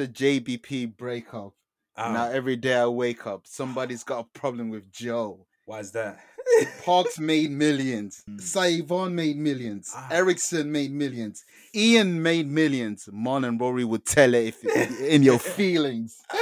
[0.00, 1.52] The JBP breakup.
[1.94, 5.44] Ah, Now every day I wake up, somebody's got a problem with Joe.
[5.66, 6.18] why is that?
[6.86, 8.24] Parks made millions.
[8.36, 9.92] Saivon made millions.
[9.94, 10.08] Ah.
[10.10, 11.44] Ericsson made millions.
[11.74, 13.10] Ian made millions.
[13.12, 14.64] Mon and Rory would tell it if
[15.02, 16.22] in your feelings.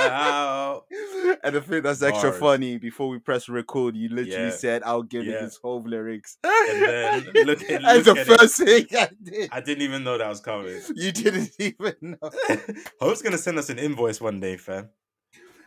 [0.00, 0.84] Ow.
[1.44, 2.40] and the thing that's extra Bars.
[2.40, 4.50] funny, before we press record, you literally Yeah.
[4.50, 5.42] said, I'll give you Yeah.
[5.42, 6.38] his whole lyrics.
[6.44, 8.38] And then look at- That's look the at it.
[8.38, 9.48] first thing I did.
[9.52, 10.80] I didn't even know that was coming.
[10.94, 12.30] You didn't even know.
[13.00, 14.88] Hope's gonna send us an invoice one day, fam.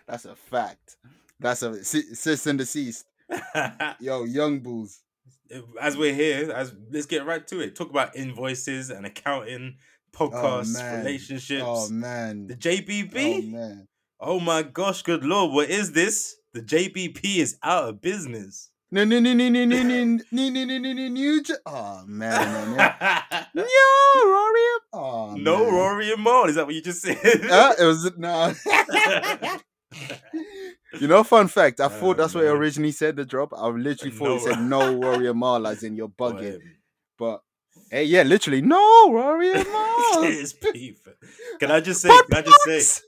[0.08, 0.98] That's a fact.
[1.40, 3.06] That's a si- sis and deceased.
[4.00, 5.00] Yo, young bulls.
[5.82, 7.76] as we're here, as let's get right to it.
[7.76, 9.76] Talk about invoices and accounting,
[10.20, 11.00] oh, podcasts, man.
[11.06, 11.64] relationships.
[11.66, 12.48] Oh man.
[12.48, 12.56] the
[13.16, 13.88] Oh man.
[14.26, 16.38] Oh, my gosh, good lord, what is this?
[16.54, 18.70] The JBP is out of business.
[18.90, 23.46] No no no no no no no no no no no no Oh man, man.
[23.56, 24.60] No, Rory.
[24.94, 25.74] Oh no, man.
[25.74, 26.46] Rory and Maul.
[26.48, 27.18] Is that what you just said?
[27.50, 28.54] Uh, it was no.
[31.00, 31.80] you know, fun fact.
[31.80, 33.16] I Oh, thought that's what it originally said.
[33.16, 33.52] The drop.
[33.58, 34.36] I literally thought No.
[34.36, 36.60] it said no Warrior Mall, as in you're bugging.
[37.18, 37.42] But
[37.94, 39.40] hey, yeah, literally no Mall.
[40.24, 40.54] it's.
[41.60, 42.10] Can I just say?
[42.10, 43.02] Can I just say?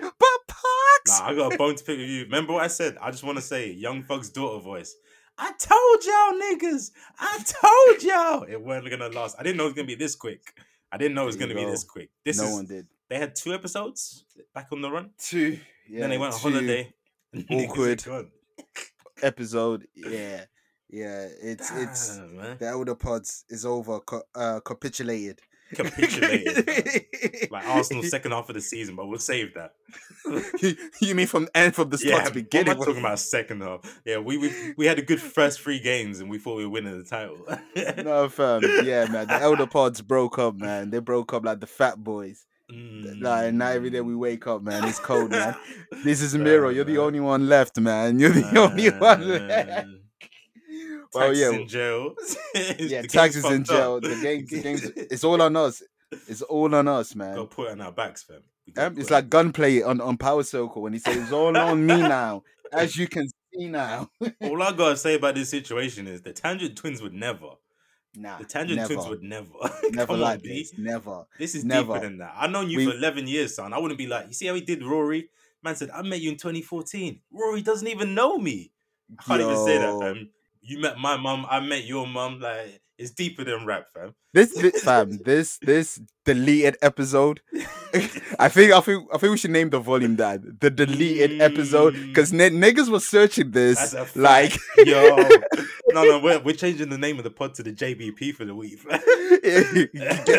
[0.00, 0.60] but Parks.
[1.20, 2.22] Nah, I got a bone to pick with you.
[2.22, 2.96] Remember what I said?
[2.98, 4.96] I just want to say, Young Thug's daughter voice.
[5.36, 6.92] I told y'all niggas.
[7.18, 9.36] I told y'all it wasn't gonna last.
[9.38, 10.40] I didn't know it was gonna be this quick.
[10.90, 12.08] I didn't know it was gonna you be this quick.
[12.24, 12.52] This no is.
[12.54, 12.86] one did.
[13.10, 15.10] They had two episodes back on the run.
[15.18, 15.58] Two.
[15.88, 16.94] Yeah, then they went on holiday.
[17.50, 18.02] awkward.
[19.22, 19.86] episode.
[19.94, 20.44] Yeah,
[20.94, 21.28] yeah.
[21.42, 22.56] It's it's man.
[22.58, 24.00] the elder pods is over.
[24.00, 25.40] Co- uh, capitulated.
[25.74, 27.50] capitulated.
[27.50, 29.72] like Arsenal's second half of the season, but we'll save that.
[30.62, 32.70] you, you mean from end from the start Yeah, to what am beginning?
[32.72, 34.00] I talking about second half?
[34.04, 36.70] Yeah, we, we we had a good first three games and we thought we were
[36.70, 37.38] winning the title.
[38.04, 38.62] No, fam.
[38.84, 39.26] Yeah, man.
[39.26, 40.90] The elder pods broke up, man.
[40.90, 42.46] They broke up like the fat boys.
[42.70, 44.84] Like, now every day we wake up, man.
[44.88, 45.54] It's cold, man.
[46.04, 46.70] This is Miro.
[46.70, 48.18] You're the only one left, man.
[48.18, 49.88] You're the only one left.
[51.14, 51.58] Well, Taxes yeah.
[51.60, 52.14] in jail.
[52.78, 53.96] Yeah, taxes in jail.
[53.96, 54.02] up.
[54.02, 55.82] The game, the game's, it's all on us.
[56.28, 57.34] It's all on us, man.
[57.36, 58.42] Got put on our backs, fam.
[58.76, 61.96] Um, it's like gunplay on, on Power Circle when he says it's all on me
[62.00, 62.42] now,
[62.72, 64.08] as you can see now.
[64.42, 67.50] all I gotta say about this situation is the Tangent Twins would never.
[68.16, 69.50] Nah, The Tangent never, Twins would never.
[69.90, 70.60] never like on, B.
[70.60, 70.72] this.
[70.78, 71.24] Never.
[71.38, 71.94] This is Never.
[71.94, 72.32] deeper than that.
[72.36, 73.72] I've known you We- for 11 years, son.
[73.72, 75.28] I wouldn't be like, you see how he did Rory?
[75.62, 77.20] Man said, I met you in 2014.
[77.32, 78.70] Rory doesn't even know me.
[79.18, 80.00] I can't even say that, Yo.
[80.00, 80.30] fam.
[80.66, 82.40] You met my mum, I met your mum.
[82.40, 84.14] Like, it's deeper than rap, fam.
[84.32, 87.42] This, this fam, this this deleted episode.
[88.38, 91.92] I think I think I think we should name the volume that the deleted episode
[91.92, 92.58] because mm.
[92.58, 95.16] niggas were searching this like Yo.
[95.92, 98.54] No, no, we're, we're changing the name of the pod to the JBP for the
[98.54, 98.82] week.
[98.88, 99.12] get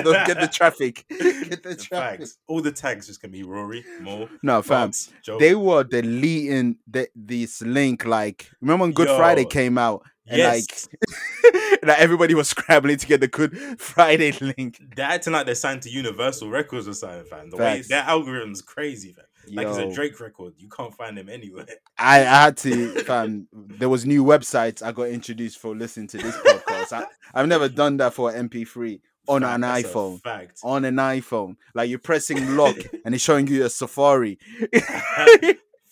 [0.03, 2.19] the get the traffic, get the The traffic.
[2.19, 2.37] tags.
[2.47, 4.91] All the tags just gonna be Rory, Mo, No, fam,
[5.39, 8.05] they were deleting the, this link.
[8.05, 10.03] Like, remember when Good Friday came out?
[10.27, 10.87] And yes.
[10.91, 14.81] like, like everybody was scrambling to get the Good Friday link.
[14.95, 17.49] They're acting like they're signed to Universal Records or something, fam.
[17.51, 19.25] The way their algorithm's crazy, fam.
[19.53, 20.53] Like it's a Drake record.
[20.57, 21.67] You can't find them anywhere.
[21.99, 23.47] I, I had to, fam.
[23.53, 26.91] There was new websites I got introduced for listening to this podcast.
[26.93, 30.21] I, I've never done that for MP3 on Fam, an iPhone.
[30.21, 30.59] Fact.
[30.63, 34.39] On an iPhone, like you're pressing lock and it's showing you a Safari.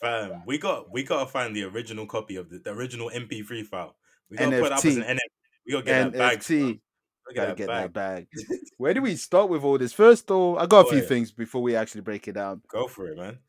[0.02, 3.96] Fam, we got we gotta find the original copy of the, the original MP3 file.
[4.30, 5.20] We gotta put up as an NFT.
[5.70, 5.70] NFT.
[5.70, 6.80] We gotta get that bag.
[7.36, 7.94] Gotta get that bag.
[7.94, 8.28] bag.
[8.78, 9.94] Where do we start with all this?
[9.94, 12.62] First, though, I got a few things before we actually break it down.
[12.68, 13.40] Go for it, man.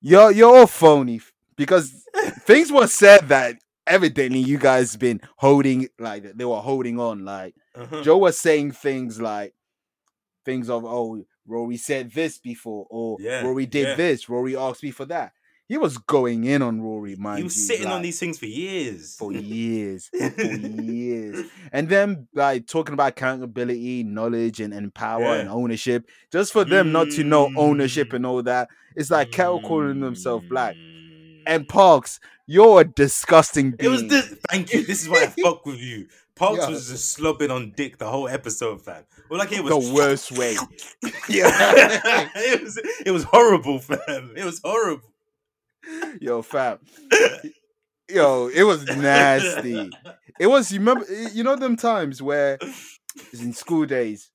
[0.00, 1.20] You're you're all phony
[1.56, 1.92] because
[2.40, 3.56] things were said that
[3.86, 7.24] evidently you guys been holding like they were holding on.
[7.24, 8.02] Like Uh-huh.
[8.02, 9.54] Joe was saying things like
[10.44, 13.94] things of oh Rory said this before or Yeah, Rory did yeah.
[13.94, 14.28] this.
[14.28, 15.32] Rory asked me for that.
[15.70, 17.36] He was going in on Rory, man.
[17.36, 19.14] he was sitting on these things for years.
[19.16, 25.48] for years, for years, and then like talking about accountability, knowledge, and, and power and
[25.48, 28.14] ownership, just for them not to know ownership Mm.
[28.16, 28.68] and all that.
[28.96, 30.74] It's like Kettle calling himself black.
[30.74, 31.42] Mm.
[31.46, 34.34] And Parks, you're a disgusting It was this.
[34.50, 34.84] Thank you.
[34.84, 36.08] This is why I fuck with you.
[36.34, 36.70] Parks Yeah.
[36.70, 39.04] was just slobbing on dick the whole episode, fam.
[39.30, 40.56] Well, like it was the worst way.
[41.28, 42.76] Yeah, it was
[43.06, 44.32] it was horrible, fam.
[44.36, 45.09] It was horrible.
[46.20, 46.78] Yo, fam.
[48.08, 49.90] Yo, it was nasty.
[50.38, 52.58] It was you remember you know them times where
[53.32, 54.30] in school days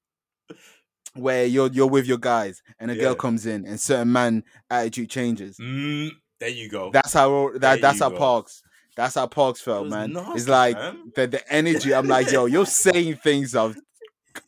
[1.14, 5.10] where you're you're with your guys and a girl comes in and certain man attitude
[5.10, 5.58] changes.
[5.58, 6.90] Mm, there you go.
[6.92, 8.18] That's how There that that's how go.
[8.18, 8.62] Parks.
[8.96, 10.14] That's how Parks felt, was man.
[10.14, 11.12] nasty, it's like fam.
[11.16, 11.94] the the energy.
[11.94, 13.76] I'm like, yo, you're saying things of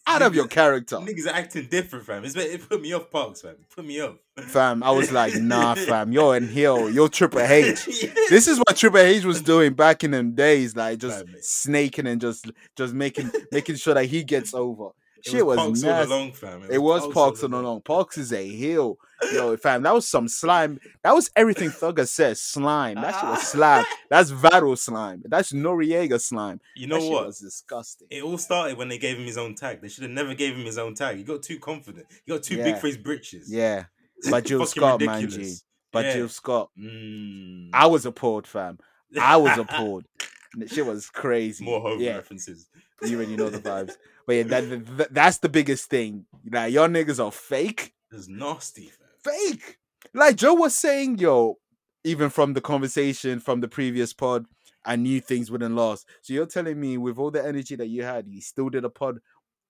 [0.06, 0.98] out of your character.
[0.98, 2.24] Niggas acting different, fam.
[2.24, 3.52] It's, it put me off Parks, fam.
[3.52, 4.16] It put me off.
[4.40, 7.86] Fam, I was like, nah, fam, you're in here, you're Triple H.
[8.30, 11.36] This is what Triple H was doing back in them days, like just Fam.
[11.42, 14.90] snaking and just just making making sure that he gets over.
[15.18, 16.14] It Shit was, Parks all nasty.
[16.14, 16.64] along, fam.
[16.70, 17.82] It was Parks all along.
[17.82, 18.98] Parks is a heel.
[19.34, 20.80] Yo, fam, that was some slime.
[21.04, 22.40] That was everything Thugger says.
[22.42, 22.96] Slime.
[22.96, 23.86] That shit was slime.
[24.10, 25.24] That's Vado slime.
[25.26, 26.60] That's Noreaga slime.
[26.76, 27.26] You That know shit what?
[27.28, 28.08] was disgusting.
[28.12, 29.82] It all started when they gave him his own tag.
[29.82, 31.18] They should have never gave him his own tag.
[31.18, 32.06] He got too confident.
[32.26, 33.52] He got too big for his britches.
[33.52, 33.86] Yeah.
[34.32, 35.54] But Jill Scott, man, G.
[35.92, 36.14] But Yeah.
[36.14, 36.70] Jill Scott.
[36.80, 37.70] Mm.
[37.74, 38.80] I was appalled, fam.
[39.20, 40.06] I was appalled.
[40.58, 41.64] That shit was crazy.
[41.66, 42.68] More home yeah, references.
[43.04, 43.94] you already know the vibes.
[44.26, 46.26] But yeah, that, that- that's the biggest thing.
[46.50, 47.94] Like, your niggas are fake.
[48.12, 49.07] It's nasty, fam.
[49.28, 49.78] Fake.
[50.14, 51.56] Like Joe was saying, yo,
[52.04, 54.46] even from the conversation from the previous pod,
[54.86, 56.08] I knew things wouldn't last.
[56.22, 58.90] So you're telling me with all the energy that you had, you still did a
[58.90, 59.20] pod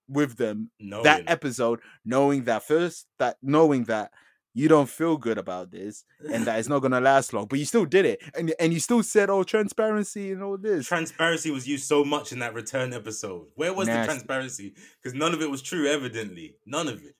[0.07, 4.11] with them No, that episode, knowing that first that knowing that
[4.53, 7.65] you don't feel good about this and that it's not gonna last long, but you
[7.65, 11.67] still did it, and and you still said, "Oh, transparency and all this." transparency was
[11.67, 13.47] used so much in that return episode.
[13.55, 14.01] Where was Nasty.
[14.01, 14.75] the transparency?
[15.01, 16.55] Because none of it was true, evidently.
[16.65, 17.15] None of it.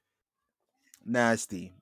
[1.06, 1.74] Nasty.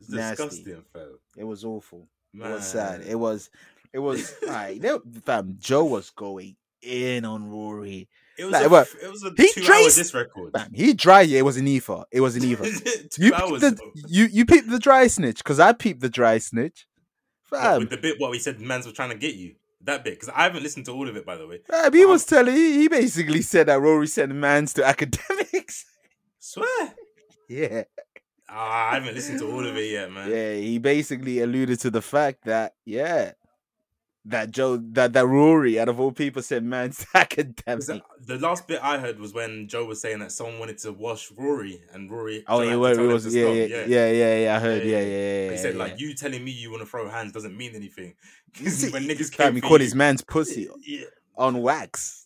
[0.00, 0.44] It's Nasty.
[0.44, 1.18] disgusting, fam.
[1.36, 2.08] It was awful.
[2.32, 2.50] Man.
[2.50, 3.00] It was sad.
[3.02, 3.50] It was.
[3.92, 4.34] It was.
[4.42, 5.56] Alright, they- fam.
[5.58, 8.08] Joe was going in on Rory.
[8.38, 8.88] It was, Like, a, what?
[9.02, 10.52] it was a He two traced- disc record.
[10.56, 11.22] Fam, he dry.
[11.22, 12.04] Yeah, it was an Eva.
[12.12, 12.64] It was an Eva.
[12.64, 13.60] two You peeped hours.
[13.62, 13.92] the though.
[14.06, 16.86] you you peeped the dry snitch because I peeped the dry snitch.
[17.44, 19.54] Fam, with the bit what we said mans were trying to get you.
[19.82, 20.14] That bit.
[20.20, 21.60] Because I haven't listened to all of it, by the way.
[21.66, 25.86] fam, he was telling he, he basically said that Rory sent mans to academics.
[26.38, 26.94] Swear.
[27.48, 27.84] yeah,
[28.50, 30.30] Ah, I haven't listened to all of it yet, man.
[30.30, 30.54] yeah.
[30.54, 33.32] He basically alluded to the fact that yeah,
[34.24, 37.86] that Joe that that Rory out of all people said mans academics.
[37.86, 41.30] The last bit I heard was when Joe was saying that someone wanted to wash
[41.32, 42.44] Rory, and Rory.
[42.46, 44.56] Oh yeah, well, it was to yeah, yeah, yeah, yeah, yeah.
[44.56, 45.44] I heard, yeah, Yeah, yeah, yeah.
[45.44, 45.78] yeah He said yeah.
[45.84, 48.14] like you telling me you want to throw hands doesn't mean anything.
[48.56, 51.04] You 'Cause see, when niggas came he called his man's pussy Yeah.
[51.36, 52.17] on wax,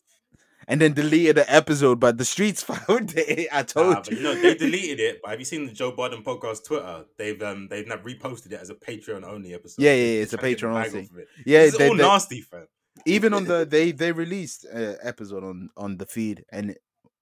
[0.73, 2.01] and then deleted the episode.
[2.01, 3.49] But the streets found it.
[3.53, 4.17] I told Nah, you.
[4.17, 5.21] you know they deleted it.
[5.23, 7.05] But have you seen the Joe Budden podcast Twitter?
[7.19, 9.83] They've um they've now reposted it as a Patreon only episode.
[9.83, 11.23] Yeah, yeah, yeah, it's a trying to get the Patreon only.
[11.23, 11.29] it.
[11.47, 12.67] yeah, they, all they- nasty, fam.
[13.07, 16.77] even on the they they released uh, episode on on the feed, and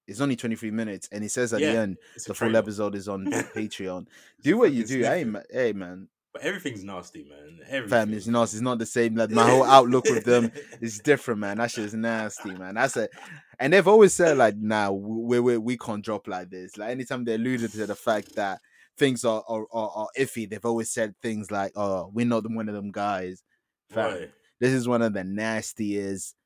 [0.06, 3.08] it's only twenty three minutes, and it says at the end the full episode is
[3.08, 3.26] on
[3.56, 4.06] Patreon.
[4.42, 5.42] Do what you do, hey, man.
[5.50, 6.08] Hey, man.
[6.32, 7.58] But everything's nasty, man.
[7.68, 7.88] Everything.
[7.88, 8.44] Fam, it's not.
[8.44, 9.16] It's not the same.
[9.16, 11.58] Like my whole outlook with them is different, man.
[11.58, 12.74] That shit is nasty, man.
[12.76, 13.10] That's it.
[13.58, 16.76] and they've always said like, nah, we we we can't drop like this.
[16.76, 18.60] Like anytime they alluded to the fact that
[18.96, 22.68] things are are, are, are iffy, they've always said things like, oh, we're not one
[22.68, 23.42] of them guys.
[23.90, 24.30] Fam, Right.
[24.60, 26.36] this is one of the nastiest.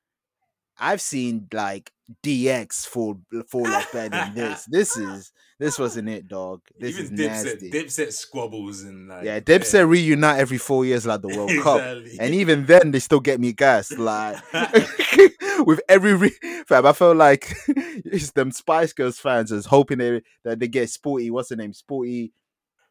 [0.78, 1.92] I've seen like
[2.22, 3.18] DX fall
[3.48, 4.66] fall off better than this.
[4.70, 6.60] This is this wasn't it, dog.
[6.78, 7.70] This Even is Dipset, nasty.
[7.70, 11.80] Dipset squabbles and like yeah, Dipset reunite every four years like the World Cup.
[12.20, 13.96] And even then, they still get me gassed.
[13.98, 14.36] Like
[15.66, 20.22] with every re- fam, I felt like it's them Spice Girls fans is hoping they
[20.44, 21.30] that they get Sporty.
[21.30, 21.72] What's the name?
[21.72, 22.32] Sporty.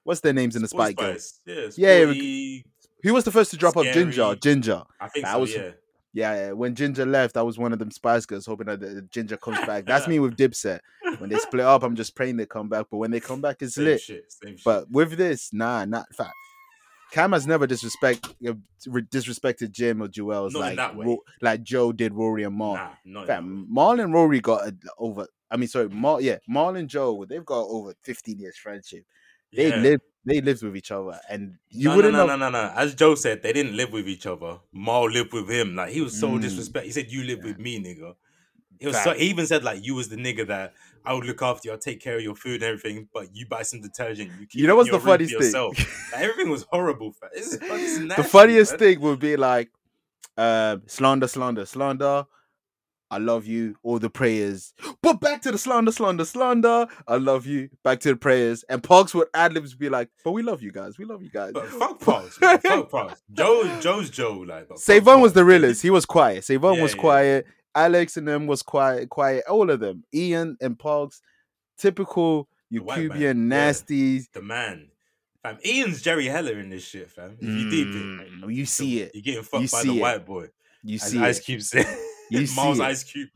[0.05, 1.75] What's their names in the Sporty Spice Girls?
[1.77, 2.59] Yeah, Yeah, yeah,
[3.03, 4.35] Who was the first to drop off Ginger?
[4.35, 4.83] Ginger.
[4.99, 5.39] I think that so.
[5.39, 5.71] was- yeah.
[6.15, 8.87] Yeah, yeah, when Ginger left, I was one of them Spice Girls hoping that the
[8.87, 9.85] the Ginger comes back.
[9.85, 10.79] That's me with Dipset.
[11.17, 12.85] When they split up, I'm just praying they come back.
[12.91, 14.01] But when they come back, it's Same lit.
[14.01, 14.31] shit.
[14.31, 14.63] Same shit.
[14.63, 16.33] But with this, nah, not fact.
[17.11, 18.53] Cam has never disrespect uh,
[18.87, 20.77] re- disrespected Jim or Joel's like.
[20.95, 22.75] Ro- like Joe did Rory and Mar.
[23.05, 25.27] nah, not Fam, Marl and Rory got a, over.
[25.51, 26.21] I mean, sorry, Marl.
[26.21, 27.25] Yeah, Marl and Joe.
[27.25, 29.03] They've got over 15 years friendship.
[29.51, 29.75] They yeah.
[29.77, 30.01] lived.
[30.25, 32.35] They lived with each other, and you no, wouldn't no, know.
[32.37, 32.73] no, no, no, no.
[32.75, 34.59] As Joe said, they didn't live with each other.
[34.71, 35.75] Mal lived with him.
[35.75, 36.41] Like he was so Mm.
[36.41, 36.85] disrespect.
[36.85, 37.45] He said, "You live Yeah.
[37.47, 38.15] with me, nigga."
[38.79, 39.13] He was so.
[39.13, 40.73] He even said like, "You was the nigga that
[41.05, 41.73] I would look after you.
[41.73, 44.31] I'll take care of your food and everything, but you buy some detergent.
[44.39, 45.41] You, keep You know what's the funniest thing?
[45.43, 45.77] yourself."
[46.13, 47.15] Like, everything was horrible.
[47.35, 48.79] is, this is the funniest man.
[48.79, 49.71] thing would be like,
[50.37, 52.25] um, slander, slander, slander.
[53.13, 53.75] I love you.
[53.83, 56.87] All the prayers, but back to the slander, slander, slander.
[57.07, 57.69] I love you.
[57.83, 60.71] Back to the prayers, and Pogs would ad libs be like, "But we love you
[60.71, 60.97] guys.
[60.97, 62.59] We love you guys." But fuck Pogs, man.
[62.59, 63.17] fuck Pogs.
[63.31, 64.43] Joe, Joe's Joe.
[64.47, 65.81] Like, Savon was the realest.
[65.81, 66.43] He was quiet.
[66.43, 67.01] Savon Yeah, was yeah.
[67.01, 67.45] quiet.
[67.75, 69.09] Alex and them was quiet.
[69.09, 69.43] Quiet.
[69.49, 70.03] All of them.
[70.13, 71.21] Ian and Pogs,
[71.77, 73.57] typical man, Eucubian yeah.
[73.71, 74.25] nasties.
[74.33, 74.89] the man.
[75.41, 77.35] Fam, Ian's Jerry Heller in this shit, fam.
[77.39, 79.11] If you deep it, Mm, you see it.
[79.13, 80.01] You're getting fucked You by the it.
[80.01, 80.47] white boy.
[80.83, 81.43] You see Ice it.
[81.45, 81.85] Cube said.
[82.29, 82.79] You see Miles.
[82.79, 83.29] Ice Cube.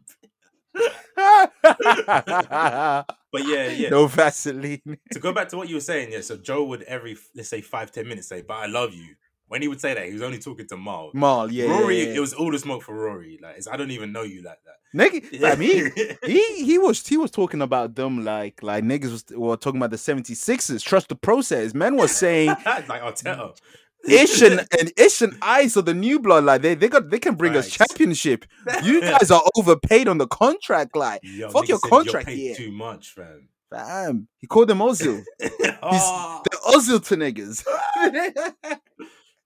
[3.29, 3.89] But yeah, yeah.
[3.89, 4.97] No Vaseline.
[5.11, 6.21] To go back to what you were saying, yeah.
[6.21, 9.15] So Joe would every let's say five ten minutes say, "But I love you,"
[9.47, 11.11] when he would say that, he was only talking to Mal.
[11.13, 12.15] Mal, yeah, Rory, yeah, yeah.
[12.15, 13.39] it was all the smoke for Rory.
[13.41, 14.75] Like, it's, I don't even know you like that.
[14.95, 15.91] Nigga, I mean,
[16.25, 19.91] he he was he was talking about them like like niggas was were talking about
[19.91, 20.83] the 76ers.
[20.83, 21.73] Trust the process.
[21.73, 23.37] Man was saying like Arteta.
[23.37, 23.61] Mm.
[24.07, 26.43] Ish and, and Ish and Ice are the new blood.
[26.45, 28.45] Like they they got they can bring us championship.
[28.83, 30.95] You guys are overpaid on the contract.
[30.95, 32.55] Like Yo, Fuck your contract here.
[32.55, 33.49] too much, fam.
[33.69, 35.23] fam, he called them Ozil.
[35.81, 37.65] oh, The Ozil to niggas.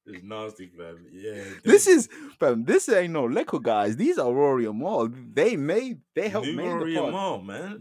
[0.06, 1.06] it's nasty, fam.
[1.12, 1.44] Yeah.
[1.64, 2.66] this is fam.
[2.66, 3.96] This ain't no Leco guys.
[3.96, 5.10] These are Rory and Maul.
[5.34, 7.14] They made they helped New make Rory the and pod.
[7.14, 7.78] Mal, man.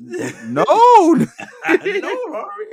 [0.49, 2.67] No, know Rory.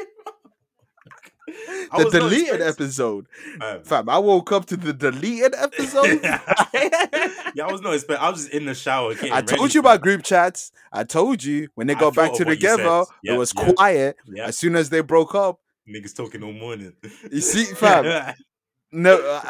[1.91, 3.27] I the deleted episode.
[3.59, 3.83] Fam.
[3.83, 6.19] Fam, I woke up to the deleted episode.
[6.23, 8.25] yeah, I was not expecting.
[8.25, 9.13] I was just in the shower.
[9.31, 10.71] I told ready, you about group chats.
[10.91, 12.77] I told you when they got back to of what you said.
[12.77, 13.71] together, Yeah, it was yeah.
[13.73, 14.17] quiet.
[14.25, 16.93] Yeah, As soon as they broke up, niggas talking all morning.
[17.31, 18.35] You see, fam.
[18.91, 19.41] no,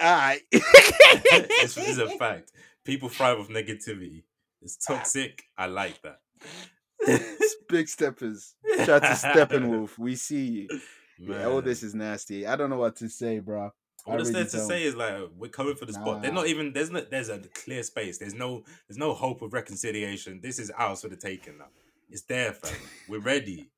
[0.00, 0.42] alright.
[0.50, 2.50] it's, it's a fact.
[2.84, 4.24] People thrive with negativity.
[4.62, 5.44] It's toxic.
[5.56, 6.20] I like that.
[7.68, 8.54] Big steppers.
[8.78, 9.98] Shout out to Steppenwolf.
[9.98, 10.80] We see you.
[11.18, 11.40] Man.
[11.40, 12.46] Yeah, all this is nasty.
[12.46, 13.70] I don't know what to say, bro.
[14.06, 14.68] All that's there to don't.
[14.68, 16.22] say is like we're coming for the spot.
[16.22, 18.18] They're not even there's no there's a clear space.
[18.18, 20.40] There's no there's no hope of reconciliation.
[20.42, 21.66] This is ours for the taking now.
[22.10, 22.72] It's there, fam.
[23.08, 23.68] We're ready.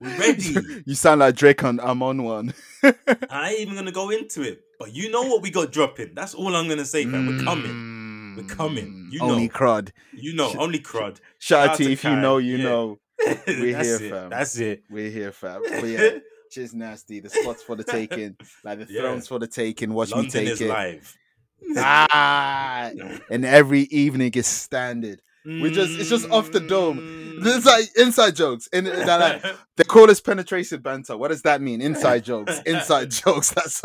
[0.00, 0.82] We're ready.
[0.84, 2.52] you sound like Drake on I'm on one.
[3.30, 4.60] I ain't even gonna go into it.
[4.78, 6.14] But you know what we got dropping.
[6.14, 7.26] That's all I'm gonna say, fam.
[7.26, 8.34] We're coming.
[8.36, 9.08] We're coming.
[9.12, 9.30] You Mm.
[9.30, 9.54] Only know.
[9.54, 9.92] crud.
[10.12, 11.18] You know, Sh- only crud.
[11.38, 12.64] Shout out to you if you know, you Yeah.
[12.64, 12.98] know.
[13.46, 14.10] We're here, it.
[14.10, 14.28] fam.
[14.28, 14.82] That's it.
[14.90, 15.62] We're here, fam.
[15.62, 16.18] But yeah,
[16.54, 17.20] just nasty.
[17.20, 18.36] The spots for the taking.
[18.64, 19.00] Like the Yeah.
[19.02, 19.92] thrones for the taking.
[19.92, 20.68] Watch me London take is it.
[20.68, 21.16] live.
[21.78, 22.90] Ah,
[23.30, 25.20] and every evening is standard.
[25.46, 26.98] We just- it's just off the dome.
[26.98, 27.42] Mm.
[27.44, 28.68] There's like inside jokes.
[28.72, 29.42] And they're like,
[29.76, 31.16] they call us penetration banter.
[31.16, 31.80] What does that mean?
[31.80, 32.60] Inside jokes.
[32.66, 33.50] Inside jokes.
[33.50, 33.80] That's.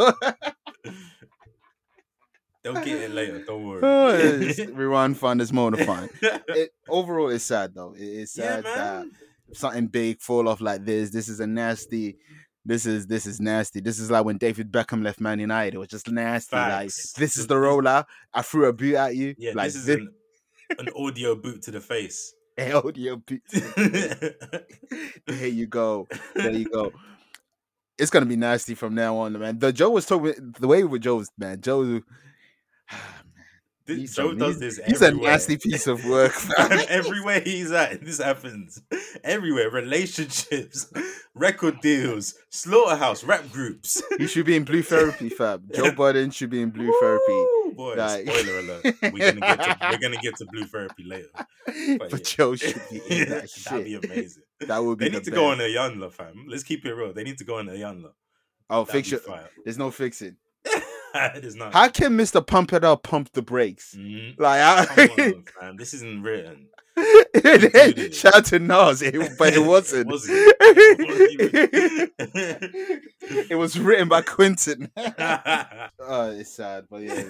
[2.63, 3.43] They'll get it later.
[3.45, 3.79] Don't worry.
[3.83, 5.37] Oh, rewind fun.
[5.37, 6.09] There's more to find.
[6.21, 7.93] It, overall, it's sad though.
[7.97, 9.05] It- it's yeah, sad that
[9.53, 11.09] something big fall off like this.
[11.11, 12.17] This is a nasty.
[12.69, 13.79] This is this is nasty.
[13.79, 15.73] This is like when David Beckham left Man United.
[15.73, 16.55] It was just nasty.
[16.55, 17.15] Facts.
[17.15, 18.05] Like this is the roller.
[18.31, 19.33] I threw a boot at you.
[19.39, 20.11] Yeah, like this is this an,
[20.77, 22.31] an audio boot to the face.
[22.59, 23.41] An audio boot.
[25.25, 26.07] There you go.
[26.35, 26.91] There you go.
[27.97, 29.57] It's gonna be nasty from now on, man.
[29.57, 31.61] The Joe was talking the way with Joe was man.
[31.61, 32.01] Joe,
[33.97, 34.85] This- Joe does he's- this.
[34.87, 36.31] he's a nasty piece of work.
[36.57, 38.81] Fam, everywhere he's at, this happens.
[39.23, 40.91] Everywhere, relationships,
[41.35, 44.01] record deals, slaughterhouse, rap groups.
[44.17, 45.63] he should be in blue therapy, fam.
[45.73, 47.75] Joe Budden should be in blue therapy.
[47.75, 47.95] Boy.
[47.97, 48.83] Like- Spoiler alert.
[49.13, 51.27] We're gonna get to we're gonna get to blue therapy later.
[51.99, 52.17] But, yeah.
[52.23, 54.43] Joe should be in that That'd be amazing.
[54.61, 55.69] That would be They the need to go on best.
[55.69, 56.45] a Iyanla, fam.
[56.47, 57.13] Let's keep it real.
[57.13, 58.11] They need to go on a Iyanla.
[58.69, 59.49] Oh, That'd fix fire.
[59.63, 60.35] There's no fixing.
[61.35, 61.73] it is not.
[61.73, 63.95] How can Mister Pump It Up pump the brakes?
[63.97, 64.39] Mhm.
[64.39, 65.75] Like, I, on.
[65.77, 66.67] This isn't written.
[66.97, 70.11] it, shout out to Nas, it- but it wasn't.
[72.29, 74.91] it was written by Quentin.
[74.97, 77.23] oh, it's sad, but yeah.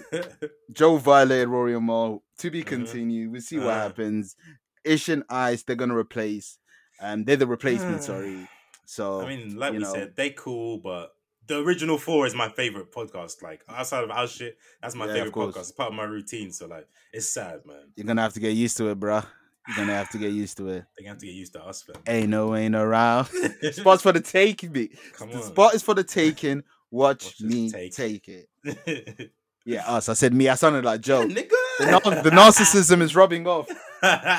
[0.71, 2.23] Joe violated Rory and Mo.
[2.39, 2.67] To be Mhm.
[2.67, 3.31] continued.
[3.31, 3.79] We'll see what Uh-huh.
[3.81, 4.35] happens.
[4.83, 6.57] Ish and Ice, they're gonna replace.
[7.01, 8.03] Um, they're the replacement.
[8.11, 8.47] Sorry.
[8.85, 9.93] So I mean, like we know.
[9.93, 11.11] said, they cool, but
[11.49, 13.41] the original four is my favorite podcast.
[13.43, 15.57] Like outside of our shit, that's my Yeah, favorite podcast.
[15.59, 16.51] It's part of my routine.
[16.53, 17.91] So like, it's sad, man.
[17.97, 19.25] you're gonna have to get used to it, bruh.
[19.67, 20.85] You're gonna have to get used to it.
[20.97, 21.95] They have to get used to us, fam.
[22.07, 23.27] Ain't no, ain't around.
[23.71, 24.89] Spot's for the taking, me.
[25.13, 25.43] Come The on.
[25.43, 26.63] spot is for the taking.
[26.91, 29.31] Watch, Watch me take take, it.
[29.65, 30.09] Yeah, us.
[30.09, 30.47] I said me.
[30.49, 31.27] I sounded like Joe.
[31.27, 31.49] nigga.
[31.77, 33.69] The, the narcissism is rubbing off.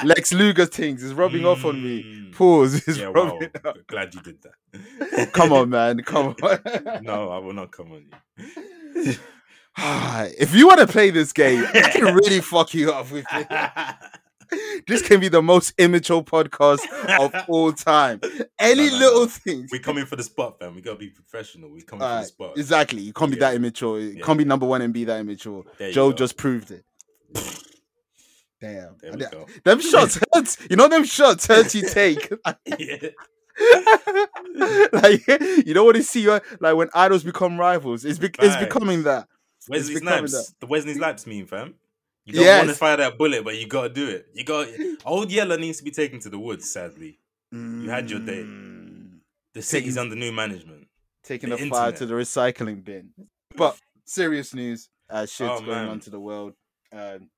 [0.04, 2.02] Lex Luger things is rubbing off on me.
[2.02, 2.32] Mm.
[2.34, 3.12] Pause is Yeah, wow.
[3.38, 3.76] rubbing off.
[3.86, 5.32] Glad you did that.
[5.32, 6.02] Come on, man.
[6.02, 7.02] Come on.
[7.02, 8.04] no, I will not come on
[8.96, 9.14] you.
[10.38, 13.48] if you want to play this game, I can really fuck you up with it.
[14.88, 16.80] This can be the most immature podcast
[17.20, 18.20] of all time.
[18.58, 19.26] Any No, no, little no.
[19.26, 19.70] things.
[19.70, 20.74] we coming for the spot, fam.
[20.74, 21.70] We gotta be professional.
[21.70, 22.58] We coming for the spot.
[22.58, 23.00] Exactly.
[23.02, 23.50] You can't be Yeah.
[23.50, 24.00] that immature.
[24.00, 24.24] You Yeah.
[24.24, 25.64] can't be number one and be that immature.
[25.92, 26.16] Joe go.
[26.16, 26.84] just proved it.
[28.60, 28.96] Damn.
[29.00, 29.46] There we th- go.
[29.64, 30.56] Them shots hurt.
[30.70, 32.30] You know them shots hurt you take.
[32.78, 33.08] yeah.
[34.92, 35.26] like
[35.66, 38.04] you don't want to see uh, like when idols become rivals.
[38.04, 39.26] It's be- it's becoming that.
[39.68, 40.54] Wesley becoming Snipes.
[40.60, 41.74] The Wesley Snipes meme, fam.
[42.24, 42.58] You don't Yes.
[42.60, 44.26] want to fire that bullet, but you gotta do it.
[44.34, 44.68] You got
[45.04, 47.18] old Yeller needs to be taken to the woods, sadly.
[47.52, 48.42] You had your day.
[48.44, 49.18] Mm.
[49.54, 50.86] The Taking- city's under new management.
[51.24, 53.10] Taking The the, fire to the recycling bin.
[53.56, 53.76] But
[54.06, 55.88] serious news, uh, shit's Oh, going man.
[55.88, 56.54] on to the world.
[56.92, 57.28] Um,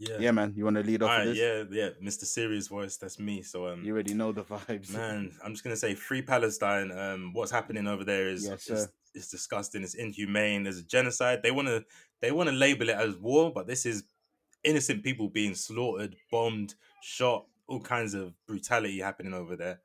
[0.00, 0.16] Yeah.
[0.18, 1.70] yeah, man, you want to lead off Alright, with this?
[1.70, 1.90] yeah, yeah.
[2.02, 2.24] Mr.
[2.24, 3.42] Serious voice, that's me.
[3.42, 4.90] So um You already know the vibes.
[4.90, 6.90] man, I'm just gonna say free Palestine.
[6.90, 9.82] Um what's happening over there is Yes, is disgusting.
[9.82, 10.62] It's inhumane.
[10.62, 11.42] There's a genocide.
[11.42, 11.84] They want to
[12.22, 14.04] they want to label it as war, but this is
[14.64, 19.80] innocent people being slaughtered, bombed, shot, all kinds of brutality happening over there.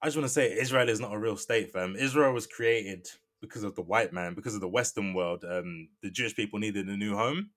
[0.00, 1.94] I just want to say Israel is not a real state, fam.
[1.96, 3.08] Israel was created
[3.42, 5.44] because of the white man, because of the Western world.
[5.46, 7.50] Um, the Jewish people needed a new home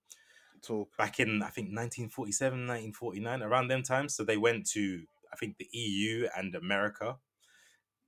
[0.62, 0.96] Talk.
[0.98, 4.16] back in I think 1947, 1949, around them times.
[4.16, 7.18] So they went to I think the EU and America,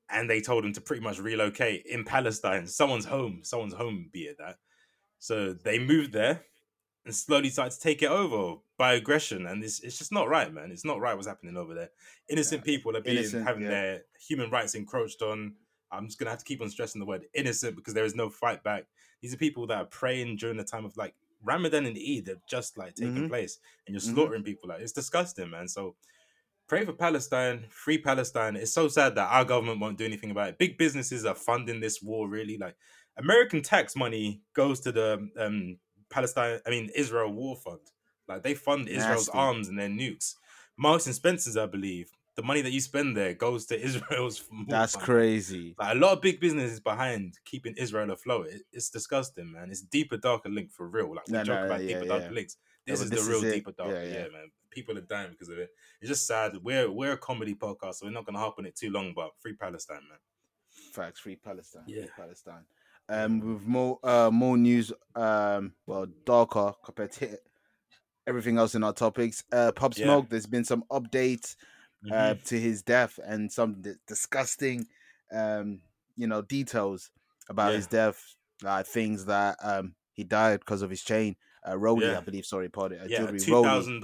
[0.10, 2.68] and they told them to pretty much relocate in Palestine.
[2.68, 4.58] Someone's home, someone's home, be it that.
[5.20, 6.42] So they moved there
[7.06, 10.54] and slowly started to take it over by aggression, and it's it's just not right,
[10.54, 10.72] man.
[10.72, 11.90] It's not right what's happening over there.
[12.30, 13.70] Innocent people are being Innocent, having yeah.
[13.70, 15.56] their human rights encroached on.
[15.92, 18.30] I'm just gonna have to keep on stressing the word innocent because there is no
[18.30, 18.86] fight back.
[19.22, 22.46] These are people that are praying during the time of like Ramadan and Eid that
[22.48, 23.30] just like taking Mhm.
[23.30, 24.14] place, and you're Mhm.
[24.14, 24.70] slaughtering people.
[24.70, 25.68] Like it's disgusting, man.
[25.68, 25.96] So
[26.68, 28.56] pray for Palestine, free Palestine.
[28.56, 30.58] It's so sad that our government won't do anything about it.
[30.58, 32.28] Big businesses are funding this war.
[32.30, 32.76] Really, like
[33.18, 35.78] American tax money goes to the um,
[36.10, 36.62] Palestine.
[36.66, 37.82] I mean Israel War Fund.
[38.28, 39.38] Like they fund Israel's Nasty.
[39.38, 40.36] arms and their nukes.
[40.78, 44.44] Marks and Spencers, I believe, the money that you spend there goes to Israel's.
[44.68, 45.06] That's fund.
[45.06, 45.76] crazy.
[45.78, 48.48] Like a lot of big business is behind keeping Israel afloat.
[48.48, 49.70] It, it's disgusting, man.
[49.70, 51.14] It's deeper, darker link for real.
[51.16, 52.58] Like we No, joke no, about yeah, deeper, darker links.
[52.88, 53.94] This but is this the real is deeper, darker.
[53.94, 54.28] Yeah, Yeah, yeah.
[54.32, 54.52] man.
[54.70, 55.70] People are dying because of it.
[56.00, 56.54] It's just sad.
[56.64, 59.14] We're we're a comedy podcast, so we're not gonna harp on it too long.
[59.16, 60.20] But free Palestine, man.
[60.94, 61.20] Facts.
[61.20, 61.84] Free Palestine.
[61.84, 62.06] Free Yeah.
[62.16, 62.64] Palestine.
[63.10, 64.94] Um, with more uh more news.
[65.16, 67.38] Um, well, darker compared to
[68.26, 69.44] everything else in our topics.
[69.52, 69.90] Uh, Yeah.
[69.92, 70.30] Smoke.
[70.30, 71.56] There's been some updates
[72.10, 72.44] uh, Mhm.
[72.46, 74.88] to his death and some di- disgusting,
[75.32, 75.82] um,
[76.16, 77.12] you know, details
[77.50, 77.76] about Yeah.
[77.78, 78.36] his death.
[78.64, 81.36] Uh, things that um he died because of his chain.
[81.68, 82.18] Uh, Rolly, Yeah.
[82.20, 82.46] I believe.
[82.46, 83.00] Sorry, pardon.
[83.02, 83.68] Uh, yeah, jewelry two Rolly.
[83.68, 84.02] thousand.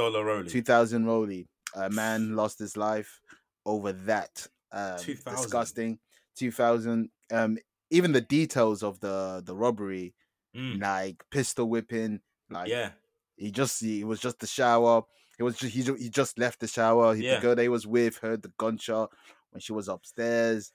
[0.50, 1.48] 2000 Rolly.
[1.76, 3.22] A man lost his life
[3.66, 4.48] over that.
[4.72, 5.36] Um, 2000.
[5.44, 6.00] disgusting.
[6.36, 7.10] 2000.
[7.32, 7.58] Um,
[7.92, 10.14] even the details of the the robbery,
[10.56, 12.94] Mm, like pistol whipping, like yeah,
[13.36, 15.04] he just he was just the shower.
[15.38, 17.14] He was just he, he just left the shower.
[17.16, 17.36] He, Yeah.
[17.36, 19.12] The girl they was with heard the gunshot
[19.52, 20.72] when she was upstairs.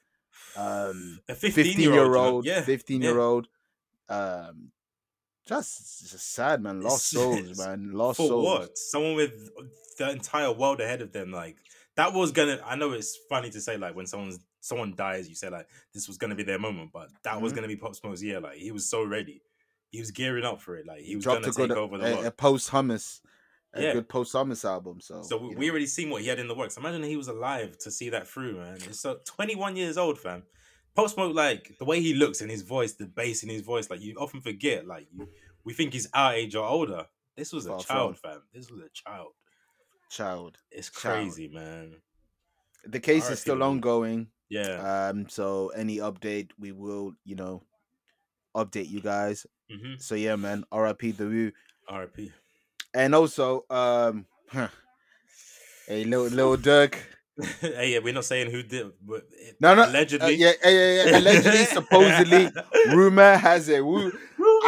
[0.56, 2.34] Um, a fifteen, 15 year year old.
[2.34, 3.40] old, Yeah, 15 yeah.
[4.08, 4.72] Um,
[5.46, 6.80] just, just sad, man.
[6.80, 7.90] Lost souls, man.
[7.92, 8.44] Lost for souls.
[8.44, 8.78] what?
[8.78, 9.50] Someone with
[9.98, 11.32] the entire world ahead of them.
[11.32, 11.56] Like
[11.96, 12.60] that was gonna.
[12.64, 16.06] I know it's funny to say like when someone's someone dies, you say like this
[16.06, 17.56] was gonna be their moment, but that was Mhm.
[17.56, 18.40] gonna be Pop Smoke's year.
[18.40, 19.42] Like he was so ready.
[19.90, 20.86] He was gearing up for it.
[20.86, 22.26] Like he was dropped gonna a take over the a, world.
[22.26, 23.20] a post hummus,
[23.80, 23.92] Yeah.
[23.94, 25.00] good post hummus album.
[25.00, 26.76] So, So we, you we already seen what he had in the works.
[26.76, 28.74] Imagine he was alive to see that through, man.
[28.76, 30.42] It's so 21 years old, fam.
[30.94, 33.88] Pop Smoke, like the way he looks and his voice, the bass in his voice,
[33.88, 35.26] like you often forget, like you,
[35.64, 37.06] we think he's our age or older.
[37.34, 38.42] This was a Far child, fam.
[38.52, 39.28] This was a child.
[40.10, 40.58] child.
[40.70, 41.14] It's Child.
[41.14, 41.94] crazy, man.
[42.84, 44.26] The case is still ongoing.
[44.50, 45.08] Yeah.
[45.08, 47.62] Um, so any update, we will, you know,
[48.54, 49.46] update you guys.
[49.70, 50.64] hmm So yeah, man.
[50.70, 51.12] R.I.P.
[51.12, 51.52] the Woo.
[51.90, 52.32] RIP.
[52.94, 54.26] And also, um,
[55.86, 56.96] hey, little little Durk.
[57.60, 59.22] hey, yeah, we're not saying who did, but
[59.58, 60.34] No, no, uh, allegedly.
[60.34, 61.18] yeah, yeah, yeah, yeah.
[61.18, 62.50] Allegedly, supposedly,
[62.90, 63.84] rumor has it.
[63.84, 64.12] Woo.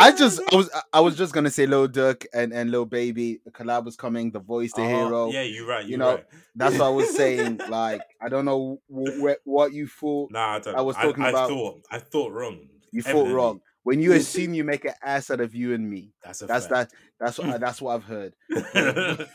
[0.00, 3.40] I just, I was, I was just gonna say, Lil Durk and and Lil Baby
[3.44, 4.30] the collab was coming.
[4.30, 5.30] The voice, the Oh, hero.
[5.30, 5.84] Yeah, you're right.
[5.84, 6.24] you You're know, right.
[6.56, 7.60] That's what I was saying.
[7.68, 10.30] Like, I don't know wh- wh- what you thought.
[10.32, 12.68] Nah, I, don't, I was talking I, about- thought, I thought wrong.
[12.92, 16.12] You thought wrong when you assume you make an ass out of you and me.
[16.24, 16.90] That's a That's fact.
[16.90, 16.98] that.
[17.20, 17.60] That's what.
[17.64, 18.34] That's what I've heard.
[18.50, 19.28] that.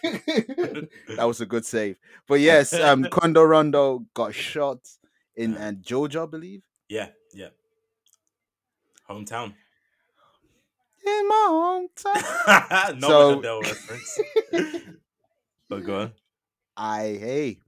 [1.19, 1.97] was a good save.
[2.27, 4.79] But yes, um, Quando Rondo got shot
[5.35, 5.67] in Yeah.
[5.69, 6.63] uh, Georgia, I believe.
[6.89, 7.49] yeah, yeah.
[9.09, 9.53] Hometown.
[11.05, 12.99] In my hometown.
[12.99, 14.19] no So- Adele reference.
[15.69, 16.11] but go on.
[16.75, 17.59] I hey.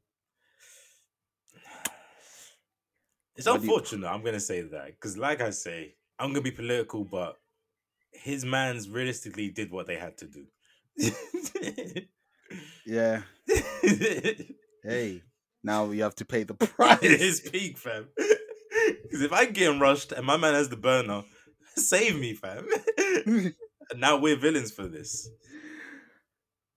[3.35, 4.07] It's What do you- unfortunate.
[4.07, 7.37] I'm gonna say that because, like I say, I'm gonna be political, but
[8.11, 10.45] his man's realistically did what they had to do.
[12.85, 13.21] Yeah.
[14.83, 15.21] Hey.
[15.63, 16.99] Now you have to pay the price.
[17.01, 18.07] his peak, fam.
[19.03, 21.23] Because if I'm getting rushed and my man has the burner,
[21.75, 22.65] save me, fam.
[23.27, 23.53] and
[23.97, 25.29] now we're villains for this.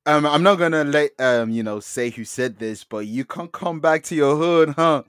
[0.07, 3.51] Um, I'm not gonna let um, you know, say who said this, but you can't
[3.53, 5.03] come back to your hood, huh?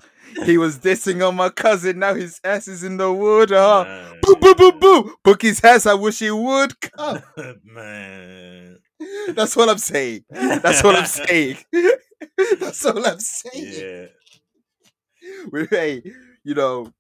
[0.45, 1.99] He was dissing on my cousin.
[1.99, 3.83] Now his ass is in the wood, huh?
[3.85, 4.19] Man.
[4.21, 5.15] Boo, boo, boo, boo.
[5.23, 5.85] Book his ass.
[5.85, 7.21] I wish he would come.
[7.63, 8.79] man.
[9.29, 10.23] That's what I'm saying.
[10.29, 11.57] That's what I'm saying.
[12.59, 13.83] That's all I'm saying.
[13.83, 14.05] Yeah.
[15.51, 16.03] We- Hey,
[16.43, 16.93] you know,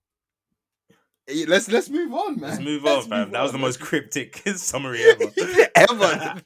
[1.47, 2.49] let's let's move on, man.
[2.51, 3.19] Let's move Let's on, fam.
[3.25, 5.31] move That was the most cryptic summary ever.
[5.75, 6.41] ever.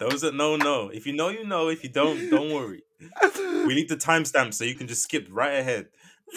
[0.00, 0.88] Those that know know.
[0.88, 1.68] If you know, you know.
[1.68, 2.82] If you don't, don't worry.
[3.66, 5.88] We need the timestamp so you can just skip right ahead.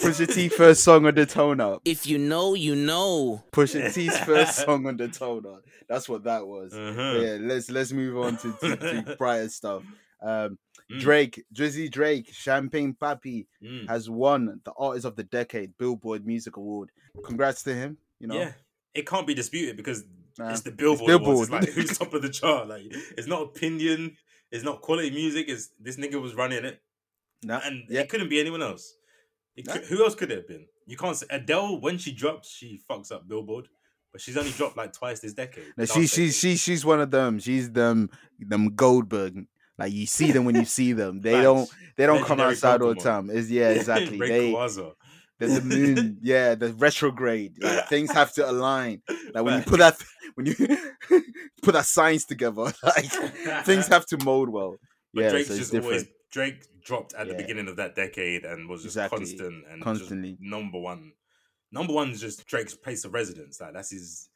[0.02, 1.80] Pusha T first song on the tone up.
[1.84, 3.44] If you know, you know.
[3.52, 5.62] Pusha T's first song on the tone up.
[5.88, 6.74] That's what that was.
[6.74, 7.18] Uh-huh.
[7.20, 9.82] Yeah, let's let's move on to, to, to brighter stuff.
[10.22, 10.58] Um,
[10.92, 11.00] Mm.
[11.00, 13.88] Drake, Drizzy Drake, Champagne Papi Mm.
[13.88, 16.90] has won the Artist of the Decade Billboard Music Award.
[17.24, 17.96] Congrats to him.
[18.20, 18.52] You know, Yeah,
[18.94, 20.04] it can't be disputed because
[20.38, 21.10] Nah, it's the Billboard.
[21.10, 21.50] It's Billboard.
[21.50, 22.68] like who's top of the chart?
[22.68, 22.82] Like
[23.16, 24.16] it's not opinion.
[24.50, 25.46] It's not quality music.
[25.48, 26.80] It's this nigga was running it,
[27.42, 28.94] nah, and yeah, it couldn't be anyone else.
[29.56, 29.74] Nah.
[29.74, 30.66] could- who else could it have been?
[30.86, 33.68] You can't say Adele when she drops, she fucks up Billboard,
[34.12, 35.64] but she's only dropped like twice this decade.
[35.76, 36.34] No, she, she, decade.
[36.34, 37.38] she, she's one of them.
[37.38, 39.46] She's them, them Goldberg.
[39.78, 41.20] Like you see them when you see them.
[41.20, 43.30] They don't, they don't come Legendary outside all the time.
[43.30, 44.18] Is yeah, exactly.
[44.18, 44.54] they.
[45.38, 47.54] The, a moon, yeah, the retrograde.
[47.62, 49.02] Like things have to align.
[49.34, 49.96] Like when you put that,
[50.34, 50.54] when you
[51.62, 54.76] put that science together, like things have to mold well.
[55.12, 55.92] But yeah, Drake's so it's just different.
[55.92, 59.18] always Drake dropped at the beginning of that decade and was just Exactly.
[59.18, 60.36] constant and Constantly.
[60.40, 61.12] number one.
[61.72, 63.60] Number one is just Drake's place of residence.
[63.60, 64.28] Like that's his,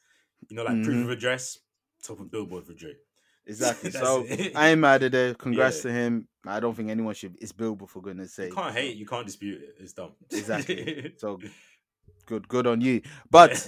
[0.49, 0.85] you know, like Mhm.
[0.85, 1.59] proof of address,
[2.03, 2.97] top of Billboard for Drake.
[3.53, 3.91] Exactly.
[3.91, 4.55] So it.
[4.55, 5.39] I ain't mad at it.
[5.39, 5.83] Congrats Yeah.
[5.91, 6.29] to him.
[6.47, 7.37] I don't think anyone should.
[7.41, 8.51] It's Billboard for goodness sake.
[8.51, 9.75] You can't hate, you can't dispute it.
[9.81, 10.13] It's dumb.
[10.31, 11.15] Exactly.
[11.19, 11.39] So
[12.27, 13.01] good, good on you.
[13.31, 13.67] But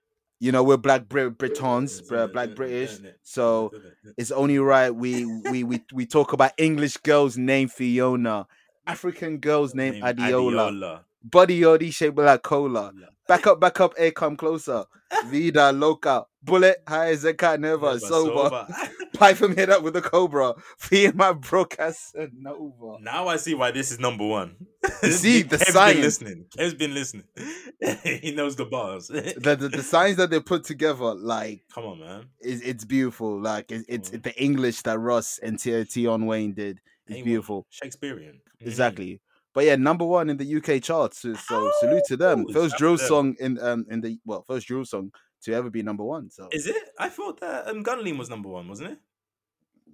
[0.40, 2.98] you know we're black Brit- Britons, black British.
[3.22, 3.72] So
[4.18, 8.46] it's only right we we we we talk about English girls named Fiona,
[8.86, 11.02] African girls named Name Adiola, body
[11.90, 12.92] shaped like cola.
[13.28, 14.84] Back up, back up, a come closer.
[15.26, 18.66] Vida loca, bullet high as a cat never, sober.
[19.14, 20.54] Pipe him hit up with a cobra.
[20.78, 22.98] Fear my broadcast Nova.
[23.00, 24.56] Now I see why this is number one.
[25.02, 25.94] see, the Kev's science.
[25.94, 26.44] Been listening.
[26.56, 27.24] Kev's been listening.
[28.02, 29.08] he knows the bars.
[29.08, 32.24] The, the the signs that they put together, like Come on, man.
[32.40, 33.40] it's, it's beautiful.
[33.40, 34.22] Like it, it's Mm.
[34.22, 36.80] the English that Russ and T- Tion Wayne did.
[37.06, 37.66] It's Ain't beautiful.
[37.70, 38.40] Shakespearean.
[38.62, 38.66] Mhm.
[38.66, 39.20] Exactly.
[39.54, 41.18] But yeah, number one in the UK charts.
[41.22, 42.46] So, so salute to them.
[42.48, 43.06] Ooh, First drill them.
[43.06, 46.30] song in um in the well, first drill song to ever be number one.
[46.30, 46.76] So Is it?
[46.98, 48.98] I thought that um, Gunlean was number one, wasn't it?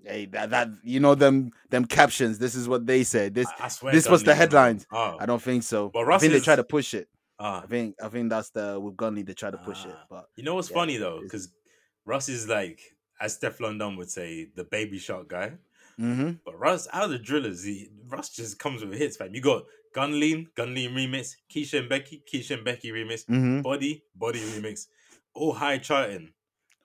[0.04, 2.38] hey, that that you know them them captions.
[2.38, 3.34] This is what they said.
[3.34, 3.92] This I, I swear.
[3.92, 4.64] this was the Gunlean number one.
[4.66, 4.86] headlines.
[4.92, 5.88] Oh, I don't think so.
[5.90, 7.08] But I Russ think they try to push it.
[7.38, 7.62] ah.
[7.62, 9.94] I think I think that's the with Gunley they try to push it.
[9.96, 10.06] Ah.
[10.10, 11.48] But You know what's Yeah, funny though, because
[12.04, 12.80] Russ is like,
[13.20, 15.52] as Steph London would say, the baby shark guy.
[15.98, 19.34] Hmm But Russ, out of the drillers, he, Russ just comes with hits, fam.
[19.34, 24.40] You got Gunlean, Gunlean remix, Keisha and Becky, Keisha and Becky remix, hmm Body, Body
[24.40, 24.86] remix,
[25.34, 26.32] all high charting,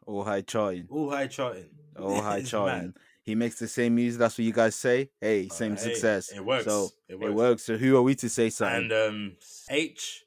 [0.08, 0.88] Oh high charting.
[0.90, 2.94] all high charting, Oh high charting.
[3.24, 4.20] He makes the same music.
[4.20, 5.12] That's what you guys say.
[5.22, 6.32] Hey, Uh, same hey, success.
[6.32, 6.66] It works.
[6.66, 7.34] So it it works.
[7.36, 7.64] works.
[7.64, 8.92] So who are we to say something?
[8.92, 9.36] And um,
[9.70, 10.24] H,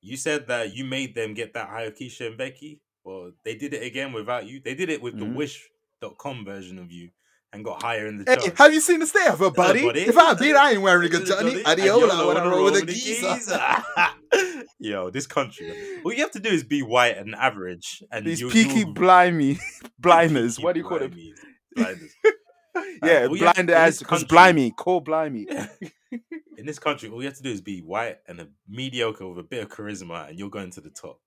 [0.00, 2.80] you said that you made them get that high of Keisha and Becky.
[3.04, 4.60] Well, they did it again without you.
[4.60, 5.20] They did it with Mhm.
[5.20, 7.10] the Wish.com version of you
[7.52, 8.58] and got higher in the Hey, charts.
[8.58, 9.80] have you seen the state of her buddy.
[9.86, 11.62] If I beat, I ain't wearing a Johnny.
[11.62, 13.60] Johnny, Adiola when I roll with a the geezer.
[14.78, 15.72] Yo, this country.
[16.04, 19.58] All you have to do is be white and average, and These peaky blimey
[19.98, 20.58] blinders.
[20.58, 21.14] What do you call them?
[21.74, 22.12] blinders.
[23.04, 25.46] Yeah, all you have to blind as because blimey, call blimey.
[26.56, 29.38] In this country, all you have to do is be white and a mediocre with
[29.38, 31.20] a bit of charisma, and you're going to the top.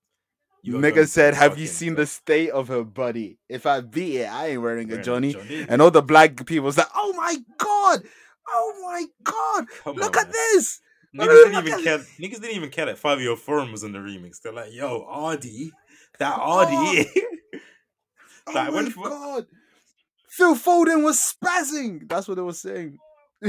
[0.66, 3.38] You're Nigga said, "Have you seen the state of her body?
[3.48, 5.36] If I beat it, I ain't wearing a Johnny."
[5.68, 8.02] And all the black people was like, "Oh my god,
[8.48, 10.32] oh my god, Come look on, at man.
[10.32, 10.80] this."
[11.16, 11.98] Niggas didn't even care.
[11.98, 14.40] Niggas didn't even care that Fivio Foreign was in the remix.
[14.42, 15.70] They're like, "Yo, ArrDee,
[16.18, 16.36] that.
[16.38, 17.06] ArrDee."
[18.48, 19.46] Oh Like, my when- god,
[20.28, 22.08] Phil Foden was spazzing.
[22.08, 22.96] That's what they were saying.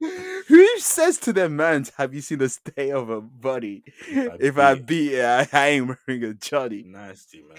[0.48, 4.74] Who says to their man, "Have you seen the state of her body?" If I
[4.74, 6.82] beat- beat it, I, I ain't wearing a Johnny.
[6.86, 7.56] nasty man.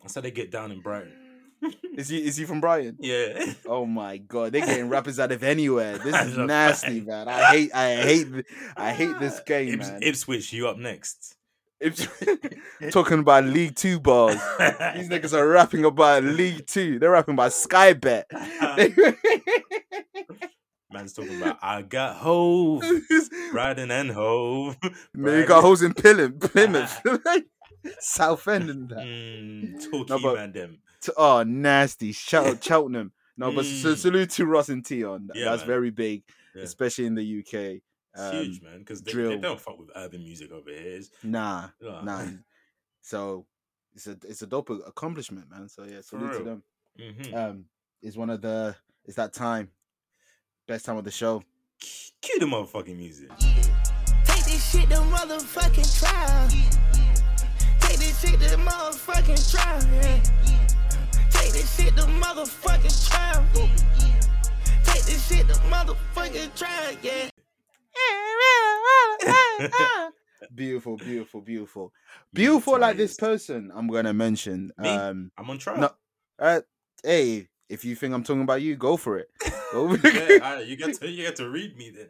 [0.00, 1.12] That's how they get down in Brighton.
[1.94, 2.24] Is he?
[2.26, 2.96] Is he from Brighton?
[3.00, 3.52] Yeah.
[3.66, 5.98] Oh my god, they're getting rappers out of anywhere.
[5.98, 7.28] This is nasty, man.
[7.28, 8.26] I hate, I hate,
[8.76, 10.02] I hate this game, Ips- man.
[10.02, 11.36] Ipswich, you up next.
[12.90, 14.34] Talking about League Two bars.
[14.94, 16.98] These niggas are rapping about League Two.
[16.98, 18.26] They're rapping about Sky Bet.
[20.92, 22.82] Man's talking about I got hove,
[23.52, 24.76] riding and hove.
[25.14, 27.00] Man, you got hoes in Plymouth, Plymouth,
[28.00, 28.98] South End, and that.
[28.98, 30.78] Mm, talkie No, but- man, them.
[31.00, 32.12] T- Oh, nasty!
[32.12, 33.12] Shout out Cheltenham.
[33.38, 33.96] No, but s- Mm.
[33.96, 35.30] salute to Russ and Tion.
[35.34, 35.66] Yeah, That's man.
[35.68, 36.24] very big,
[36.54, 36.62] Yeah.
[36.64, 37.80] especially in the UK.
[38.12, 40.96] It's Um, huge, man, because they, they don't fuck with urban music over here.
[40.96, 42.26] It's, Nah, uh, nah.
[43.00, 43.46] So
[43.94, 45.68] it's a it's a dope accomplishment, man.
[45.70, 46.62] So yeah, salute to them.
[47.00, 47.34] mhm.
[47.34, 47.64] Um,
[48.02, 48.76] is one of the
[49.06, 49.70] it's that time,
[50.70, 51.42] best time of the show.
[51.80, 53.28] Cue the motherfucking music.
[53.40, 56.48] Take this shit to motherfucking trial.
[57.80, 59.80] Take this shit to motherfucking trial.
[61.30, 63.44] Take this shit to motherfucking trial.
[64.84, 66.96] Take this shit to motherfucking trial.
[67.02, 67.30] Yeah.
[70.54, 71.92] beautiful, beautiful, beautiful,
[72.32, 72.78] beautiful.
[72.78, 74.70] Like this person, I'm gonna mention.
[74.78, 74.88] Me?
[74.88, 75.80] Um, I'm on trial.
[75.80, 75.90] no,
[76.38, 76.60] uh,
[77.02, 79.30] hey, if you think I'm talking about you, go for it.
[79.72, 82.08] Go- yeah, alright, you get to you get to read me then.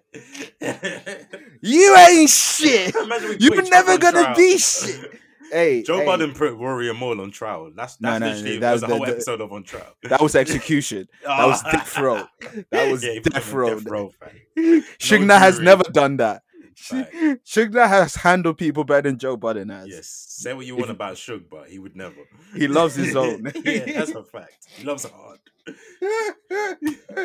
[1.60, 2.94] you ain't shit.
[3.38, 4.36] You're never gonna trial.
[4.36, 5.12] be shit.
[5.52, 7.70] Hey, Joe hey, Biden put Warrior Maul on trial.
[7.76, 9.62] That's No, that's no, literally that it was a the- whole the- episode of on
[9.64, 9.94] trial.
[10.04, 11.06] That was execution.
[11.24, 12.24] That was death row.
[12.70, 13.74] That was Yeah, death row.
[13.74, 14.82] row, fam.
[14.98, 16.42] Suge Knight has never done that.
[16.80, 17.14] Sh- Fact.
[17.44, 19.86] Suge Knight has handled people better than Joe Budden has.
[19.88, 22.16] Yes, say what you want about Shug, but he would never.
[22.56, 23.44] He loves his own.
[23.64, 24.66] yeah, that's a fact.
[24.76, 25.40] He loves hard.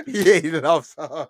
[0.07, 1.29] yeah, he loves hard.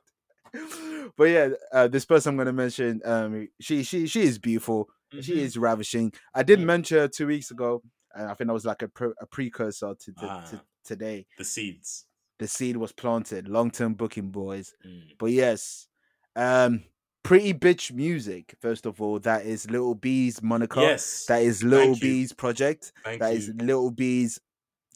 [1.18, 4.90] But yeah, uh, this person I'm going to mention, um, she she she is beautiful.
[5.22, 5.38] She Mhm.
[5.38, 6.14] is ravishing.
[6.34, 6.64] I did Mm.
[6.66, 7.84] mention her two weeks ago,
[8.14, 10.62] and I think that was like a, pre- a precursor to, to, to Ah.
[10.84, 11.26] today.
[11.38, 12.06] the seeds.
[12.40, 13.48] The seed was planted.
[13.48, 14.74] Long term booking, boys.
[14.86, 15.12] Mm.
[15.18, 15.88] But yes,
[16.36, 16.84] um,
[17.26, 18.56] pretty bitch music.
[18.62, 20.80] First of all, that is Little B's moniker.
[20.82, 21.96] Yes, That is Little.
[21.96, 22.94] B's project.
[23.04, 23.38] thank That you.
[23.40, 24.40] is Little B's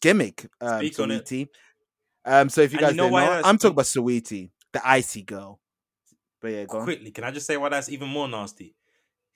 [0.02, 0.48] gimmick.
[0.62, 1.50] Um, Speak on it.
[2.26, 4.88] Um, so if you And you guys know don't know, I'm talking about Saweetie, the
[4.88, 5.60] icy girl.
[6.42, 6.84] But yeah, go on.
[6.86, 8.76] Quickly, can I just say why that's even more nasty?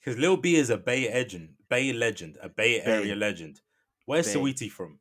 [0.00, 3.60] Because Lil B is a Bay legend, Bay legend, a Bay, Area legend.
[4.06, 4.38] Where's Bay.
[4.38, 5.00] Saweetie from?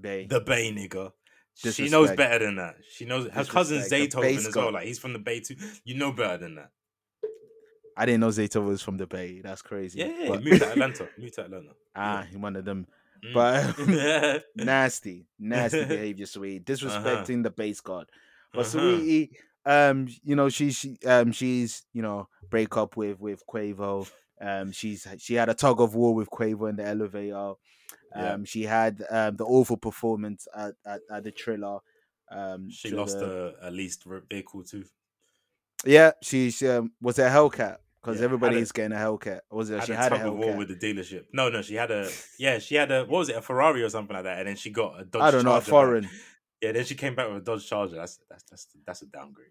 [0.00, 0.26] Bay.
[0.26, 1.12] The Bay nigga.
[1.56, 2.76] She knows better than that.
[2.90, 4.12] She knows her cousin Disrespect.
[4.12, 4.72] The Zaytoven as well.
[4.72, 5.56] Like he's from the Bay too.
[5.84, 6.70] You know better than that.
[7.96, 9.40] I didn't know Zayto was from the Bay.
[9.40, 10.00] That's crazy.
[10.00, 10.28] Yeah, yeah.
[10.28, 11.08] But- Move to Atlanta.
[11.18, 11.70] Move to Atlanta.
[11.94, 12.86] ah, one of them
[13.24, 13.32] Mm.
[13.32, 18.10] But- nasty, nasty behavior, sweet, disrespecting the base god.
[18.52, 18.78] But Uh-huh.
[18.78, 19.30] Saweetie,
[19.64, 24.08] um, you know, she she um she's you know break up with with Quavo.
[24.38, 27.54] Um, she's she had a tug of war with Quavo in the elevator.
[28.16, 28.32] Yeah.
[28.34, 31.78] Um, she had um the awful performance at at, at the Triller.
[32.30, 34.84] Um, She lost the- a, a least vehicle too.
[35.84, 39.00] Yeah, she, she um, was it a Hellcat because Yeah, everybody a- is getting a
[39.00, 39.40] Hellcat.
[39.50, 39.78] Was it?
[39.78, 40.56] Had she a had a Hellcat.
[40.56, 41.26] with the dealership.
[41.32, 43.88] No, no, she had a yeah, she had a what was it, a Ferrari or
[43.90, 45.22] something like that, and then she got a Dodge.
[45.22, 46.08] I don't know, a Charger foreign.
[46.62, 47.96] Yeah, then she came back with a Dodge Charger.
[47.96, 49.48] That's that's that's that's a downgrade.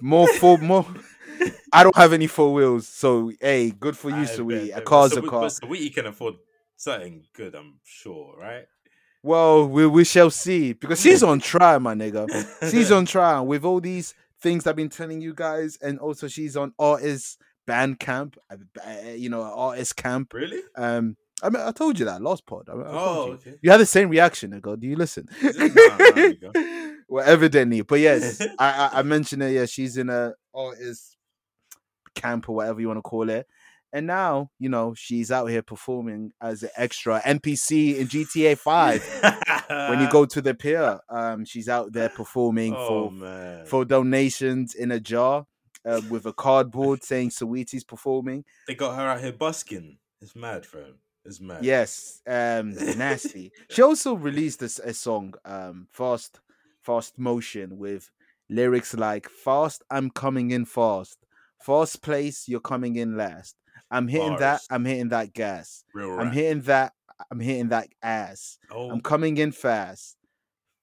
[0.00, 0.86] More full, more.
[1.72, 4.70] I don't have any four wheels, so hey, good for you, I Sweet.
[4.70, 5.44] A car's a Sawe- car.
[5.48, 6.34] Saweetie can afford
[6.84, 8.66] something good, I'm sure, right?
[9.22, 12.28] Well, we we shall see because she's on trial, my nigga.
[12.70, 16.56] She's on trial with all these things I've been telling you guys, and also she's
[16.56, 20.34] on artist band camp, uh, uh, you know, artist camp.
[20.34, 20.60] really?
[20.76, 22.68] Um, I mean, I told you that last pod.
[22.68, 23.32] I, I Oh, you.
[23.34, 23.54] okay.
[23.62, 24.78] You had the same reaction, nigga.
[24.78, 25.26] Do you listen?
[25.40, 25.74] Is it?
[25.74, 26.96] Nah, nah, there you go.
[27.08, 29.52] well, evidently, but yes, I, I I mentioned it.
[29.52, 31.16] Yeah, she's in a artist
[32.14, 33.46] camp or whatever you want to call it.
[33.94, 39.88] And now, you know, she's out here performing as an extra NPC in GTA 5.
[39.88, 43.84] when you go to the pier, um, she's out there performing oh for man, for
[43.84, 45.46] donations in a jar
[45.86, 48.44] uh, with a cardboard saying Saweetie's performing.
[48.66, 49.98] they got her out here busking.
[50.20, 50.96] It's mad, fam.
[51.24, 51.64] It's mad.
[51.64, 53.52] Yes, um, nasty.
[53.70, 56.40] She also released a song, um, fast,
[56.82, 58.10] fast motion with
[58.50, 61.18] lyrics like "Fast, I'm coming in fast.
[61.60, 63.54] Fast place, you're coming in last.
[63.94, 64.60] I'm hitting that.
[64.70, 65.84] I'm hitting that gas.
[65.94, 66.92] I'm hitting that.
[67.30, 68.58] I'm hitting that ass.
[68.70, 70.16] Oh, I'm coming in fast.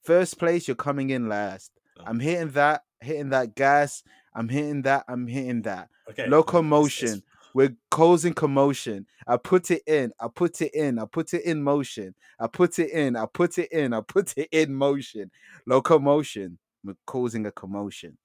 [0.04, 1.72] First place, you're coming in last.
[2.00, 2.04] Oh.
[2.08, 4.04] I'm hitting that, hitting that gas.
[4.34, 5.04] I'm hitting that.
[5.08, 5.90] I'm hitting that.
[6.10, 6.28] okay.
[6.28, 7.08] Locomotion.
[7.10, 7.22] It's-
[7.54, 9.06] We're causing commotion.
[9.28, 10.14] I put it in.
[10.22, 10.98] I put it in.
[11.00, 12.16] I put it in motion.
[12.40, 13.18] I put it in.
[13.18, 13.94] I put it in.
[13.94, 15.32] I put it in motion.
[15.68, 16.58] Locomotion.
[16.84, 18.18] We're causing a commotion.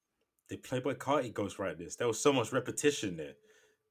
[0.49, 1.97] They Playboy Carti right this.
[1.97, 3.33] There was so much repetition there.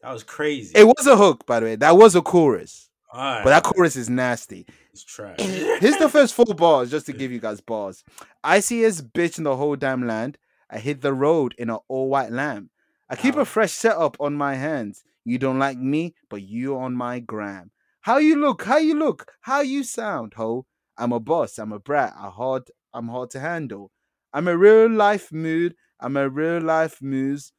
[0.07, 0.73] That was crazy.
[0.79, 1.75] It was a hook, by the way.
[1.75, 4.65] That was a chorus, Alright, but that chorus is nasty.
[4.93, 5.41] It's trash.
[5.41, 8.05] Here's the first four bars, just to give you guys bars.
[8.45, 10.39] I see his bitch in the whole damn land.
[10.71, 12.71] I hit the road in an all white lamb.
[13.11, 13.41] I keep Ow.
[13.41, 15.03] a fresh setup on my hands.
[15.25, 17.73] You don't like me, but you on my gram.
[18.03, 18.63] How you look?
[18.63, 19.33] How you look?
[19.41, 20.67] How you sound, ho?
[20.97, 21.59] I'm a boss.
[21.59, 22.15] I'm a brat.
[22.17, 22.71] I hard.
[22.95, 23.91] I'm hard to handle.
[24.33, 25.75] I'm a real life mood.
[25.99, 27.51] I'm a real life muse.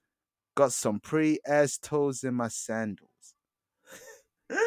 [0.58, 3.10] Got some pretty ass toes in my sandals.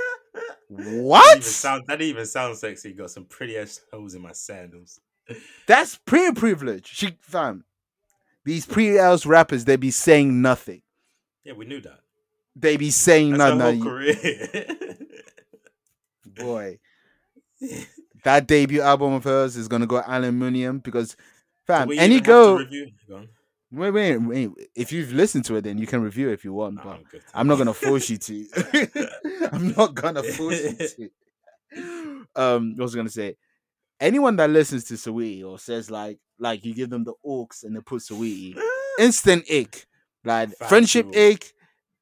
[0.73, 1.39] That What?
[1.39, 2.93] even, sound, that even sounds sexy.
[2.93, 5.01] Got some pretty ass holes in my sandals.
[5.67, 6.87] That's pretty privilege.
[6.87, 7.65] She fam.
[8.45, 10.83] These pre ass rappers, they be saying nothing.
[11.43, 11.99] Yeah, we knew that.
[12.55, 13.81] They be saying That's nothing.
[13.81, 14.67] whole career.
[16.37, 16.79] Boy,
[18.23, 21.17] that debut album of hers is gonna go aluminium because,
[21.67, 22.65] fam, any girl.
[23.09, 23.27] Go.
[23.73, 24.51] Wait, wait, wait.
[24.75, 26.77] If you've listened to it, then you can review it if you want.
[26.83, 27.07] But I'm.
[27.35, 28.47] I'm not gonna force you to.
[29.53, 30.61] I'm not gonna force
[30.99, 31.11] you
[31.77, 32.27] to.
[32.35, 33.37] Um, what was I gonna say?
[34.01, 37.77] Anyone that listens to Saweetie or says like, like you give them the orcs and
[37.77, 38.59] they put Saweetie,
[38.99, 39.87] instant ick.
[40.25, 41.53] Like friendship ick,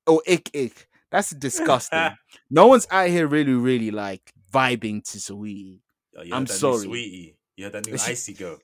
[0.07, 0.89] oh ick ick.
[1.11, 2.11] That's disgusting.
[2.51, 5.83] no one's out here really, really like vibing to Sweetie.
[6.15, 6.85] Yo, you I'm sorry.
[6.85, 7.37] sweetie.
[7.57, 8.59] You had that new icy girl.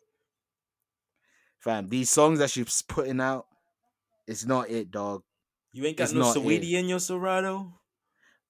[1.65, 3.47] Fam, these songs that she's putting out,
[4.27, 5.23] it's not it, dog.
[5.73, 7.73] You ain't got It's no Saweetie in your Serato.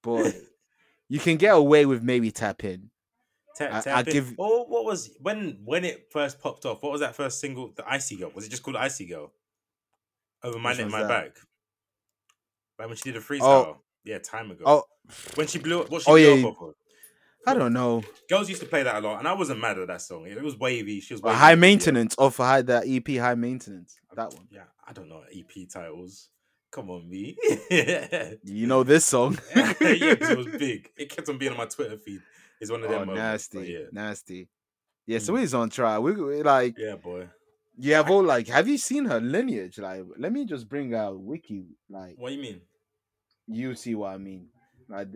[0.03, 0.33] Boy,
[1.09, 2.91] you can get away with maybe tap in.
[3.55, 4.05] Tap, I- tap I in.
[4.13, 6.83] give- Oh, what was when when it first popped off?
[6.83, 7.71] What was that first single?
[7.73, 8.31] The Icy Girl.
[8.35, 9.31] Was it just called Icy Girl?
[10.43, 11.07] Over my neck, my that?
[11.07, 11.37] back.
[12.77, 13.21] Like when she did a oh.
[13.21, 13.77] freestyle.
[14.03, 14.63] yeah, time ago.
[14.65, 14.83] Oh,
[15.35, 15.79] when she blew.
[15.79, 15.89] Up.
[15.89, 16.75] What she Oh, blew yeah, up.
[17.47, 18.03] I don't know.
[18.29, 20.25] Girls used to play that a lot, and I wasn't mad at that song.
[20.27, 20.99] It was wavy.
[20.99, 21.75] She was wavy high in the video.
[21.75, 23.97] maintenance off high that EP high maintenance.
[24.15, 24.47] That one.
[24.49, 26.29] Yeah, I don't know EP titles.
[26.71, 27.37] Come on, me.
[28.43, 29.37] You know this song.
[29.55, 30.89] yeah, it was big.
[30.97, 32.21] It kept on being on my Twitter feed.
[32.59, 33.07] It's one of oh, them.
[33.07, 34.49] moments, nasty, yeah, nasty.
[35.05, 35.21] Yeah, Mm.
[35.21, 36.01] so he's on trial.
[36.01, 37.27] We, we like yeah, boy.
[37.77, 39.77] Yeah, have all like have you seen her lineage?
[39.77, 41.65] Like, let me just bring out wiki.
[41.89, 42.61] Like, What do you mean?
[43.47, 44.47] you see what I mean?
[44.89, 45.09] Like,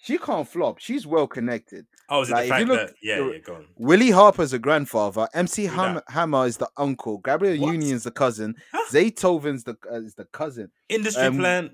[0.00, 0.78] she can't flop.
[0.78, 1.86] She's well connected.
[2.08, 2.94] Oh, is it Like, the you fact look- that?
[3.02, 3.66] Yeah, yeah, go on.
[3.76, 5.28] Willie Harper's a grandfather.
[5.34, 7.18] MC Ham- Hammer is the uncle.
[7.18, 7.72] Gabrielle What?
[7.72, 8.54] Union's the cousin.
[8.72, 8.84] Huh?
[8.90, 10.70] Zaytoven's the uh, is the cousin.
[10.88, 11.70] Industry um, plan.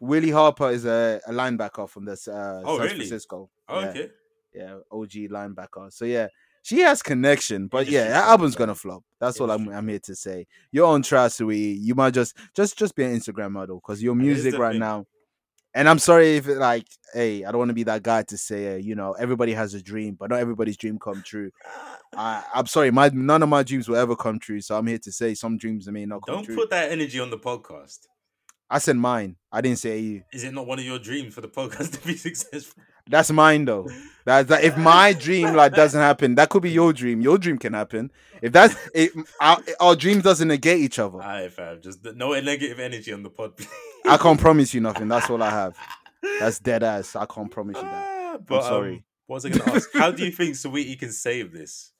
[0.00, 2.96] Willie Harper is a, a linebacker from this uh, Oh, San really?
[2.96, 3.50] Francisco.
[3.68, 4.08] Oh, yeah, okay.
[4.54, 5.92] yeah, OG linebacker.
[5.92, 6.28] So yeah,
[6.62, 9.02] she has connection, but yeah, that album's gonna flop.
[9.20, 10.46] That's all I'm I'm here to say.
[10.72, 11.56] You're on track, Sui.
[11.58, 14.80] You might just just just be an Instagram model because your music right thing.
[14.80, 15.06] now.
[15.74, 18.38] And I'm sorry if it like, hey, I don't want to be that guy to
[18.38, 21.50] say, uh, you know, everybody has a dream, but not everybody's dream come true.
[22.16, 24.60] I, I'm sorry, my none of my dreams will ever come true.
[24.60, 26.36] So I'm here to say some dreams may not come true.
[26.36, 26.56] Don't true.
[26.56, 28.06] put that energy on the podcast.
[28.70, 29.36] I said mine.
[29.50, 30.22] I didn't say you.
[30.32, 32.82] Is it not one of your dreams for the podcast to be successful?
[33.08, 33.88] That's mine though.
[34.24, 34.64] That's that.
[34.64, 37.20] If my dream like doesn't happen, that could be your dream.
[37.20, 38.10] Your dream can happen.
[38.40, 41.18] If that's it, our, our dream doesn't negate each other.
[41.18, 41.82] Alright, fam.
[41.82, 43.56] Just no negative energy on the pod.
[43.56, 43.68] please.
[44.06, 45.08] I can't promise you nothing.
[45.08, 45.76] That's all I have.
[46.40, 47.14] That's dead ass.
[47.16, 48.06] I can't promise you that.
[48.34, 48.94] Ah, but sorry.
[48.96, 49.90] Um, what was I going to ask?
[49.92, 51.92] How do you think Saweetie can save this?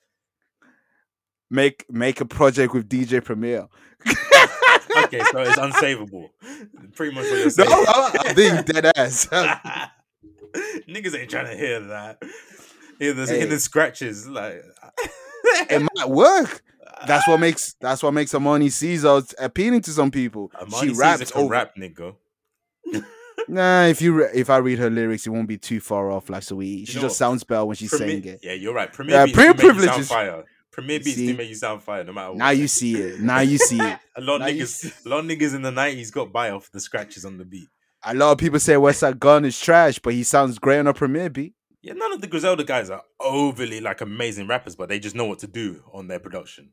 [1.49, 3.67] Make make a project with DJ Premier.
[4.97, 6.29] Okay, so it's unsavable.
[6.95, 7.69] Pretty much what you're saying.
[7.71, 9.27] I'm, I'm being dead ass.
[10.89, 12.21] Niggas ain't trying to hear that.
[12.99, 13.39] Hear the, Hey.
[13.39, 14.27] hear the scratches.
[14.27, 14.63] Like,
[15.69, 16.61] it might work.
[17.07, 20.49] That's what makes that's what makes Armani Caesar appealing to some people.
[20.59, 21.49] Armani she raps over.
[21.49, 22.15] rap, nigga.
[23.47, 26.29] Nah, if you re- if I read her lyrics, it won't be too far off.
[26.29, 28.39] Like so, we, she know just sounds better when she's Premier- saying it.
[28.41, 28.91] Yeah, you're right.
[28.91, 30.43] Premier Yeah, beats Premier do make you Privilege sound is- fire.
[30.71, 32.37] Premier beats do make you sound fire, no matter what.
[32.37, 33.19] Now you see it.
[33.19, 33.99] Now you see it.
[34.15, 36.49] a lot of now niggas, see- a lot of niggas in the nineties got by
[36.49, 37.67] off the scratches on the beat.
[38.05, 40.93] A lot of people say Westside Gun is trash, but he sounds great on a
[40.93, 41.53] Premier beat.
[41.81, 45.25] Yeah, none of the Griselda guys are overly like amazing rappers, but they just know
[45.25, 46.69] what to do on their production.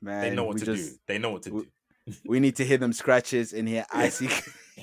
[0.00, 0.96] Man, They know what to just do.
[1.06, 1.68] They know what to we- do.
[2.26, 3.84] we need to hear them scratches in here.
[3.92, 4.28] Icy.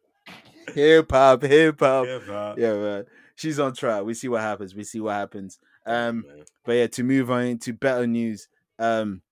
[0.75, 2.07] hip hop, hip hop.
[2.07, 2.55] Yeah.
[2.57, 3.05] Yeah, man.
[3.37, 4.05] She's on trial.
[4.05, 4.75] We see what happens.
[4.75, 5.59] We see what happens.
[5.87, 6.25] Um,
[6.65, 8.49] but yeah, to move on to better news.
[8.79, 9.23] Um,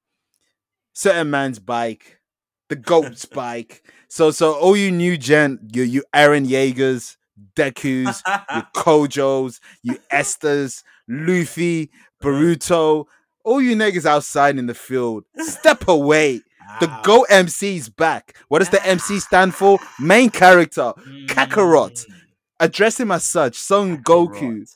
[0.92, 2.20] certain man's bike,
[2.68, 3.82] the goat's bike.
[4.08, 7.16] So, so all you new gen, you you Eren Yeagers,
[7.56, 11.90] Deku's, you Gojos, you Esther's, Luffy,
[12.22, 13.06] Boruto,
[13.44, 16.40] all you niggas outside in the field, step away.
[16.80, 17.02] The Ow.
[17.02, 18.38] Go MC's back.
[18.48, 19.78] What does the MC stand for?
[20.00, 20.94] Main character.
[21.26, 22.06] Kakarot.
[22.06, 22.12] Mm.
[22.58, 23.56] Address him as such.
[23.56, 24.66] Son Goku.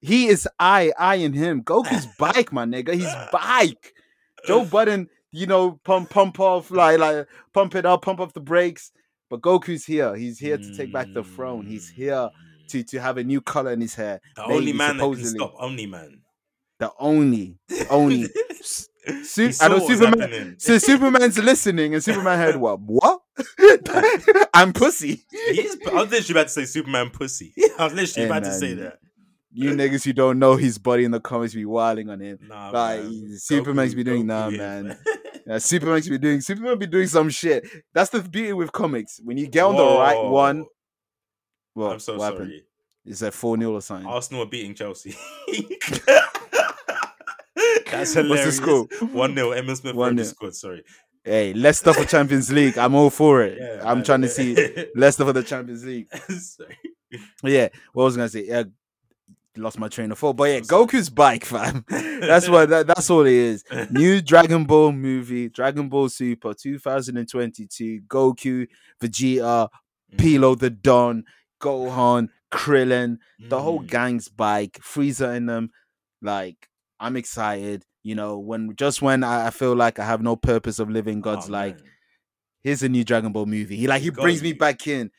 [0.00, 1.62] He is I, I and him.
[1.62, 2.94] Goku's bike, my nigga.
[2.94, 3.94] He's bike.
[4.46, 8.40] Joe Budden, you know, pump pump off, like like pump it up, pump off the
[8.40, 8.92] brakes.
[9.28, 10.16] But Goku's here.
[10.16, 11.66] He's here to take back the throne.
[11.66, 11.94] He's mm.
[11.94, 12.30] here
[12.68, 14.20] to to have a new color in his hair.
[14.36, 15.38] The only maybe, man that can supposedly.
[15.38, 16.20] stop Only Man.
[16.78, 17.58] The only,
[17.90, 18.26] only.
[18.62, 20.18] Su- I know Superman.
[20.18, 20.54] happening.
[20.58, 22.80] So Superman's listening, and Superman heard what?
[22.80, 23.20] What?
[24.54, 25.22] I'm pussy.
[25.30, 27.52] He is, I was literally about to say Superman pussy.
[27.78, 28.98] I was literally Hey, about to say that.
[29.52, 32.38] You niggas who don't know his body in the comments be wilding on him.
[32.48, 33.36] Nah, Like, man.
[33.38, 34.98] Superman's Goku- be doing Goku nah, is, man.
[35.46, 37.66] Yeah, Superman's be doing Superman be doing some shit.
[37.92, 39.20] That's the beauty with comics.
[39.24, 40.66] When you get on the right one,
[41.74, 42.38] well, I'm so happened?
[42.50, 42.64] sorry.
[43.06, 44.06] Is that 4 0 or something?
[44.06, 45.16] Arsenal are beating Chelsea.
[47.90, 48.56] That's What's the hilarious.
[48.56, 48.86] score?
[49.00, 49.50] 1 0.
[49.52, 50.16] Emma Smith 1-0.
[50.18, 50.54] Rowe scored.
[50.54, 50.84] Sorry.
[51.24, 52.78] Hey, Leicester for Champions League.
[52.78, 53.58] I'm all for it.
[53.60, 54.04] Yeah, I'm man.
[54.04, 54.54] trying to see
[54.94, 56.08] Leicester for the Champions League.
[56.38, 56.78] sorry.
[57.42, 58.46] Yeah, what was I gonna say?
[58.46, 58.62] Yeah,
[59.56, 60.34] lost my train of thought.
[60.36, 60.86] But yeah, I'm sorry.
[60.86, 61.84] Goku's bike, fam.
[61.88, 63.64] That's what that, that's all it is.
[63.90, 68.02] New Dragon Ball movie, Dragon Ball Super 2022.
[68.08, 68.66] Goku,
[69.02, 69.68] Vegeta,
[70.12, 70.16] Mm.
[70.18, 71.22] Pilo the Don,
[71.62, 73.86] Gohan, Krillin, the whole Mm.
[73.86, 75.70] gang's bike, Frieza in them.
[76.20, 77.84] Like, I'm excited.
[78.02, 81.20] You know, when just when I, I feel like I have no purpose of living,
[81.20, 81.84] God's Oh, like, man.
[82.64, 83.76] here's a new Dragon Ball movie.
[83.76, 85.10] He like he brings me back in.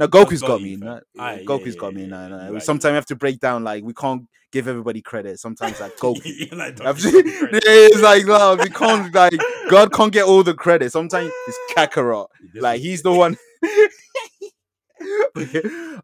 [0.00, 0.76] No, Goku's got got, me.
[0.76, 2.06] No, yeah, Goku's yeah, got me.
[2.06, 2.52] No, no.
[2.54, 3.62] right, Sometimes we have to break down.
[3.64, 5.38] Like we can't give everybody credit.
[5.38, 6.52] Sometimes like Goku.
[6.52, 7.62] Like, don't I've give seen- me credit.
[7.66, 9.34] it's like no, we can't like
[9.68, 10.90] God can't get all the credit.
[10.90, 12.26] Sometimes it's Kakarot.
[12.54, 13.36] Like he's the one.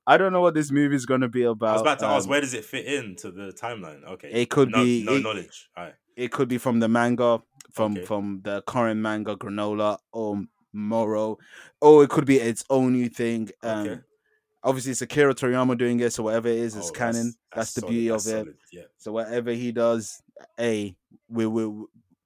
[0.07, 1.68] I don't know what this movie is gonna be about.
[1.68, 4.05] I was about to ask, um, where does it fit into the timeline?
[4.05, 5.68] Okay, It could no, be- no it- knowledge.
[5.76, 5.94] All right.
[6.16, 7.42] it could be from the manga,
[7.72, 8.05] from Okay.
[8.05, 10.42] from the current manga Granolah or
[10.77, 11.39] Moro,
[11.81, 13.51] or it could be its own new thing.
[13.62, 14.01] Um, Okay.
[14.62, 17.33] Obviously, it's Akira Toriyama doing it, so whatever it is, it's Oh, canon.
[17.55, 18.20] That's, the solid, beauty of it.
[18.24, 18.83] solid, Yeah.
[18.99, 20.20] So whatever he does,
[20.57, 20.97] hey,
[21.29, 21.66] we we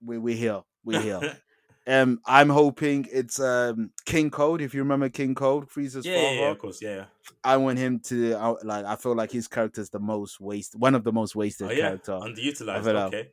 [0.03, 1.37] we we here, we here.
[1.87, 4.63] um, I'm hoping it's um King Cold.
[4.63, 6.35] If you remember King Cold, Frieza's yeah, father.
[6.37, 7.05] yeah, of course, yeah.
[7.45, 8.87] I want him to I, like.
[8.87, 11.89] I feel like his character's the most wasted, one of the most wasted Oh yeah,
[11.89, 12.13] character.
[12.13, 12.87] underutilized.
[13.09, 13.29] Okay,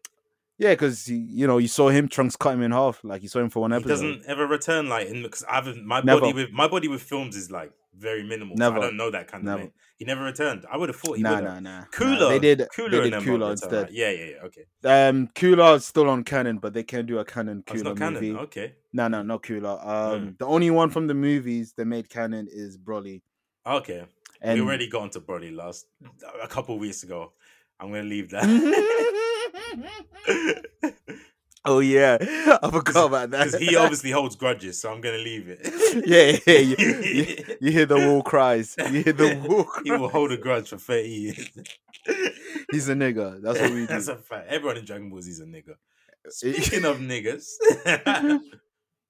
[0.59, 3.03] Yeah, because you know you saw him Trunks cut him in half.
[3.03, 3.87] Like you saw him for one episode.
[3.87, 6.21] he doesn't ever return like in because I've my Never.
[6.21, 8.55] body with my body with films is like very minimal.
[8.57, 8.77] so Never.
[8.77, 9.61] I don't know that kind of Never.
[9.63, 9.71] thing.
[9.97, 10.65] He never returned.
[10.71, 11.79] I would have thought he Nah, would nah, nah.
[11.79, 11.85] nah.
[11.91, 12.67] Cooler, They did.
[12.75, 13.83] Cooler, they did Cooler instead.
[13.83, 13.91] right?
[13.91, 14.35] Yeah, yeah, yeah.
[14.45, 14.65] Okay,
[15.09, 17.97] Um, Cooler is still on canon, but they can do a canon oh, Cooler not
[17.97, 18.13] canon.
[18.15, 18.35] movie.
[18.35, 19.79] Okay, No, no, not Cooler.
[19.81, 20.29] Um, Hmm.
[20.37, 23.21] the only one from the movies that made canon is Broly.
[23.65, 24.05] okay.
[24.41, 25.87] And we already got into Broly last
[26.43, 27.33] a couple of weeks ago.
[27.79, 28.43] I'm gonna leave that.
[31.65, 33.45] oh yeah, I forgot about that.
[33.45, 35.59] Because he obviously holds grudges, so I'm gonna leave it.
[36.05, 38.75] yeah, yeah, you, you, you hear the wall cries.
[38.77, 41.49] You hear the wall he will hold a grudge for 30 years.
[42.71, 43.41] He's a nigga.
[43.41, 43.87] That's what we do.
[43.87, 44.47] That's a fact.
[44.49, 45.75] Everyone in Dragon Ball Z is a nigga.
[46.29, 47.45] Speaking of niggas,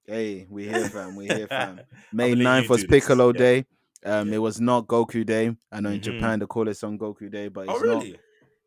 [0.06, 1.16] hey, we here, fam.
[1.16, 1.80] We here, fam.
[2.12, 3.38] May let 9th was do this, Piccolo yeah.
[3.38, 3.66] Day.
[4.04, 4.36] Um, Yeah.
[4.36, 5.56] it was not Goku Day.
[5.72, 6.02] I know in Mhm.
[6.04, 8.06] Japan they call it Son Goku Day, but it's oh not.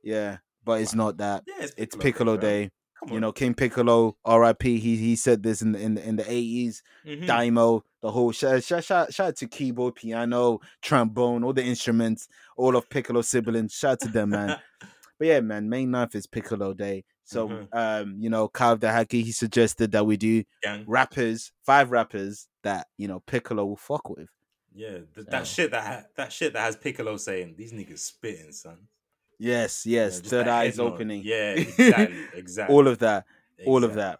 [0.03, 1.43] Yeah, but it's not that.
[1.47, 2.37] Yeah, it's It's Piccolo, Piccolo.
[2.37, 2.69] Day.
[3.09, 4.77] You know, King Piccolo, R.I.P.
[4.77, 6.81] He he said this in the in the, in the 80s.
[7.03, 7.25] Mhm.
[7.27, 12.27] Daimao, the whole shout, shout, shout, shout out to keyboard, piano, trombone, all the instruments,
[12.57, 13.73] all of Piccolo's siblings.
[13.73, 14.57] Shout out to them, man.
[15.17, 17.03] But yeah, man, May 9th is Piccolo Day.
[17.25, 17.67] So, Mhm.
[17.73, 20.83] um, you know, Kyle Dahaki, he suggested that we do Gang.
[20.87, 24.29] rappers, five rappers that, you know, Piccolo will fuck with.
[24.73, 27.99] Yeah, th- that So- shit that ha- that shit that has Piccolo saying these niggas
[27.99, 28.87] spitting, son.
[29.41, 30.19] Yes, yes.
[30.19, 31.23] just Third eyes opening.
[31.25, 32.75] Yeah, exactly, exactly.
[32.75, 33.25] all of that.
[33.65, 34.19] All of that.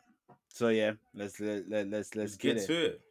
[0.50, 2.68] So yeah, let's let, let, let's let's Let's get, get it.
[2.68, 3.02] to it.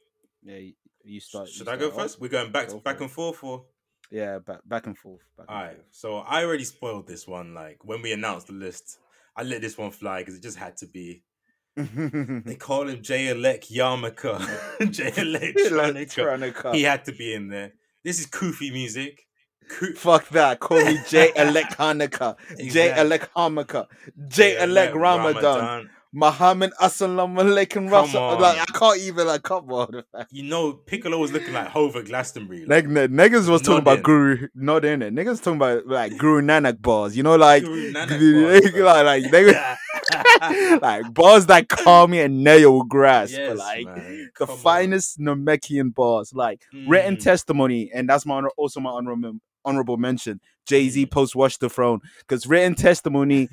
[0.42, 0.72] Yeah,
[1.04, 1.46] you, start.
[1.46, 2.00] you Should I go start off.
[2.02, 2.20] first?
[2.20, 3.64] We're going back Go to, back and forth, or
[4.10, 5.20] Yeah, back back and forth.
[5.36, 5.78] Back and all right.
[5.92, 7.54] So I already spoiled this one.
[7.54, 8.98] Like when we announced the list,
[9.36, 11.22] I let this one fly because it just had to be.
[11.76, 14.90] They call him J Elect Yarmulke.
[14.90, 15.12] J.
[16.76, 17.72] He had to be in there.
[18.02, 19.26] This is Koofy music.
[19.96, 20.60] Fuck that.
[20.60, 22.36] Call me J Elect Hanukkah.
[22.58, 22.98] J.
[23.00, 23.86] Elect Hanukkah.
[24.28, 25.90] J Elect Ramadan.
[26.12, 28.18] Muhammad Assalamu alaikum Rasul.
[28.20, 28.40] on.
[28.40, 30.02] Like I can't even like come on.
[30.32, 32.66] You know, Piccolo was looking like Hova Glastonbury.
[32.66, 35.14] Like n- niggas was talking about Guru, not in it.
[35.14, 37.16] Niggas talking about like Guru Nanak bars.
[37.16, 42.82] You know, like Nanak like, bars, like, they, like bars that calm me and nail
[42.82, 43.34] grasp.
[43.34, 43.94] Yes, like man.
[44.36, 44.56] the Come on.
[44.58, 47.22] finest Namekian bars, like written Mhm.
[47.22, 49.34] testimony, and that's my honor, also my honorable
[49.64, 50.40] honorable mention.
[50.66, 51.10] Jay Z Mhm.
[51.10, 53.48] post watch the throne because written testimony.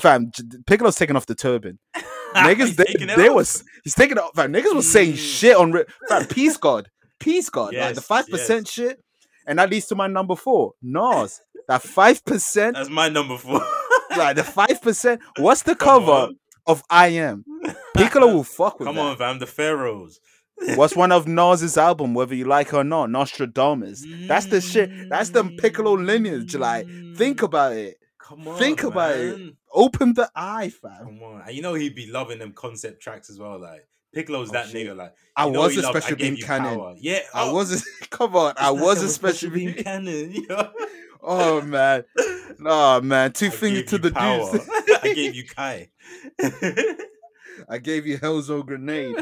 [0.00, 0.30] fam,
[0.66, 1.78] Piccolo's taking off the turban.
[2.34, 4.30] Niggas, they, they was he's taking off.
[4.34, 5.16] Fam, niggas was saying Mm.
[5.16, 5.72] shit on
[6.08, 6.90] fam, peace god,
[7.20, 9.02] peace god, like the five percent shit,
[9.46, 11.40] and that leads to my number four, Nas.
[11.68, 13.62] That five percent, That's my number four.
[14.16, 15.20] like the five percent.
[15.38, 16.36] What's the Come cover on.
[16.66, 17.44] of I Am?
[17.96, 19.02] Piccolo will fuck with Come that.
[19.02, 19.38] on, fam.
[19.38, 20.20] The Pharaohs.
[20.74, 23.10] What's one of Nas's album, whether you like it or not?
[23.10, 24.04] Nastradamus.
[24.26, 25.08] That's the shit.
[25.08, 26.54] That's the Piccolo lineage.
[26.56, 26.86] Like,
[27.16, 27.98] think about it.
[28.18, 28.58] Come on.
[28.58, 29.54] think about it.
[29.72, 30.98] Open the eye, fam.
[31.04, 31.42] Come on.
[31.46, 33.58] And you know he'd be loving them concept tracks as well.
[33.58, 34.86] Like Piccolo's Oh, that shit.
[34.86, 34.96] nigga.
[34.96, 36.76] Like I was a loved, special beam cannon.
[36.78, 36.94] power.
[36.98, 37.20] Yeah.
[37.32, 38.52] I oh, was a come on.
[38.58, 39.74] I was a special beam.
[39.74, 40.34] cannon.
[41.20, 42.04] Oh man,
[42.60, 43.32] no man.
[43.32, 44.52] Two I fingers to the power.
[44.52, 44.68] juice.
[45.02, 45.90] I gave you Kai.
[47.68, 49.16] I gave you Hellzo grenade.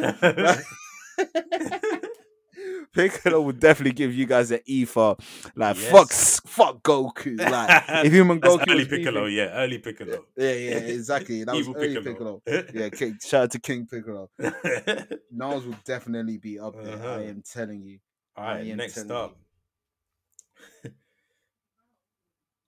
[2.93, 5.17] Piccolo would definitely give you guys an E for
[5.55, 6.41] like fuck, Yes.
[6.41, 7.39] s- fuck Goku.
[7.51, 10.25] Like if human Goku early was beefing- Piccolo, yeah, early Piccolo.
[10.37, 11.45] Yeah, yeah, exactly.
[11.45, 12.43] That was Evil early Piccolo.
[12.47, 12.67] Piccolo.
[12.75, 14.31] Yeah, King, shout out to King Piccolo.
[14.39, 16.95] Nas will definitely be up there.
[16.97, 17.17] Uh-huh.
[17.17, 17.99] I am telling you.
[18.37, 19.37] All right, next up.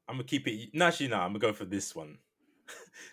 [0.07, 0.71] I'm gonna keep it.
[0.75, 1.17] No, actually, no.
[1.17, 2.19] I'm gonna go for this one.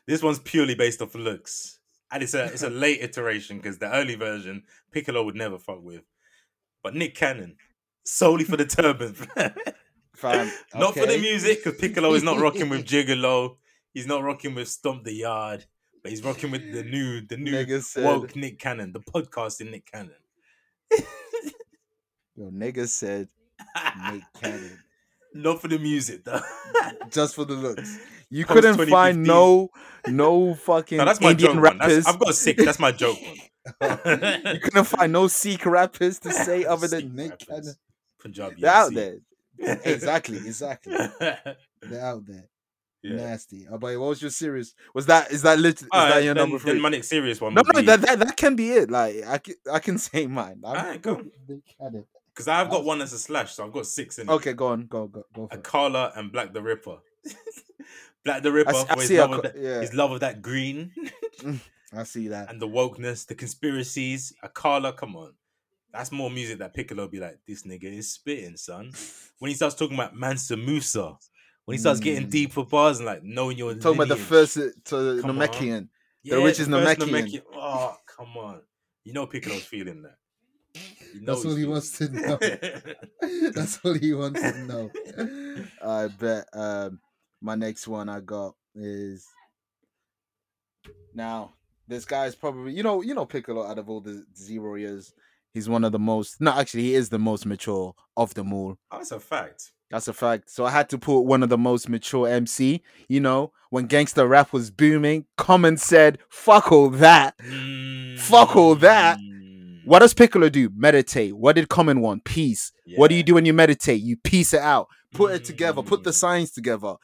[0.07, 1.79] this one's purely based off looks,
[2.11, 5.81] and it's a it's a late iteration because the early version Piccolo would never fuck
[5.83, 6.03] with,
[6.83, 7.57] but Nick Cannon
[8.03, 9.13] solely for the turban,
[10.15, 13.57] Fam, not for the music because Piccolo is not rocking with Gigolo.
[13.93, 15.65] He's not rocking with Stomp the Yard.
[16.03, 19.71] but he's rocking with the new, the new Nigga said, woke Nick Cannon, the podcasting
[19.71, 20.11] Nick Cannon.
[22.35, 23.29] yo, nigga said
[24.11, 24.79] Nick Cannon.
[25.33, 26.39] Not for the music, though.
[27.09, 27.97] just for the looks.
[28.35, 29.69] You Post couldn't find no
[30.07, 32.05] no fucking no, that's my Indian joke rappers.
[32.05, 32.57] I've got a sick.
[32.57, 33.17] That's my joke
[33.81, 37.47] you couldn't find no Sikh rappers to say other than Sikh Nick rappers.
[37.47, 37.75] Cannon.
[38.19, 38.55] Punjabi.
[38.61, 39.17] They're out there.
[39.85, 40.93] Exactly, exactly.
[41.19, 42.49] They're out there.
[43.01, 43.15] yeah.
[43.15, 43.65] Nasty.
[43.71, 44.73] Oh, but what was your serious?
[44.93, 45.81] Was that is that lit?
[45.81, 46.73] Is All that your then, number three?
[46.73, 47.53] then my next serious one.
[47.53, 48.91] no, no, be- that, that that can be it.
[48.91, 50.59] Like I can, I can say mine.
[50.65, 51.23] I'm- Alright, go.
[51.47, 52.05] Nick Cannon.
[52.33, 54.31] Because I've got one as a slash, so I've got six in it.
[54.33, 55.63] Okay, go on, go go go for it.
[55.63, 56.97] Akala and Black the Ripper.
[58.25, 60.19] Black the Ripper I, I for his love, Ak- of that, yeah, his love of
[60.21, 60.91] that green
[61.95, 62.49] I see that.
[62.49, 64.33] and the wokeness, the conspiracies.
[64.43, 65.33] Akala, come on.
[65.93, 68.91] That's more music that Piccolo be like, this nigga is spitting, son.
[69.39, 71.15] When he starts talking about Mansa Musa,
[71.63, 72.31] when he starts getting Mm.
[72.31, 74.95] deeper bars and like knowing your Talking about the first uh, to.
[75.23, 75.87] Namekian.
[76.23, 77.43] Yeah, the richest first Namekian.
[77.53, 78.61] Oh, come on.
[79.05, 80.17] You know Piccolo's feeling that.
[81.13, 82.39] You know That's all he feeling wants to know.
[83.53, 84.91] That's all he wants to know.
[85.81, 86.99] I bet um,
[87.45, 89.27] my next one I got is
[91.13, 91.53] now.
[91.87, 95.13] This guy is probably you know you know Piccolo out of all the zero years,
[95.53, 96.41] he's one of the most.
[96.41, 98.77] No, actually, he is the most mature of them all.
[98.91, 99.71] Oh, That's a fact.
[99.91, 100.49] That's a fact.
[100.49, 102.81] So I had to put one of the most mature MC.
[103.07, 107.35] You know, when gangster rap was booming, Common said, "Fuck all that."
[108.17, 109.19] Fuck all that.
[109.19, 109.85] Mm.
[109.85, 110.71] What does Piccolo do?
[110.75, 111.37] Meditate.
[111.37, 112.23] What did Common want?
[112.23, 112.71] Peace.
[112.97, 114.01] What do you do when you meditate?
[114.01, 116.15] You piece it out, put it together, put the Mm.
[116.15, 116.95] signs together.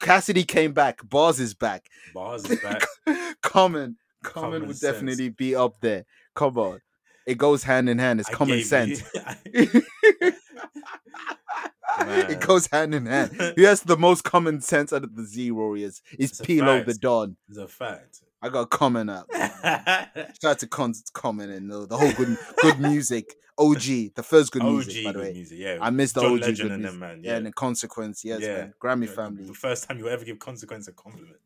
[0.00, 1.06] Cassidy came back.
[1.08, 1.86] Bars is back.
[2.14, 2.82] Bars is back.
[3.06, 4.94] Common, common, Common would sense.
[4.94, 6.04] definitely be up there.
[6.34, 6.80] Come on,
[7.26, 8.20] it goes hand in hand.
[8.20, 9.02] It's I common sense.
[9.52, 9.82] you-
[12.00, 13.32] it goes hand in hand.
[13.56, 16.02] Who has the most common sense out of the Z Warriors?
[16.18, 17.36] It's Pilo the Don.
[17.48, 18.20] It's a fact.
[18.42, 19.28] I got a comment up.
[20.40, 23.34] Try to con- comment and the, the whole good good music.
[23.58, 23.82] OG,
[24.14, 25.32] the first good OG music, by the way.
[25.34, 25.76] music, yeah.
[25.82, 26.90] I missed the John OG Legend good and music.
[26.92, 27.20] them, man.
[27.22, 27.36] Yeah, Yeah.
[27.36, 28.54] and the consequence, yes, Yeah.
[28.56, 28.74] man.
[28.82, 29.44] Grammy The- family.
[29.44, 31.36] The first time you ever give consequence a compliment.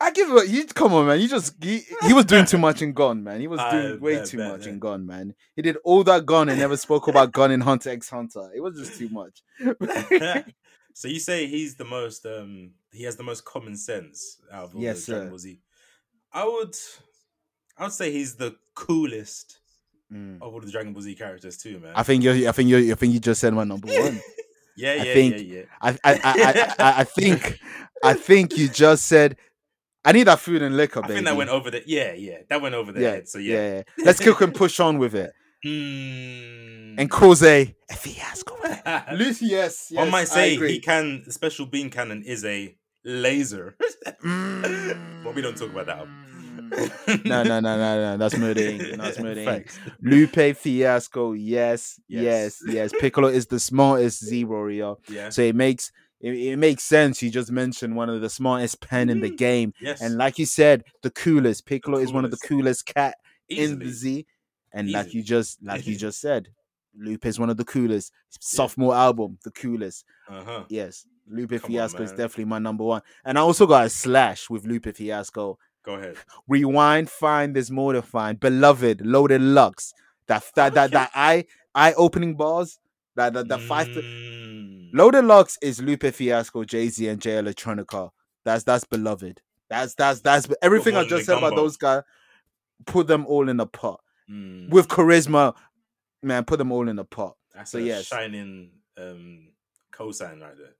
[0.00, 0.48] I give it.
[0.48, 1.20] You come on, man.
[1.20, 3.38] You just he, he was doing too much in Gone, man.
[3.42, 4.80] He was doing way bet, too bet, much in bet.
[4.80, 5.34] Gone, man.
[5.54, 8.50] He did all that Gone and never spoke about Gon in Hunter X Hunter.
[8.56, 9.42] It was just too much.
[10.94, 14.74] so you say he's the most um he has the most common sense out of
[14.74, 15.30] all Yes, the Dragon sir.
[15.30, 15.58] Ball Z.
[16.32, 16.76] I would
[17.78, 19.56] I would say he's the coolest
[20.12, 20.42] Mm.
[20.42, 21.92] of all the Dragon Ball Z characters too, man.
[21.94, 22.48] I think you.
[22.48, 22.90] I think you.
[22.90, 24.20] I think you just said my number one.
[24.76, 25.62] yeah, I yeah, think- yeah, yeah.
[25.80, 25.90] I.
[25.90, 25.94] I.
[26.04, 27.60] I, I, I, I think.
[28.02, 29.36] I think you just said.
[30.04, 31.14] I need that food and liquor, I baby.
[31.14, 32.38] think that went over the yeah, yeah.
[32.48, 33.28] That went over the yeah, head.
[33.28, 33.82] So yeah, yeah.
[33.98, 34.04] yeah.
[34.04, 35.30] Let's kick and push on with it
[35.64, 36.96] Mm.
[36.98, 38.56] and cause a a fiasco.
[39.14, 42.74] Lucy, yes, One yes, might say he can special bean cannon is a
[43.04, 43.76] laser.
[44.22, 45.24] Mm.
[45.24, 46.06] But we don't talk about that.
[47.24, 48.16] no, no, no, no, no.
[48.16, 48.78] That's murdering.
[48.96, 49.64] That's murdering.
[50.02, 52.74] Lupe Fiasco, yes, yes, Yes.
[52.74, 52.92] yes.
[53.00, 55.30] Piccolo is the smartest Z warrior, Yeah.
[55.30, 55.90] so it makes
[56.20, 57.22] it, it makes sense.
[57.22, 59.36] You just mentioned one of the smartest pen in the Mm.
[59.38, 60.00] game, Yes.
[60.02, 61.66] and like you said, the coolest.
[61.66, 62.84] Piccolo is one of the coolest.
[62.84, 63.16] coolest cat
[63.48, 64.26] in the Z,
[64.72, 66.48] and like you just like you just said,
[66.96, 68.12] Lupe is one of the coolest.
[68.40, 70.04] Sophomore album, the coolest.
[70.28, 70.64] Uh-huh.
[70.68, 73.90] Yes, Lupe Come on, Fiasco is definitely my number one, and I also got a
[73.90, 75.58] slash with Lupe Fiasco.
[75.84, 76.16] Go ahead.
[76.48, 78.38] Rewind, find, there's more to find.
[78.38, 79.94] Beloved, loaded lux.
[80.26, 80.92] That that that, Okay.
[80.94, 82.78] that eye eye opening bars.
[83.16, 84.90] That that the five Mm.
[84.92, 88.10] loaded lux is Lupe Fiasco, Jay Z, and Jay Electronica.
[88.44, 89.40] That's that's beloved.
[89.68, 92.02] That's that's that's everything I just said about those guys.
[92.86, 94.00] Put them all in a pot
[94.30, 94.68] Mm.
[94.70, 95.54] with charisma,
[96.22, 96.44] man.
[96.44, 97.36] Put them all in a pot.
[97.54, 98.06] That's so a yes.
[98.06, 99.48] shining um
[99.92, 100.74] cosign right there.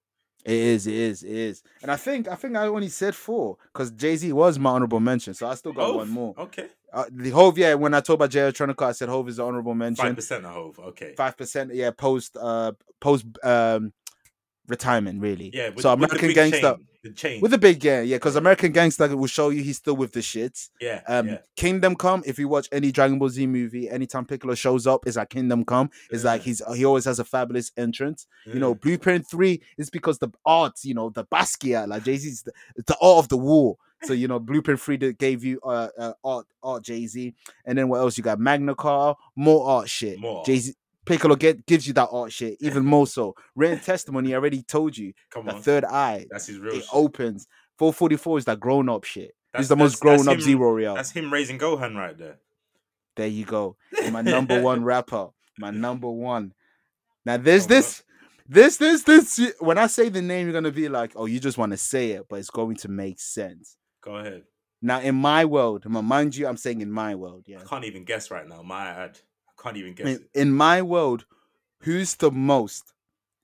[0.45, 1.62] It is, it is, it is.
[1.82, 5.01] And I think I think I only said four because Jay Z was my honorable
[5.01, 6.34] mention, so I still got one more.
[6.38, 6.68] Okay.
[6.93, 7.74] Uh, the Hove, yeah.
[7.74, 10.05] When I talk about Jay Electronica, I said Hove is the honorable mention.
[10.05, 10.78] Five percent of Hove.
[10.78, 11.14] Okay.
[11.16, 11.91] Five percent, yeah.
[11.91, 13.93] Post, uh, post, um,
[14.71, 15.51] retirement, really.
[15.53, 15.71] Yeah.
[15.71, 16.77] With, so American big Gangster
[17.14, 18.16] chain, with the big yeah, yeah.
[18.16, 20.71] Because American Gangster will show you he's still with the shits.
[20.81, 21.01] yeah.
[21.07, 21.39] Um, yeah.
[21.57, 22.23] Kingdom Come.
[22.27, 25.64] If you watch any Dragon Ball Z movie, anytime Piccolo shows up, it's like Kingdom
[25.64, 25.91] Come.
[26.11, 28.27] It's like he's he always has a fabulous entrance.
[28.47, 28.81] You know, Mm.
[28.81, 32.53] Blueprint Three is because the art, you know, the Basquiat, like Jay Z's the,
[32.87, 33.77] the art of the war.
[34.03, 37.35] So you know, Blueprint Three that gave you uh, uh art art Jay Z,
[37.66, 38.39] and then what else you got?
[38.39, 40.18] Magna Carta, more art shit.
[40.18, 40.43] More.
[40.45, 40.75] Jay Z.
[41.11, 43.34] Piccolo get gives you that art shit even more so.
[43.56, 45.12] Written testimony I already told you.
[45.30, 45.62] Come The on.
[45.62, 46.88] third eye That's his real it shit.
[46.92, 47.46] opens.
[47.78, 49.34] 444 is that grown up shit.
[49.52, 50.94] That's- He's the most grown up him- zero real.
[50.94, 52.38] That's him raising Gohan right there.
[53.16, 53.76] There you go.
[54.12, 55.28] My number one rapper.
[55.58, 56.52] My number one.
[57.26, 58.02] Now there's Come this,
[58.48, 59.52] this, this, this.
[59.58, 62.12] When I say the name, you're gonna be like, oh, you just want to say
[62.12, 63.76] it, but it's going to make sense.
[64.02, 64.44] Go ahead.
[64.82, 67.58] Now, in my world, mind you, I'm saying in my world, yeah.
[67.61, 68.62] I can't even guess right now.
[68.62, 69.18] My ad.
[69.62, 71.24] Can't even guess In, in my world,
[71.80, 72.92] who's the most?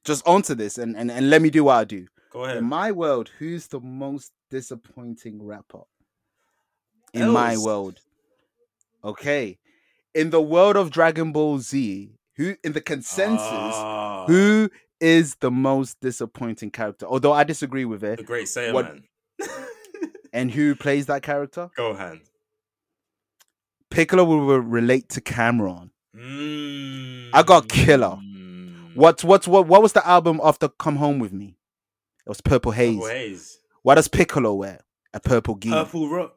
[0.04, 2.06] Just onto this, and, and and let me do what I do.
[2.30, 2.58] Go ahead.
[2.58, 5.82] In my world, who's the most disappointing rapper?
[7.12, 7.98] In my world.
[9.02, 9.58] Okay.
[10.14, 15.50] In the world of Dragon Ball Z, who in the consensus, Ah, who is the
[15.50, 17.06] most disappointing character?
[17.06, 18.18] Although I disagree with it.
[18.18, 19.04] the great Saiyan what- man.
[20.32, 21.70] And who plays that character?
[21.78, 22.20] Gohan.
[23.90, 25.90] Piccolo will relate to Cam'ron.
[26.16, 27.30] Mm.
[27.32, 28.18] I got Killer.
[28.94, 31.56] What's what's what what was the album after Come Home With Me?
[32.24, 32.96] It was Purple Haze.
[32.96, 33.60] Purple Haze.
[33.82, 34.80] What does Piccolo wear?
[35.12, 35.70] A purple gi.
[35.70, 36.34] Purple Rock.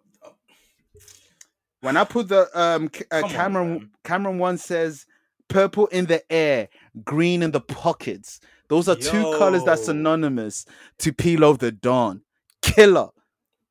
[1.81, 3.89] When I put the um uh, Come on, Cam'ron.
[4.03, 5.05] Cam'ron one says
[5.47, 6.69] purple in the air,
[7.03, 8.41] green in the pockets.
[8.67, 10.65] Those are two colors that's synonymous
[10.99, 12.21] to Peel of the Dawn.
[12.61, 13.09] Killer.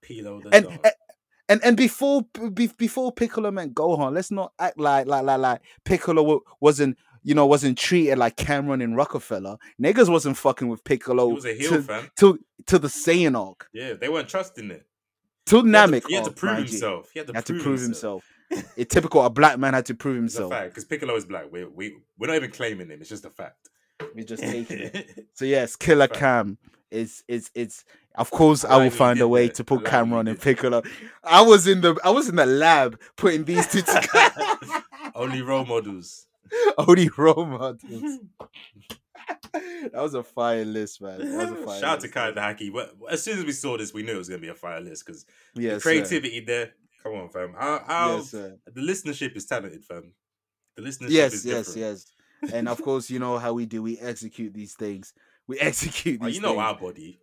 [0.02, 0.86] Pilo the And Dog.
[1.48, 2.22] And and, before
[2.52, 7.34] be, before Piccolo meant Gohan, let's not act like like like like Piccolo wasn't you
[7.34, 9.56] know wasn't treated like Cam'ron and Rockefeller.
[9.82, 13.68] Niggas wasn't fucking with Piccolo he was a heel, to, to to the Saiyan arc.
[13.72, 14.86] Yeah, they weren't trusting it.
[15.46, 17.10] Till He had to- Namek He had to prove himself.
[17.12, 18.24] He had to, prove, himself.
[18.76, 19.22] It's typical.
[19.24, 20.50] A black man had to prove himself.
[20.50, 21.50] because Piccolo is black.
[21.50, 23.00] We we we're not even claiming him.
[23.00, 23.70] It's just a fact.
[24.14, 25.26] We're just taking it.
[25.32, 26.08] So yes, Killer.
[26.08, 26.58] Cam
[26.90, 27.84] is is it's
[28.14, 29.56] of course I will find a way that.
[29.56, 30.40] to put Cam'ron and.
[30.40, 30.82] Piccolo.
[31.22, 34.56] I was in the I was in the lab putting these two together.
[35.14, 36.26] Only role models.
[36.78, 38.18] Only role models.
[39.52, 41.18] that was a fire list, man.
[41.18, 42.32] That was a fire Shout out to Kai.
[42.32, 42.72] Dahaki.
[42.72, 44.80] Well, As soon as we saw this, we knew it was gonna be a fire
[44.80, 45.82] list because Yes, the sir.
[45.90, 46.72] creativity there.
[47.02, 47.54] Come on, fam.
[47.56, 48.56] Our, our, Yes, sir.
[48.66, 50.12] the listenership is talented, fam.
[50.76, 51.78] The listenership Yes, is yes, different.
[52.42, 52.52] yes.
[52.54, 53.82] And of course, you know how we do.
[53.82, 55.12] We execute these things.
[55.48, 56.60] We execute Oh, you know things.
[56.60, 57.18] our body.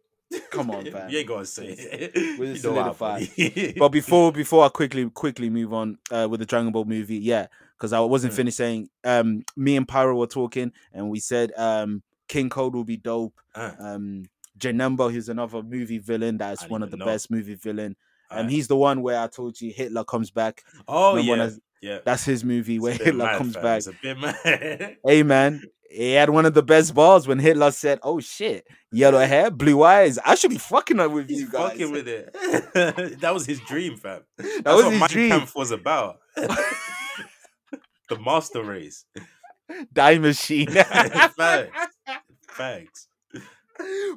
[0.51, 1.09] Come on, fam.
[1.09, 2.11] you ain't gotta say it.
[2.39, 3.75] We're you know our solidified.
[3.77, 7.47] but before before I quickly quickly move on uh, with the Dragon Ball movie, yeah,
[7.77, 8.37] because I wasn't Mm.
[8.37, 8.89] finished saying.
[9.03, 13.39] Um, me and Pyro were talking, and we said um, King Cold will be dope.
[13.53, 14.23] Uh, Um,
[14.59, 17.05] Janemba, he's another movie villain that is one of the know.
[17.05, 17.95] best movie villain.
[18.31, 20.63] And uh, he's the one where I told you Hitler comes back.
[20.87, 21.49] oh Remember yeah,
[21.85, 21.99] yeah.
[22.05, 23.63] That's his movie where Hitler mad, comes fam.
[23.63, 23.77] back.
[23.77, 24.97] It's a bit mad.
[25.05, 29.19] Hey man, he had one of the best bars when Hitler said, "Oh shit, yellow
[29.33, 30.17] hair, blue eyes.
[30.25, 32.33] I should be fucking up with He's you guys." fucking with it.
[33.21, 34.21] that was his dream, fam.
[34.37, 35.29] That's was what his Mein dream.
[35.29, 36.17] Kampf was about.
[36.35, 39.05] the master race.
[39.93, 40.67] Die machine.
[42.47, 43.07] Facts.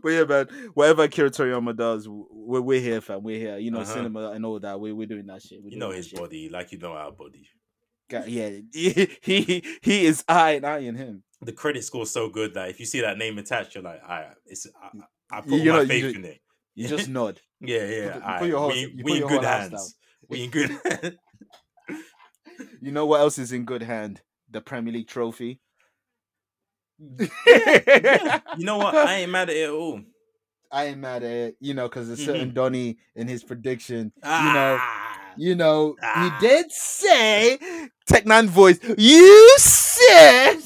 [0.03, 3.23] but yeah, man, whatever Akira Toriyama does, we're, we're here, fam.
[3.25, 3.59] We're here.
[3.59, 3.93] You know, Uh-huh.
[3.95, 4.79] cinema and all that.
[4.79, 5.61] We're, we're doing that shit.
[5.63, 6.19] We're You know that his shit.
[6.19, 7.49] body, like you know our body.
[8.09, 8.51] Ga- Yeah,
[9.23, 11.23] he, he is I and I in him.
[11.43, 14.33] The credit score's so good that if you see that name attached, you're like, I
[14.47, 16.41] it's I, I put You know, my faith in it.
[16.75, 17.41] You just nod.
[17.61, 18.13] Yeah, yeah.
[18.13, 19.97] put- you put your whole- we, you we in good hands.
[20.29, 21.19] We in good.
[22.81, 24.21] You know what else is in good hand?
[24.51, 25.61] The Premier League trophy.
[26.99, 27.29] You
[28.65, 28.95] know what?
[28.95, 30.01] I ain't mad at it at all.
[30.73, 32.55] I ain't mad at it, you know, because a certain Mhm.
[32.55, 34.79] Donny in his prediction, Ah, you know,
[35.39, 36.37] You know, ah.
[36.41, 37.59] he did say,
[38.07, 40.57] Tech Nine voice, you said.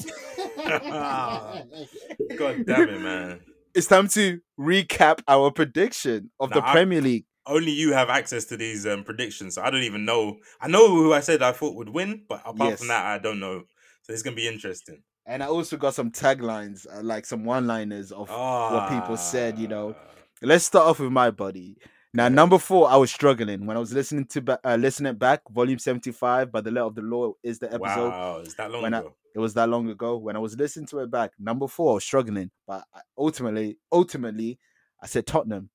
[2.37, 3.39] God damn it, man.
[3.75, 7.25] It's time to recap our prediction of the Nah, I- Premier League.
[7.45, 10.37] Only you have access to these um, predictions, so I don't even know.
[10.61, 12.79] I know who I said I thought would win, but apart Yes.
[12.79, 13.63] from that, I don't know.
[14.03, 15.03] So it's gonna be interesting.
[15.25, 19.57] And I also got some taglines, uh, like some one-liners of what people said.
[19.59, 20.03] You know, Ah,
[20.41, 21.75] let's start off with my buddy.
[22.15, 25.79] Now, number four, I was struggling when I was listening to uh, listening back, volume
[25.79, 28.09] seventy-five, by the letter of the law is the episode.
[28.09, 29.15] Wow, is that long when I- ago?
[29.35, 30.17] It was that long ago.
[30.17, 33.79] When I was listening to it back, number four, I was struggling, but I- ultimately,
[33.91, 34.59] ultimately,
[35.01, 35.69] I said Tottenham.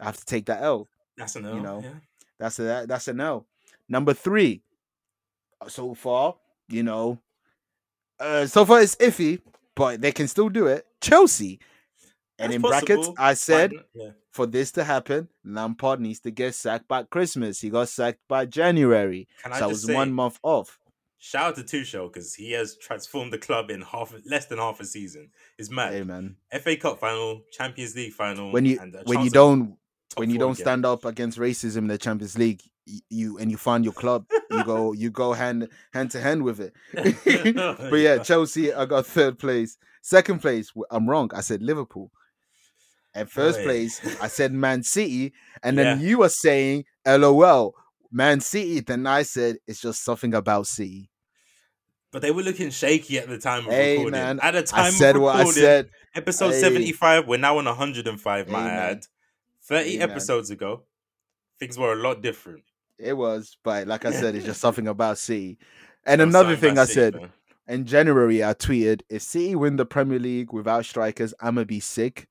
[0.00, 0.88] I have to take that L.
[1.16, 1.90] That's an L, You know, yeah.
[2.40, 3.46] That's a that's a no.
[3.88, 4.62] Number three,
[5.60, 6.34] uh, so far,
[6.68, 7.20] you know,
[8.18, 9.40] uh, so far it's iffy,
[9.76, 10.84] but they can still do it.
[11.00, 11.60] Chelsea,
[12.40, 13.10] and That's in brackets.
[13.16, 14.10] I said yeah.
[14.32, 17.60] For this to happen, Lampard needs to get sacked by Christmas.
[17.60, 20.78] He got sacked by January, Can I so I just was say, one month off.
[21.18, 24.80] shout out to Tuchel because he has transformed the club in half less than half
[24.80, 25.30] a season.
[25.58, 25.92] It's mad.
[25.92, 28.52] Hey man, FA Cup final, Champions League final.
[28.52, 29.76] when you when you don't
[30.16, 30.64] when you don't again.
[30.64, 32.62] stand up against racism in the Champions League,
[33.10, 36.60] you and you find your club, you go you go hand hand to hand with
[36.60, 36.72] it.
[37.90, 39.76] but yeah, Chelsea, I got third place.
[40.00, 41.30] Second place, I'm wrong.
[41.34, 42.10] I said Liverpool.
[43.14, 45.32] And first place, I said Man City.
[45.62, 46.06] And then Yeah.
[46.06, 47.74] you were saying LOL,
[48.10, 48.80] Man City.
[48.80, 51.10] Then I said it's just something about City.
[52.10, 54.12] But they were looking shaky at the time of Hey, recording.
[54.20, 55.90] man, at the time I said of what I said.
[56.14, 56.60] Episode Hey.
[56.60, 58.76] 75, we're now on 105, my Hey, man.
[58.78, 59.06] ad.
[59.62, 60.10] 30 Hey, man.
[60.10, 60.82] episodes ago,
[61.58, 62.64] things were a lot different.
[62.98, 65.58] It was, but like I said, it's just something about City.
[66.04, 67.32] And was another thing I City, said man.
[67.66, 72.28] in January, I tweeted, "If City win the Premier League without strikers, I'ma be sick.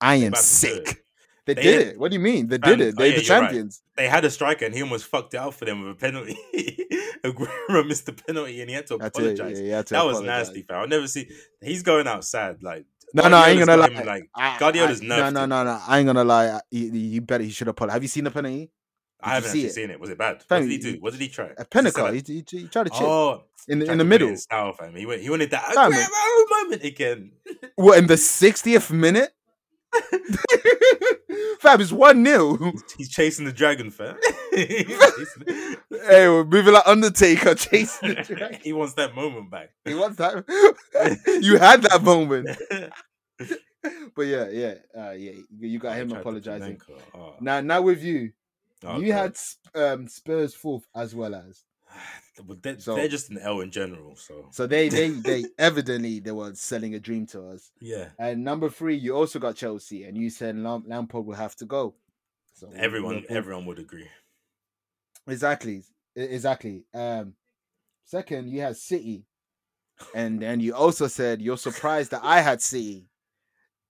[0.00, 0.86] I am about to do it.
[0.88, 1.00] sick."
[1.46, 1.98] They, They did it.
[1.98, 2.46] What do you mean?
[2.48, 2.94] They did it.
[2.94, 3.46] oh They're yeah, the you're right.
[3.48, 3.82] champions.
[3.96, 6.38] they had a striker and he almost fucked it up for them with a penalty.
[7.22, 9.60] Aguero missed the penalty and he had to I tell you, apologize.
[9.60, 10.80] yeah, had to that was nasty, fam.
[10.80, 11.28] I'll never see.
[11.62, 12.62] He's going out sad.
[12.62, 13.88] Like No, no, I ain't gonna lie.
[13.88, 15.80] Guardiola's got him, like I- Guardiola's I- no, nerfed no, no, no.
[15.86, 16.60] I ain't gonna lie.
[16.70, 17.44] You, you better.
[17.44, 17.78] He should have.
[17.90, 18.70] Have you seen the penalty?
[19.22, 19.72] I haven't see actually it?
[19.74, 20.00] seen it.
[20.00, 20.42] Was it bad?
[20.42, 21.00] Fam, what did he do?
[21.00, 21.50] What did he try?
[21.56, 22.12] A Panenka.
[22.14, 24.34] He, he, he tried to chip Oh, in the in the middle.
[24.36, 24.94] style, fam.
[24.96, 25.20] He went.
[25.22, 25.62] He wanted that.
[25.64, 27.32] Aguero moment again.
[27.76, 29.34] What in the 60th minute?
[31.60, 32.72] Fam, it's 1 0.
[32.98, 34.16] He's chasing the dragon, fam.
[36.06, 38.60] Hey, we're moving like Undertaker chasing the dragon.
[38.62, 39.70] he wants that moment back.
[39.84, 40.44] He wants that.
[41.42, 42.50] you had that moment.
[44.14, 45.32] But yeah, yeah, uh, yeah.
[45.58, 46.80] You got him apologizing.
[47.14, 48.32] Oh, Now, now with you,
[48.84, 49.36] oh, you had
[49.74, 51.64] um, Spurs fourth as well as.
[52.46, 54.16] But they're, So- they're just an L in general.
[54.16, 57.70] So So they, they, they evidently they were selling a dream to us.
[57.80, 61.54] yeah, And number three, you also got Chelsea, and you said Lam- Lampard will have
[61.56, 61.94] to go.
[62.54, 64.08] So everyone everyone would agree.
[65.26, 65.82] exactly,
[66.16, 66.84] exactly.
[66.94, 67.34] Um,
[68.04, 69.24] second, you had City,
[70.14, 73.06] and then you also said you're surprised that I had City.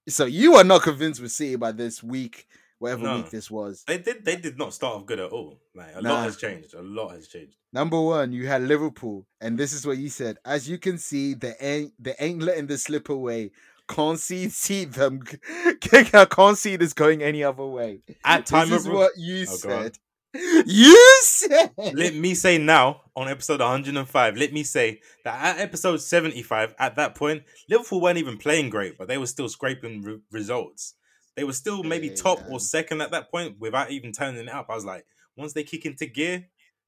[0.07, 2.47] So you are not convinced with City by this week,
[2.85, 3.15] whatever No.
[3.17, 3.83] week this was.
[3.87, 5.59] They did they did not start off good at all.
[5.73, 6.13] Like a Nah.
[6.13, 6.73] lot has changed.
[6.73, 7.55] A lot has changed.
[7.73, 10.37] Number one, you had Liverpool, and this is what you said.
[10.45, 13.51] As you can see, they ain't they ain't letting this slip away.
[13.87, 15.21] Can't see see them.
[15.81, 18.01] Can't see this going any other way.
[18.23, 19.97] At time this of is what you Oh, said.
[20.65, 21.71] You said.
[21.77, 26.97] let me say now on episode 105 let me say that at episode 75 at
[26.97, 30.95] that point liverpool weren't even playing great but they were still scraping re- results
[31.35, 32.51] they were still maybe Hey, top man.
[32.51, 34.67] or second at that point without even turning it up.
[34.69, 35.05] I was like
[35.37, 36.45] once they kick into gear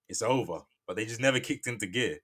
[0.09, 0.59] it's over.
[0.87, 2.19] But they just never kicked into gear.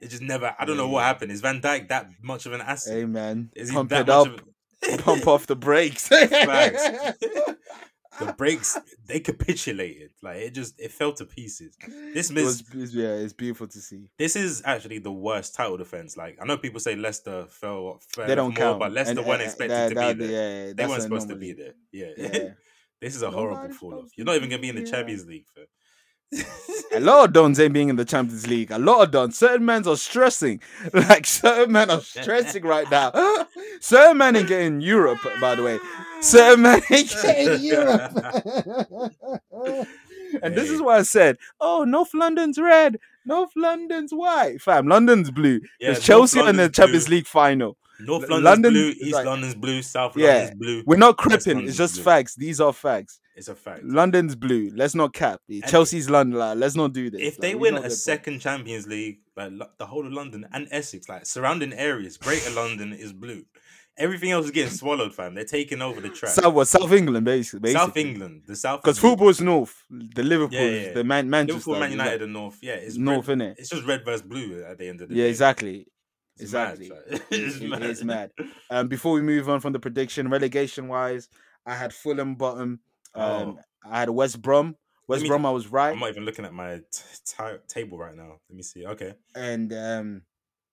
[0.00, 1.30] It just never i don't know what happened.
[1.30, 2.94] Is van Dijk that much of an asset?
[2.94, 6.08] Hey man, is he pump that much up, of a- pump off the brakes.
[8.18, 11.76] The brakes they capitulated like it just it fell to pieces
[12.14, 14.08] this It was, yeah, it's beautiful to see.
[14.18, 16.16] This is actually the worst title defense.
[16.16, 19.26] Like I know people say Leicester fell, fell They don't more, count, but Leicester And,
[19.26, 20.66] weren't uh, expected that- to that- be there.
[20.68, 21.74] Yeah, they weren't supposed to be there.
[21.90, 22.48] Yeah, Yeah.
[23.00, 24.10] this is a horrible fall off.
[24.16, 24.92] You're not even gonna be in the there.
[24.92, 25.46] Champions League.
[25.54, 25.64] fam.
[26.94, 28.70] A lot of dons ain't being in the Champions League.
[28.70, 29.38] A lot of dons.
[29.38, 30.60] Certain men are stressing.
[30.92, 33.10] Like certain men are stressing right now.
[33.80, 35.78] Certain men ain't getting Europe, by the way.
[36.20, 38.12] Certain men ain't getting Europe.
[40.42, 44.86] and this is why I said, "Oh, North London's red, North London's white, fam.
[44.86, 45.60] London's blue.
[45.80, 47.16] Yeah, There's North Chelsea in the Champions blue.
[47.16, 47.76] League final.
[48.06, 50.26] North London's London blue, East like- London's blue, South Yeah.
[50.34, 50.82] London's blue.
[50.86, 51.66] We're not West cripping.
[51.68, 52.04] It's just blue.
[52.04, 52.34] facts.
[52.36, 53.20] These are facts.
[53.34, 53.82] It's a fact.
[53.84, 54.70] London's blue.
[54.74, 55.40] Let's not cap.
[55.66, 56.38] Chelsea's London.
[56.38, 57.20] Like, let's not do this.
[57.22, 61.08] If Like, they win a second Champions League, like the whole of London and Essex,
[61.08, 63.44] like surrounding areas, Greater London is blue.
[63.98, 65.34] Everything else is getting swallowed, fam.
[65.34, 66.32] They're taking over the track.
[66.32, 67.72] South, what, South England, basically.
[67.72, 68.80] South England, the South.
[68.82, 69.84] Because football's North.
[69.90, 70.92] The Liverpool, Yeah, yeah.
[70.94, 71.58] the Man- Manchester.
[71.70, 72.58] Liverpool, Man United, and North.
[72.62, 73.54] Yeah, it's North, red, innit?
[73.58, 75.24] It's just red versus blue at the end of the Yeah, day.
[75.24, 75.86] Yeah, exactly.
[76.38, 77.20] It's mad, exactly.
[77.30, 77.82] it's It- it mad.
[77.82, 78.30] is mad.
[78.70, 81.28] Um, before we move on from the prediction, relegation wise,
[81.66, 82.80] I had Fulham bottom.
[83.14, 84.76] Um, I had West Brom.
[85.08, 85.92] West me- Brom, I was right.
[85.92, 88.38] I'm not even looking at my t- ti- table right now.
[88.48, 88.86] Let me see.
[88.86, 89.14] Okay.
[89.34, 90.22] and um,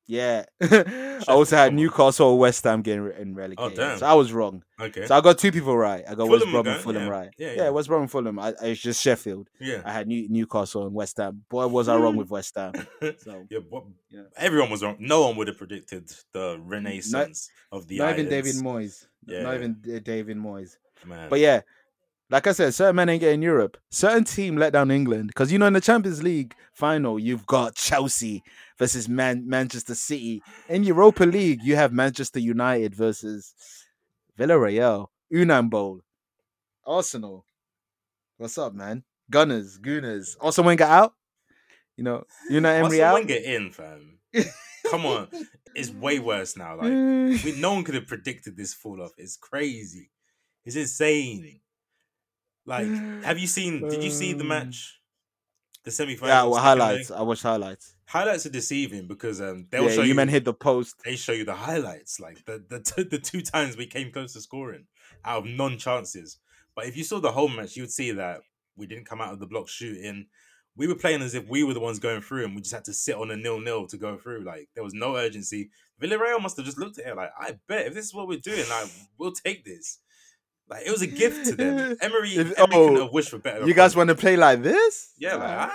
[0.10, 1.72] yeah, I also had.
[1.72, 3.76] Newcastle or West Ham getting re- in oh, relegation.
[3.76, 3.99] damn.
[3.99, 4.64] So I was wrong.
[4.82, 5.05] Okay.
[5.05, 6.03] So I got two people right.
[6.10, 7.10] I got West Fulham Brom and Fulham yeah.
[7.10, 7.30] right.
[7.38, 7.70] Yeah, Yeah, yeah.
[7.70, 8.39] West Brom and Fulham.
[8.39, 9.49] I, I, it's just Sheffield.
[9.60, 9.84] yeah.
[9.86, 11.43] I had New, Newcastle and West Ham.
[11.47, 12.74] Boy, was I wrong with West Ham.
[13.20, 14.24] So yeah, what, Yeah.
[14.36, 14.97] everyone was wrong.
[14.99, 18.55] No one would have predicted the renaissance of the not even David.
[18.55, 19.05] Moyes.
[19.28, 19.43] Yeah.
[19.43, 20.78] Not even David Moyes.
[21.05, 21.30] Man.
[21.30, 21.62] But yeah,
[22.32, 23.77] like I said, certain men ain't getting Europe.
[23.89, 27.75] Certain team let down England because you know in the Champions League final you've got
[27.75, 28.43] Chelsea
[28.77, 30.43] versus Man- Manchester City.
[30.67, 33.53] In Europa League you have Manchester United versus
[34.38, 36.01] Villarreal, Unam Bowl,
[36.86, 37.45] Arsenal.
[38.38, 39.03] What's up, man?
[39.30, 40.38] Gunners, Gooners.
[40.39, 41.13] Also Wenger out.
[41.97, 43.13] You know, Unai Emery Arsene out.
[43.15, 44.19] Wenger in, fam.
[44.89, 45.27] Come on,
[45.75, 46.77] it's way worse now.
[46.77, 46.88] Like
[47.43, 49.11] we, no one could have predicted this fall off.
[49.17, 50.09] It's crazy.
[50.63, 51.59] It's insane.
[52.70, 53.82] Like, have you seen?
[53.89, 55.01] Did you see the Um, match?
[55.84, 56.36] The semi final.
[56.36, 57.09] yeah, well, highlights.
[57.09, 57.95] I watched highlights.
[58.05, 60.13] Highlights are deceiving because um they'll Yeah, show you you.
[60.15, 60.95] man hit the post.
[61.03, 64.34] they show you the highlights, like the the t- the two times we came close
[64.34, 64.86] to scoring
[65.26, 66.38] out of non chances.
[66.76, 68.41] But if you saw the whole match, you would see that
[68.76, 70.28] we didn't come out of the block shooting.
[70.76, 72.86] We were playing as if we were the ones going through, and we just had
[72.86, 74.43] to sit on a nil nil to go through.
[74.43, 75.72] Like there was no urgency.
[76.01, 78.39] Villarreal must have just looked at it like, I bet if this is what we're
[78.39, 79.99] doing, like we'll take this.
[80.70, 81.97] Like it was a gift to them.
[82.01, 83.65] Emery, If- Emery couldn't oh, have wished for better.
[83.67, 85.13] You guys want to play like this?
[85.17, 85.72] Yeah, like, Alright,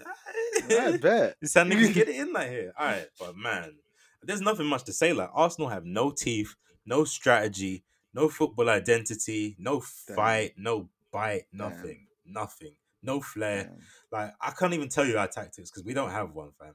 [0.00, 1.00] alright, I alright.
[1.00, 1.36] bet.
[1.40, 1.66] This get
[2.08, 2.72] it in like here.
[2.78, 3.74] All right, but man,
[4.22, 5.12] there's nothing much to say.
[5.12, 7.82] Like Arsenal have no teeth, no strategy,
[8.14, 10.16] no football identity, no Damn.
[10.16, 11.58] fight, no bite, Damn.
[11.70, 12.72] nothing, nothing,
[13.02, 13.64] no flair.
[13.64, 13.78] Damn.
[14.12, 16.74] Like I can't even tell you our tactics because we don't have one, fam.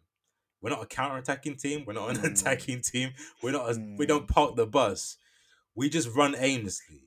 [0.61, 1.85] We're not a counter-attacking team.
[1.87, 2.33] We're not an Mm.
[2.33, 3.13] attacking team.
[3.41, 3.71] We're not.
[3.71, 4.07] A, We Mm.
[4.07, 5.17] don't park the bus.
[5.73, 7.03] We just run aimlessly,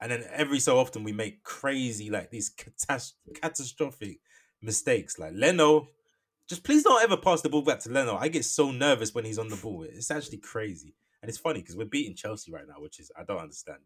[0.00, 4.18] and then every so often we make crazy, like these catas- catastrophic
[4.62, 5.18] mistakes.
[5.18, 5.88] Like Leno,
[6.48, 8.16] just please don't ever pass the ball back to Leno.
[8.16, 9.84] I get so nervous when he's on the ball.
[9.88, 13.24] It's actually crazy, and it's funny because we're beating Chelsea right now, which is I
[13.24, 13.78] don't understand.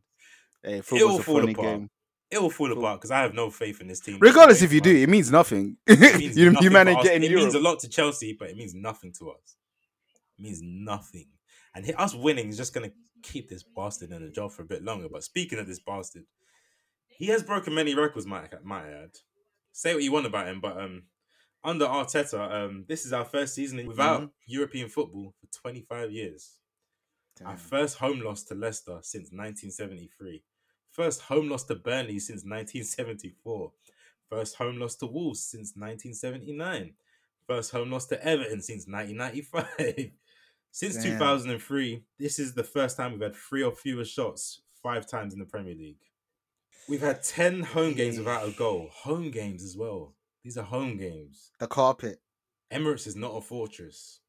[0.63, 1.57] Hey, will fall apart.
[1.57, 1.91] game.
[2.31, 2.79] It will fall Cool.
[2.79, 4.19] apart because I have no faith in this team.
[4.21, 5.79] Regardless if you for do, it means nothing.
[5.87, 7.03] It means you nothing you manage us.
[7.05, 7.45] getting It Europe.
[7.45, 9.57] means a lot to Chelsea, but it means nothing to us.
[10.39, 11.27] It means nothing.
[11.75, 14.67] And us winning is just going to keep this bastard in the job for a
[14.67, 15.09] bit longer.
[15.11, 16.25] But speaking of this bastard,
[17.09, 19.11] he has broken many records, might, might add.
[19.73, 21.05] Say what you want about him, but um,
[21.63, 24.31] under Arteta, um, this is our first season without Mhm.
[24.47, 26.59] European football for 25 years.
[27.45, 30.43] Our first home loss to Leicester since 1973.
[30.91, 33.73] First home loss to Burnley since 1974.
[34.29, 36.95] First home loss to Wolves since 1979.
[37.47, 40.13] First home loss to Everton since 1995.
[40.73, 41.19] Since Damn.
[41.19, 45.39] 2003, this is the first time we've had three or fewer shots five times in
[45.41, 45.99] the Premier League.
[46.89, 48.89] We've had 10 home games without a goal.
[48.93, 50.15] Home games as well.
[50.43, 51.51] These are home games.
[51.59, 52.21] The carpet.
[52.73, 54.21] Emirates is not a fortress.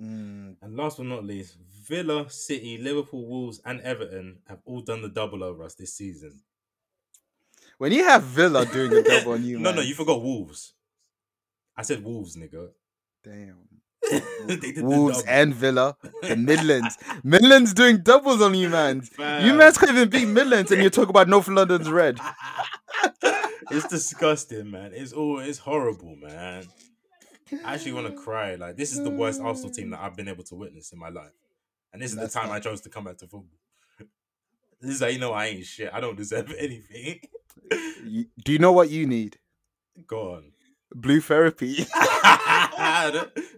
[0.00, 1.56] Mm, And last but not least,
[1.88, 6.40] Villa, City, Liverpool, Wolves, and Everton have all done the double over us this season.
[7.78, 10.74] When you have Villa doing a double on you, no, no, you forgot Wolves.
[11.76, 12.68] I said Wolves, nigga.
[13.24, 13.58] Damn.
[14.76, 16.96] Wolves and Villa, the Midlands.
[17.22, 18.96] Midlands doing doubles on you, man.
[18.96, 19.56] You Fam.
[19.58, 22.18] man can't even beat Midlands, and you talk about North London's red.
[23.70, 24.92] it's disgusting, man.
[24.94, 26.64] It's all it's horrible, man.
[27.64, 28.54] I actually want to cry.
[28.54, 31.08] Like this is the worst Arsenal team that I've been able to witness in my
[31.08, 31.32] life,
[31.92, 33.44] and this is That's the time not- I chose to come back to football.
[34.80, 35.90] This is how you know I ain't shit.
[35.92, 37.18] I don't deserve anything.
[38.44, 39.36] Do you know what you need?
[40.06, 40.52] Go on.
[40.94, 41.84] Blue therapy.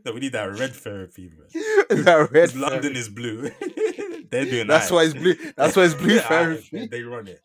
[0.05, 1.47] No, we need that red therapy, bro.
[2.03, 2.55] that red.
[2.55, 2.99] London therapy.
[2.99, 3.51] is blue.
[4.31, 4.95] They're doing That's that.
[4.95, 5.35] why it's blue.
[5.57, 6.87] That's why it's blue therapy.
[6.87, 7.41] They run it.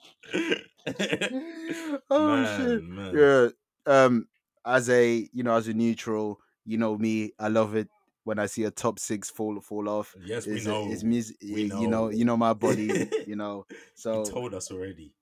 [2.09, 2.83] oh man, shit.
[2.83, 3.15] man.
[3.17, 3.47] Yeah.
[3.85, 4.27] Um.
[4.65, 7.33] As a you know, as a neutral, you know me.
[7.39, 7.87] I love it
[8.23, 10.15] when I see a top six fall fall off.
[10.25, 10.87] Yes, we It's, know.
[10.91, 11.37] it's music.
[11.43, 11.81] We know.
[11.81, 12.05] You know.
[12.05, 12.09] know.
[12.11, 13.09] You know my body.
[13.27, 13.65] You know.
[13.93, 15.13] So you told us already.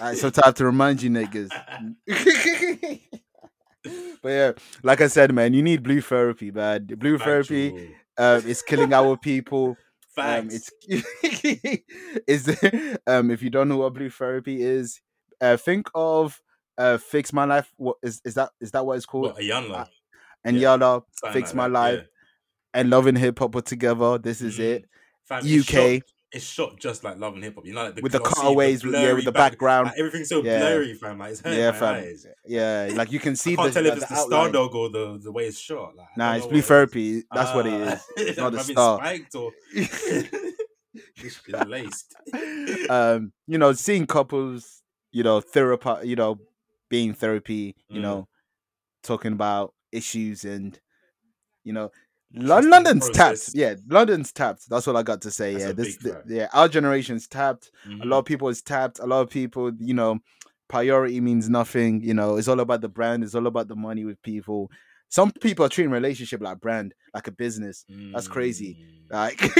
[0.00, 1.50] I so I have to remind you niggas.
[4.22, 6.86] but yeah, like I said, man, you need blue therapy, man.
[6.86, 9.76] Blue therapy um, is killing our people.
[10.16, 10.70] Um, it's
[12.26, 12.48] is
[13.06, 15.00] um if you don't know what blue therapy is,
[15.40, 16.40] uh, think of
[16.78, 17.70] uh fix my life.
[17.76, 19.32] What is is that is that what it's called?
[19.32, 19.80] What, Iyanla?
[19.80, 19.84] uh,
[20.44, 22.80] and yeah, Yala fix like my that, life yeah.
[22.80, 24.18] and loving hip hop put together.
[24.18, 24.60] This is Mhm.
[24.60, 24.84] it.
[25.24, 26.02] Fam, UK shot,
[26.34, 27.64] it's shot just like Love and Hip Hop.
[27.66, 29.86] You know, like the with the cutaways, with, yeah, with the back- background.
[29.86, 30.58] Like, everything's so Yeah.
[30.58, 31.18] blurry, fam.
[31.18, 31.94] Like it's hurting Yeah, my fam.
[31.94, 32.26] eyes.
[32.46, 34.26] Yeah, like you can see I can't the, tell if it's the outline.
[34.28, 35.96] star dog or the, the way it's shot.
[35.96, 36.66] Like, Nah, it's blue it is.
[36.66, 37.22] therapy.
[37.32, 38.00] That's what it Ah.
[38.16, 38.98] It's not been star.
[38.98, 42.14] spiked or it's been laced.
[42.90, 44.82] um, you know, seeing couples,
[45.12, 46.38] you know, therapy, you know,
[46.90, 48.02] being therapy, you Mm.
[48.02, 48.28] know,
[49.02, 50.78] talking about issues and,
[51.64, 51.90] you know,
[52.36, 53.50] London's tapped.
[53.54, 54.68] Yeah, London's tapped.
[54.68, 55.52] That's all I got to say.
[55.52, 56.26] That's yeah, this, big th- fact.
[56.28, 57.70] yeah, our generation's tapped.
[57.84, 58.04] A Mhm.
[58.06, 58.98] lot of people is tapped.
[58.98, 60.18] A lot of people, you know,
[60.68, 62.02] priority means nothing.
[62.02, 63.22] You know, it's all about the brand.
[63.24, 64.70] It's all about the money with people.
[65.10, 67.84] Some people are treating relationship like brand, like a business.
[68.12, 68.78] That's crazy.
[69.10, 69.12] Mm.
[69.12, 69.38] Like,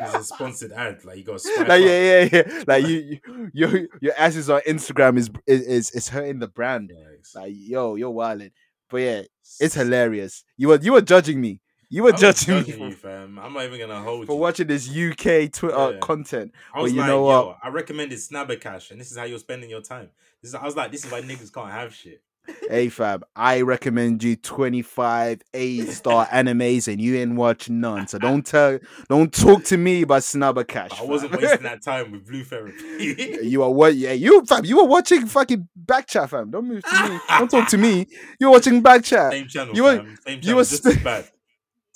[0.00, 1.04] It's a sponsored ad.
[1.04, 2.62] Like you got like yeah, yeah, yeah.
[2.66, 6.90] Like you, you your your asses on Instagram is is is, is hurting the brand.
[6.94, 7.34] Yikes.
[7.34, 8.52] Like yo, you're wilding.
[8.88, 9.22] But yeah,
[9.60, 10.44] it's hilarious.
[10.56, 11.60] You were you were judging me.
[11.88, 13.38] You were was judging me judging you, fam.
[13.38, 14.38] I'm not even gonna hold for you.
[14.38, 15.98] watching this UK Twitter uh, Yeah.
[16.00, 16.52] content.
[16.74, 17.56] I was you like, know yo.
[17.62, 20.08] I recommended Snabba Cash, and this is how you're spending your time.
[20.42, 22.22] This is, I was like, this is why niggas can't have shit.
[22.70, 28.06] Hey fam, I recommend you 25 A star animes and you ain't watch none.
[28.06, 28.78] So don't tell
[29.08, 30.92] don't talk to me about Snabba Cash.
[31.00, 33.38] I wasn't wasting that time with Blue Therapy.
[33.42, 36.52] you are what yeah, you fam, you were watching fucking back chat, fam.
[36.52, 37.18] Don't move to me.
[37.30, 38.06] Don't talk to me.
[38.38, 39.32] You're watching back chat.
[39.32, 40.18] Same channel, You were- fam.
[40.24, 41.28] Same you were just as bad.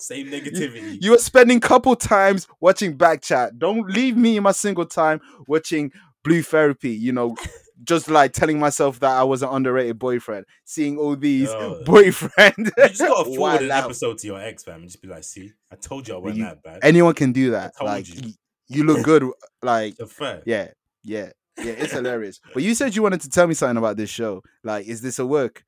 [0.01, 0.99] Same negativity.
[1.03, 3.59] You were spending couple times watching back chat.
[3.59, 5.93] Don't leave me in my single time watching
[6.25, 7.37] Blue Therapy, you know,
[7.85, 11.83] just like telling myself that I was an underrated boyfriend, seeing all these Yo.
[11.87, 12.55] boyfriend.
[12.59, 15.53] you just gotta forward an episode to your ex, fam, and just be like, "See,
[15.73, 17.73] I told you I wasn't You- that bad." Anyone can do that.
[17.83, 18.29] Like you.
[18.29, 18.35] you.
[18.69, 19.25] you look good.
[19.63, 19.97] Like
[20.45, 20.69] yeah,
[21.05, 21.31] yeah.
[21.59, 22.41] Yeah, it's hilarious.
[22.55, 24.43] But you said you wanted to tell me something about this show.
[24.65, 25.63] Like, is this a work?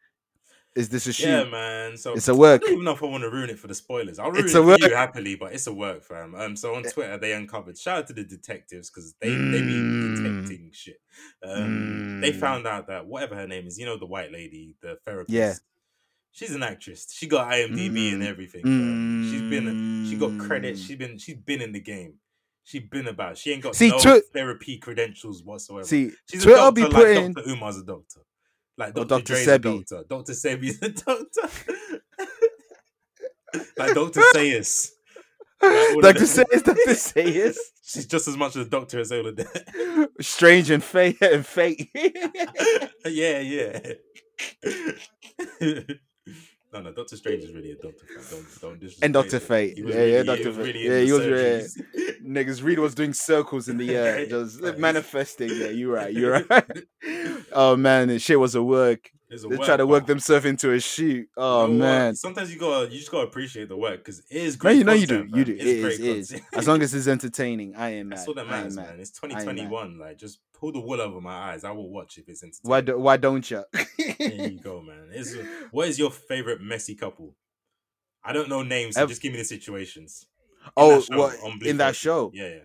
[0.75, 1.27] Is this a shoot?
[1.29, 1.97] Yeah, man.
[1.99, 2.62] So It's a work.
[2.62, 4.18] I don't even know if I want to ruin it for the spoilers.
[4.18, 6.35] I'll ruin It's it a for you happily, but it's a work, fam.
[6.35, 7.77] Um, so on Twitter they uncovered.
[7.77, 10.16] Shout out to the detectives because they they be Mm.
[10.16, 11.01] detecting shit.
[11.43, 12.41] Um, they Mm.
[12.41, 15.31] found out that whatever her name is, you know, the white lady, the therapist.
[15.35, 15.55] Yeah.
[16.31, 17.12] She's an actress.
[17.12, 18.27] She got IMDb and Mm.
[18.27, 18.62] everything.
[18.62, 19.31] fam.
[19.31, 20.77] She's been she got credit.
[20.77, 20.87] Mm.
[20.87, 22.14] She's been she's been in the game.
[22.64, 23.37] She's been about.
[23.37, 25.85] She ain't got See, no Twi- therapy credentials whatsoever.
[25.87, 27.33] See, She's Twitter a doctor, be like putting.
[27.35, 27.49] Dr.
[27.51, 28.20] Umar's a doctor.
[28.79, 29.09] Like Dr.
[29.09, 29.25] Dr.
[29.25, 29.62] Dre's Sebi.
[29.62, 30.05] doctor.
[30.09, 30.33] Dr.
[30.33, 31.49] Sebi's a doctor.
[33.77, 34.23] like Dr.
[34.33, 34.93] Sayers.
[35.62, 36.27] Like, Dr.
[36.27, 36.95] Sayers, Dr.
[36.95, 37.59] Sayers.
[37.85, 39.39] She's just as much a doctor as all of.
[40.20, 41.91] Strange and fate and fate.
[43.05, 43.79] yeah, yeah.
[46.73, 48.07] No, no, Doctor Strange is really a doctor.
[48.07, 48.25] fam.
[48.31, 49.41] Don't, don't disrespect And Dr.
[49.41, 49.75] Fate.
[49.77, 50.57] Yeah, really- yeah, was Fate.
[50.57, 51.83] really Yeah, he was surgeries.
[52.25, 55.51] Niggas Reed was doing circles in the uh, air, just manifesting.
[55.51, 56.12] Yeah, you're right.
[56.14, 56.64] You're right.
[57.53, 59.11] oh man, this shit was a work.
[59.33, 61.27] A They try to work themselves into a shoot.
[61.39, 61.91] Oh you know what?
[61.91, 62.14] man.
[62.14, 64.75] Sometimes you gotta you just gotta appreciate the work because it is great.
[64.75, 65.18] No, you know you do.
[65.23, 65.53] content, You do.
[65.55, 66.43] It's It great is, it is.
[66.53, 68.18] As long as it's entertaining, I am mad.
[68.18, 69.01] That's all that matters, man.
[69.01, 69.39] It's I am mad.
[69.45, 69.99] 2021.
[69.99, 71.64] Like, just pull the wool over my eyes.
[71.64, 72.70] I will watch if it's entertaining.
[72.70, 73.64] Why do, why don't you?
[73.98, 75.08] There you go, man.
[75.10, 75.34] It's,
[75.72, 77.34] what is your favorite messy couple?
[78.24, 80.26] I don't know names, so Ev- just give me the situations.
[80.64, 82.30] In oh, that show, in that show?
[82.32, 82.58] Yeah, yeah.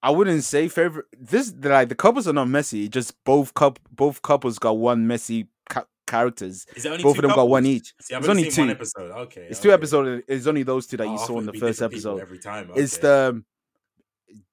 [0.00, 1.06] I wouldn't say favorite.
[1.18, 2.88] This like the couples are not messy.
[2.88, 6.64] Just both coup both couples got one messy ca- characters.
[6.76, 7.92] Is there only Both two of them got one each.
[8.00, 8.68] See, It's only two.
[8.68, 9.10] episode.
[9.10, 10.22] Okay, It's two episodes.
[10.28, 12.20] It's only those two that Oh, you saw in the first episode.
[12.20, 12.70] every time.
[12.76, 13.44] It's the um,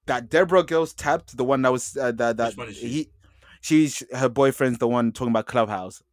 [0.10, 1.38] that Deborah girl's tapped.
[1.38, 2.88] The one that was uh, that that Which one is she?
[2.90, 3.10] he.
[3.62, 6.04] She's her boyfriend's the one talking about Clubhouse.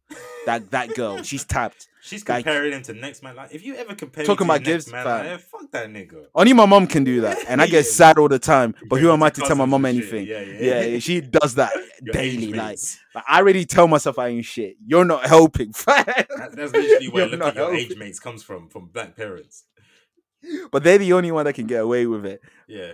[0.45, 1.87] That that girl, she's tapped.
[2.01, 3.35] She's like- comparing him to next man.
[3.35, 6.27] Like, if you ever compare Talking about Gibbs, man, eh, fuck that nigga.
[6.33, 8.73] Only my mom can do that, and I get sad all the time.
[8.89, 10.25] But who am I to tell my mom anything?
[10.25, 11.73] Yeah, yeah, Yeah, she does that
[12.13, 12.53] daily.
[12.53, 12.79] Like,
[13.13, 14.77] like, I already tell myself I ain't shit.
[14.85, 15.73] You're not helping.
[15.85, 17.91] That- that's literally where You're look at your helping.
[17.91, 19.65] age mates comes from, from black parents.
[20.71, 22.41] But they're the only one that can get away with it.
[22.67, 22.93] Yeah.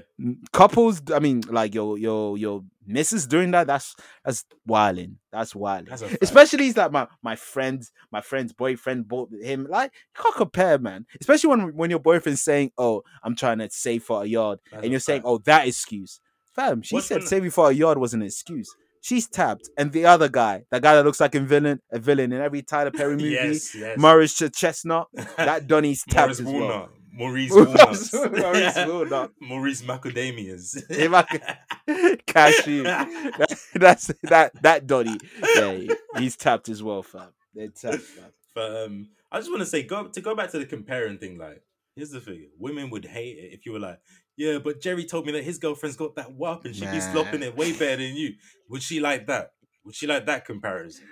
[0.51, 3.67] Couples, I mean, like your your your missus doing that.
[3.67, 5.17] That's that's wilding.
[5.31, 5.87] That's wilding.
[5.89, 6.23] That's a fact.
[6.23, 9.67] Especially he's like my my friend's my friend's boyfriend bought him.
[9.69, 11.05] Like you can't compare, man.
[11.19, 14.83] Especially when when your boyfriend's saying, "Oh, I'm trying to save for a yard," That's
[14.83, 15.27] and you're saying, fact.
[15.27, 16.19] "Oh, that excuse."
[16.55, 18.73] Fam, she What's said when- saving for a yard was an excuse.
[19.01, 22.31] She's tapped, and the other guy, the guy that looks like a villain, a villain
[22.31, 24.33] in every Tyler Perry movie, yes, yes.
[24.33, 26.87] Ch- Chestnut, that Donny's tapped as well.
[27.15, 28.13] Maurice Walnuts.
[28.31, 29.31] Maurice Walnut.
[29.41, 30.81] Maurice Macadamias.
[30.89, 32.83] If I could- Cashew.
[32.83, 35.17] That- that's that that Donny.
[35.55, 35.79] Yeah,
[36.17, 37.29] he's tapped as well, fam.
[37.53, 38.31] They're tapped, fam.
[38.55, 41.37] But um, I just want to say, go to go back to the comparing thing.
[41.37, 41.61] Like,
[41.95, 43.99] here's the thing: women would hate it if you were like,
[44.35, 47.43] "Yeah, but Jerry told me that his girlfriend's got that wop and she be slopping
[47.43, 48.33] it way better than you."
[48.69, 49.51] Would she like that?
[49.85, 51.05] Would she like that comparison?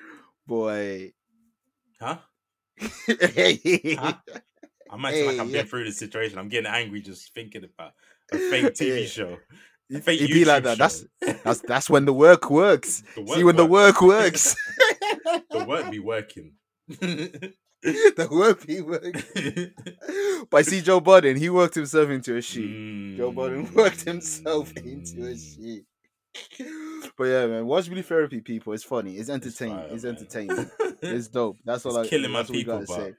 [0.48, 1.14] Boy.
[2.00, 2.18] Huh?
[2.80, 4.14] Huh?
[4.92, 6.38] I'm acting like I've Hey, been through this situation.
[6.38, 7.94] I'm getting angry just thinking about
[8.32, 9.06] a fake TV Yeah.
[9.08, 9.38] show.
[9.94, 10.78] A fake it be like that.
[10.78, 11.34] That's show.
[11.44, 13.04] that's that's when the work works.
[13.16, 14.56] The See when the work works.
[15.52, 16.54] the work be working.
[16.88, 19.72] the work be working.
[20.50, 23.18] But I see Joe Budden, he worked himself into a shoot.
[23.18, 25.56] Joe Budden worked himself into a Mm.
[25.56, 25.86] sheet.
[27.18, 28.72] But yeah, man, watch Blue Therapy, people.
[28.74, 29.12] It's funny.
[29.18, 29.76] It's It's entertaining.
[29.76, 30.70] fire, It's entertaining.
[31.02, 31.58] It's dope.
[31.66, 32.10] That's all It's I.
[32.10, 33.14] killing my that's people, gotta but say.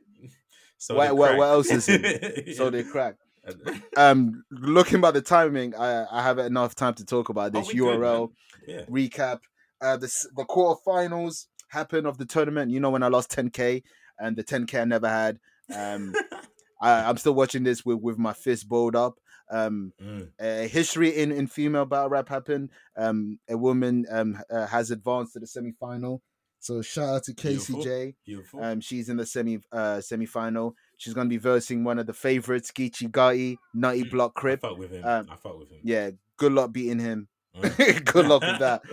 [0.83, 2.57] So What- what- what else is it?
[2.57, 3.17] So they crack.
[3.97, 7.69] Um, looking by the timing, I I have enough time to talk about Oh, this
[7.73, 8.29] good, URL man.
[8.69, 8.85] yeah.
[8.87, 9.41] recap.
[9.81, 12.71] Uh, the s- the quarterfinals happened of the tournament.
[12.71, 13.83] You know when I lost 10k
[14.19, 15.39] and the 10k I never had.
[15.75, 16.15] Um,
[16.81, 19.15] I, I'm still watching this with with my fist balled up.
[19.51, 20.29] Um, Mm.
[20.41, 22.71] a history in, in female battle rap happened.
[22.97, 26.23] Um, a woman um uh, has advanced to the semi final.
[26.63, 27.35] So shout out to.
[27.35, 28.15] KCJ.
[28.25, 28.63] Beautiful.
[28.63, 30.77] Um, she's in the semi uh semi final.
[30.97, 34.61] She's gonna be versing one of the favorites, Geechee Gotti, Nutty Mm, Block I Crip.
[34.61, 35.05] fuck with him.
[35.05, 35.81] um, I fuck with him.
[35.83, 37.27] Yeah, good luck beating him.
[37.57, 38.05] Mm.
[38.13, 38.83] good luck with that.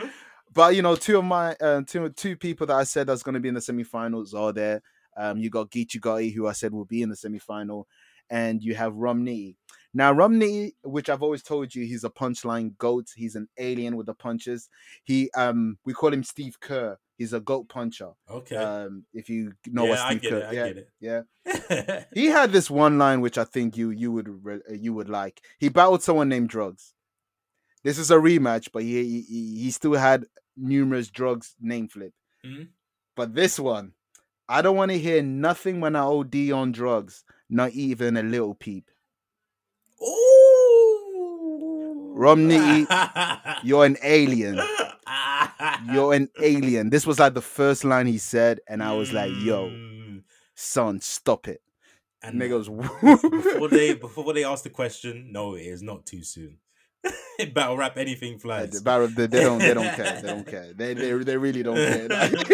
[0.51, 3.35] But you know, two of my um, two two people that I said that's going
[3.35, 4.81] to be in the semifinals are there.
[5.15, 7.83] Um, you got Geechee Gotti, who I said will be in the semifinal,
[8.31, 9.57] and you have Rum Nitty.
[9.93, 13.07] Now, Rum Nitty, which I've always told you, he's a punchline goat.
[13.15, 14.69] He's an alien with the punches.
[15.03, 16.97] He um, we call him Steve Kerr.
[17.17, 18.11] He's a goat puncher.
[18.29, 18.55] Okay.
[18.55, 20.43] Um, if you know yeah, what I Steve Kerr, it.
[20.45, 20.89] I yeah, get it.
[20.99, 22.03] yeah.
[22.13, 25.41] He had this one line which I think you you would re- you would like.
[25.59, 26.93] He battled someone named Drugs.
[27.83, 30.25] This is a rematch, but he he, he still had
[30.55, 32.13] numerous drugs name flip.
[32.45, 32.67] Mhm.
[33.15, 33.93] But this one,
[34.47, 38.53] I don't want to hear nothing when I OD on drugs, not even a little
[38.55, 38.89] peep.
[40.01, 41.05] Ooh.
[42.15, 44.59] Rum Nitty, You're an alien.
[45.91, 46.89] You're an alien.
[46.89, 50.23] This was like the first line he said, and I was like, yo, Mm.
[50.55, 51.61] son, stop it.
[52.21, 52.67] And Nigga was
[53.31, 56.57] before they before they ask the question, no, it is not too soon.
[57.53, 58.71] Battle rap, anything Yeah, flies.
[58.71, 60.21] the Barra- they, they don't they don't care.
[60.21, 60.73] They don't care.
[60.73, 62.09] They they, they really don't care.
[62.09, 62.47] Like,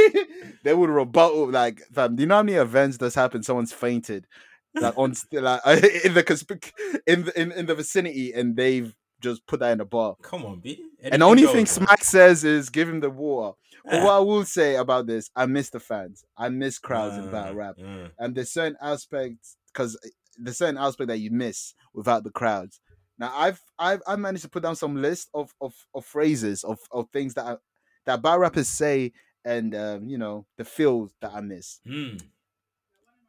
[0.64, 3.43] they would rebuttal like fam, do you know how many events that's happened?
[3.46, 4.28] Someone's fainted.
[4.76, 6.72] Like on like in the
[7.08, 10.16] in the in, in the vicinity and they've just put that in a bar.
[10.22, 10.84] Come on, B.
[11.02, 13.56] And the only thing Smack says is give him the water.
[13.86, 16.24] But what I will say about this, I miss the fans.
[16.36, 17.76] I miss crowds in battle rap.
[18.18, 19.98] and there's certain aspects because
[20.38, 22.80] there's certain aspect that you miss without the crowds.
[23.18, 26.80] Now I've I've I managed to put down some list of of, of phrases of,
[26.92, 27.58] of things that I,
[28.06, 29.14] that bar rappers say
[29.44, 31.80] and um, you know the feels that I miss.
[31.88, 32.22] Mm.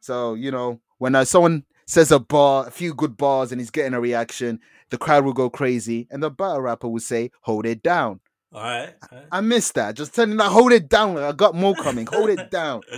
[0.01, 3.71] So you know when uh, someone says a bar, a few good bars, and he's
[3.71, 7.65] getting a reaction, the crowd will go crazy, and the battle rapper will say, "Hold
[7.65, 8.19] it down."
[8.53, 8.93] All right.
[9.11, 9.27] all right.
[9.31, 9.95] I miss that.
[9.95, 11.15] Just telling like, hold it down.
[11.15, 12.05] Like, I got more coming.
[12.07, 12.81] Hold it down.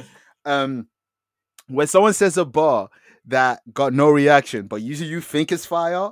[0.46, 0.88] Um,
[1.68, 2.90] when someone says a bar
[3.26, 6.12] that got no reaction, but usually you think it's fire,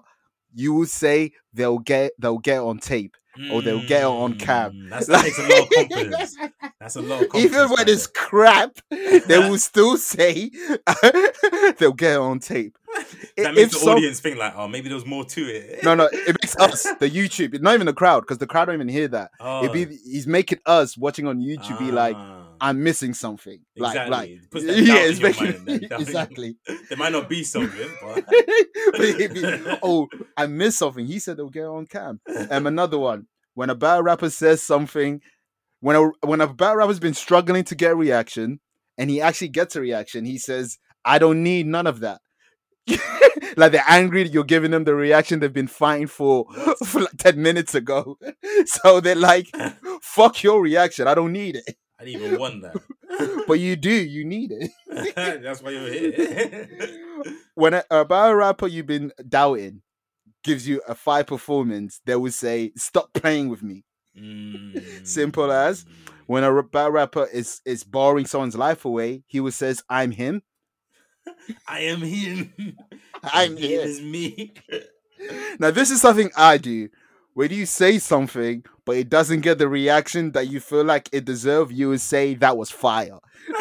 [0.53, 3.15] you will say they'll get they'll get on tape.
[3.51, 4.73] Or they'll get it on cam.
[4.73, 6.37] Mm, That's, that takes a lot of confidence.
[6.79, 7.55] That's a lot of confidence.
[7.55, 10.49] Even when it's crap, they will still say
[11.77, 12.77] they'll get it on tape.
[13.37, 15.83] that if makes the some- audience think like, oh, maybe there was more to it.
[15.83, 18.75] No, no, it makes us the YouTube, not even the crowd, because the crowd don't
[18.75, 19.31] even hear that.
[19.39, 23.59] Oh, It be he's making us watching on YouTube be like, ah, I'm missing something.
[23.77, 24.11] Like, Exactly.
[24.11, 26.57] like, It puts that yeah, it's making exactly.
[26.89, 31.05] there might not be something, but But be, oh, I missed something.
[31.05, 32.19] He said they'll get on cam.
[32.49, 33.27] Um, another one.
[33.53, 35.21] When a bad rapper says something,
[35.79, 38.59] when a when a bad rapper's been struggling to get a reaction,
[38.97, 42.21] and he actually gets a reaction, he says, "I don't need none of that."
[43.57, 46.45] like they're angry that you're giving them the reaction they've been fighting for,
[46.85, 48.17] for like 10 minutes ago.
[48.65, 49.47] So they're like,
[50.01, 51.07] fuck your reaction.
[51.07, 51.75] I don't need it.
[51.99, 52.75] I didn't even want that.
[53.47, 54.71] But you do, you need it.
[55.15, 56.69] That's why you're here.
[57.55, 59.81] when a, a rapper you've been doubting
[60.43, 63.85] gives you a five performance, they will say, "Stop playing with me."
[65.03, 65.85] Simple as.
[65.85, 65.87] Mm.
[66.27, 70.43] When a bad rapper is is barring someone's life away, he will says, "I'm him."
[71.67, 72.53] I am him.
[73.23, 73.57] I'm.
[73.57, 74.53] It is me.
[75.59, 76.89] Now this is something I do.
[77.37, 81.23] When you say something, but it doesn't get the reaction that you feel like it
[81.23, 83.19] deserves, you would say that was fire.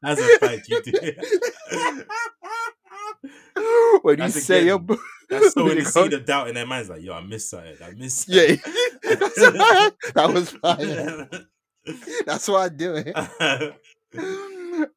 [0.00, 1.18] That's a fight You did.
[4.00, 4.98] when you That's a say a, given.
[5.28, 7.50] That's so when you the seed of doubt in their minds, like, yo, I missed
[7.50, 7.76] something.
[7.84, 8.56] I missed yeah,
[9.02, 11.28] that was fire.
[12.24, 13.14] That's why I do it.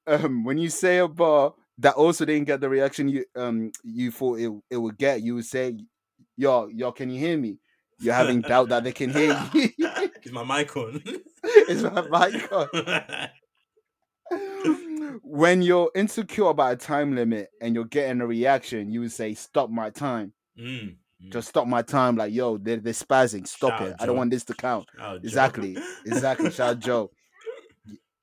[0.07, 4.11] um, when you say a bar that also didn't get the reaction you um you
[4.11, 5.77] thought it, it would get, you would say,
[6.37, 7.57] "Yo, yo, can you hear me?"
[8.01, 9.69] You're having doubt that they can hear you.
[10.23, 11.01] Is my mic on?
[11.43, 12.67] it's my mic on.
[15.23, 19.33] When you're insecure about a time limit and you're getting a reaction, you would say,
[19.33, 20.33] "Stop my time!
[20.59, 21.31] Mm, mm.
[21.31, 23.47] Just stop my time!" Like, yo, they're, they're spazzing.
[23.47, 23.95] Stop Shout it!
[23.99, 24.87] I don't want this to count.
[24.97, 25.19] Joe.
[25.23, 26.51] Exactly, exactly.
[26.51, 27.11] Shout out Joe.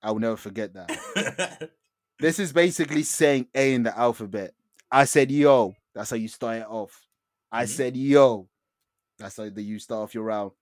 [0.03, 1.71] I will never forget that.
[2.19, 4.55] This is basically saying A in the alphabet.
[4.91, 5.75] I said yo.
[5.95, 7.03] That's how you start it off.
[7.53, 7.69] I Mhm.
[7.69, 8.49] said yo.
[9.19, 10.53] That's how the you start off your round.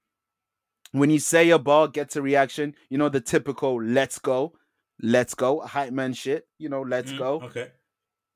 [0.92, 4.54] When you say a bar gets a reaction, you know the typical let's go,
[5.02, 6.46] let's go, hype man shit.
[6.58, 7.40] You know, let's Mm, go.
[7.42, 7.72] Okay.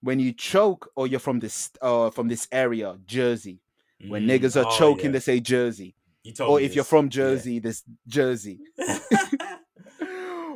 [0.01, 3.61] When you choke or you're from this uh from this area, Jersey.
[4.01, 5.13] When Mm, niggas are oh, choking, yeah.
[5.13, 5.95] they say Jersey.
[6.23, 6.89] You told Or if you're this.
[6.91, 7.11] from Yeah.
[7.11, 8.61] Jersey, this Jersey.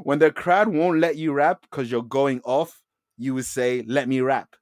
[0.04, 2.80] when the crowd won't let you rap because you're going off,
[3.16, 4.54] you would say, "Let me rap."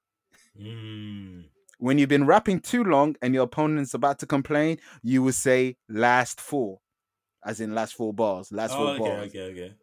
[0.60, 1.44] Mm,
[1.78, 5.76] When you've been rapping too long and your opponent's about to complain, you would say,
[5.88, 6.80] "Last four,"
[7.44, 8.52] as in last four bars.
[8.52, 9.28] Last oh, four okay, bars.
[9.28, 9.74] okay, okay.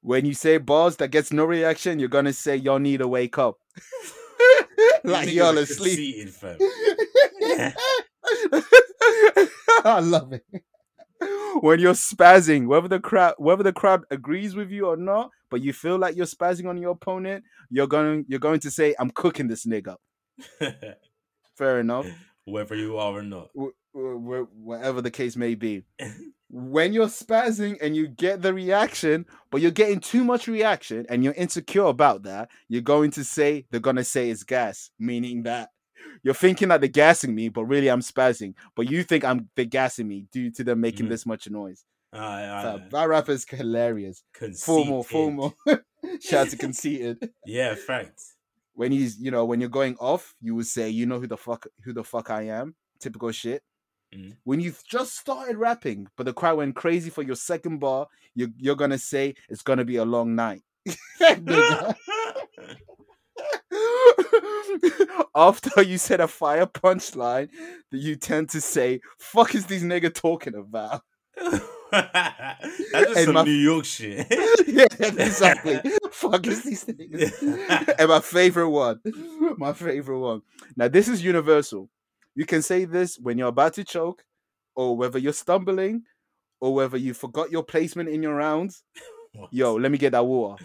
[0.00, 3.38] When you say bars that gets no reaction, you're gonna say, "Y'all need to wake
[3.38, 3.58] up."
[5.04, 5.98] like y'all asleep.
[9.84, 10.44] I love it.
[11.60, 15.62] When you're spazzing, whether the crowd whether the crowd agrees with you or not, but
[15.62, 19.10] you feel like you're spazzing on your opponent, you're going you're going to say, "I'm
[19.10, 19.96] cooking this nigga."
[21.56, 22.06] Fair enough.
[22.44, 23.50] Whether you are or not.
[23.56, 25.84] Wh- Whatever the case may be.
[26.56, 31.24] When you're spazzing and you get the reaction, but you're getting too much reaction and
[31.24, 35.70] you're insecure about that, you're going to say they're gonna say it's gas, meaning that
[36.22, 38.54] you're thinking that they're gassing me, but really I'm spazzing.
[38.76, 41.10] But you think I'm they're gassing me due to them making Mhm.
[41.10, 41.84] this much noise.
[42.12, 42.88] Aye, Fam, aye.
[42.90, 44.22] that rapper's hilarious.
[44.62, 45.06] Formal, Conceited.
[45.10, 45.54] formal.
[46.20, 47.30] Shout out to conceited.
[47.44, 48.20] Yeah, fact.
[48.74, 51.36] When he's, you know, when you're going off, you would say, you know who the
[51.36, 52.74] fuck who the fuck I am.
[53.00, 53.62] Typical shit.
[54.14, 54.36] Mhm.
[54.44, 58.06] when you've just started rapping, but the crowd went crazy for your second bar,
[58.36, 60.62] you, you're gonna say it's gonna be a long night.
[64.18, 65.24] Nigga.
[65.34, 67.48] After you said a fire punchline,
[67.90, 71.02] that you tend to say, "Fuck is these nigga talking about?"
[71.90, 74.26] That's just And some my- New York shit.
[74.66, 75.80] yeah, exactly.
[76.10, 77.94] Fuck is these niggas?
[77.98, 79.00] and my favorite one,
[79.58, 80.42] my favorite one.
[80.76, 81.88] Now this is universal.
[82.34, 84.24] You can say this when you're about to choke,
[84.74, 86.02] or whether you're stumbling,
[86.60, 88.82] or whether you forgot your placement in your rounds.
[89.50, 90.64] Yo, let me get that water.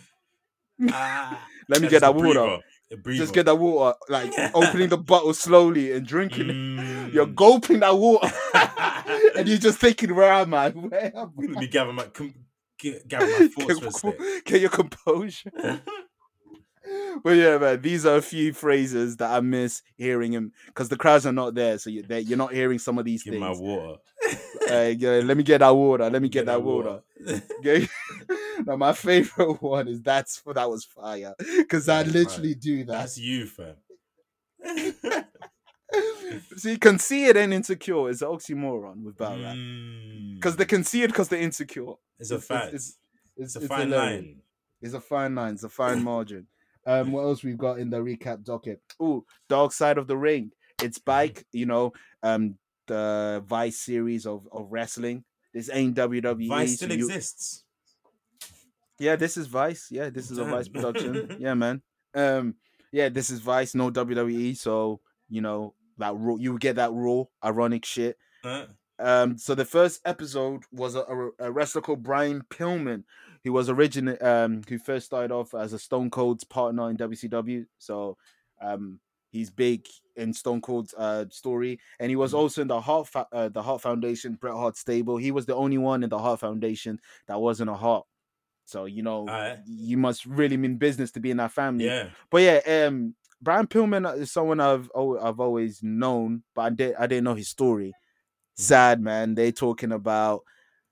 [0.92, 2.34] Ah, Let me get that water.
[2.34, 2.60] breather,
[3.06, 6.56] Just get that water, like opening the bottle slowly and drinking it.
[6.56, 7.14] Mm.
[7.14, 8.32] You're gulping that water,
[9.38, 10.70] and you're just thinking, "Where am I?
[10.72, 12.34] Where am I?" Let me gather my com-
[13.08, 15.52] gather my thoughts for Get, get your composure.
[17.24, 20.98] But yeah, man, these are a few phrases that I miss hearing him because the
[20.98, 23.36] crowds are not there, so you, they, you're not hearing some of these things.
[23.36, 23.98] Give my things.
[24.70, 25.20] water.
[25.20, 26.10] Uh, let me get that water.
[26.10, 27.02] Let me get, that water.
[27.26, 27.42] water.
[27.60, 27.88] Okay.
[28.66, 32.84] now my favorite one is that's for that was fire because I Yeah, literally do
[32.86, 32.92] that.
[33.00, 33.76] That's you, fam.
[36.48, 39.56] so See, conceited and insecure is an oxymoron with battle rap
[40.36, 40.58] because Mm.
[40.58, 41.94] they're conceited because they're insecure.
[42.20, 42.74] it's a fact.
[42.74, 42.98] It's,
[43.36, 44.42] It's, it's, a it's fine line.
[44.82, 45.54] It's a fine line.
[45.54, 46.48] It's a fine margin.
[46.86, 48.82] Um, what else we've got in the recap docket?
[49.00, 50.52] Oh, Dark Side of the Ring.
[50.82, 51.46] It's bike.
[51.52, 51.94] You know,
[52.24, 52.56] um,
[52.90, 55.24] the Vice series of of wrestling.
[55.54, 56.48] This ain't WWE.
[56.50, 57.64] Vice so still you- exists.
[59.00, 59.88] Yeah, this is Vice.
[59.90, 61.38] Yeah, this is a Vice production.
[61.40, 61.82] yeah, man.
[62.14, 62.56] Um,
[62.92, 63.74] yeah, this is Vice.
[63.74, 64.58] No WWE.
[64.58, 65.00] So
[65.30, 66.36] you know that raw.
[66.36, 68.18] You would get that raw, ironic shit.
[68.44, 68.66] Huh?
[69.00, 73.04] Um, so the first episode was a, a, a wrestler called Brian Pillman,
[73.46, 77.66] who was originally um who first started off as a Stone Cold's partner in WCW.
[77.78, 78.18] So
[78.62, 79.00] um
[79.30, 82.38] he's big in Stone Cold's uh story, and he was Mhm.
[82.38, 85.18] also in the Hart Fa- uh, the Hart Foundation, Bret Hart stable.
[85.18, 88.06] He was the only one in the Hart Foundation that wasn't a Hart.
[88.66, 89.28] So you know
[89.66, 91.86] you must really mean business to be in that family.
[91.86, 92.10] Yeah.
[92.30, 97.08] But yeah, um, Brian Pillman is someone I've I've always known, but I did I
[97.08, 97.94] didn't know his story.
[98.56, 100.42] Sad man, they talking about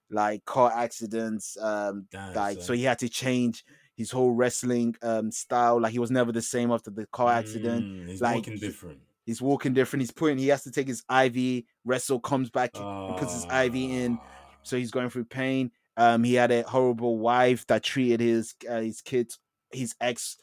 [0.10, 3.66] like car accidents, um, Damn, like so he had to change
[3.98, 5.82] his whole wrestling um style.
[5.82, 7.84] Like he was never the same after the car accident.
[7.84, 9.00] Mm, he's like, walking he- different.
[9.26, 10.02] He's walking different.
[10.04, 10.38] He's putting.
[10.38, 11.66] He has to take his IV.
[11.84, 14.26] Wrestle comes back, and puts his IV in Ah.
[14.64, 15.70] so he's going through pain.
[15.98, 19.38] Um, he had a horrible wife that treated his uh, his kids,
[19.74, 20.38] his ex,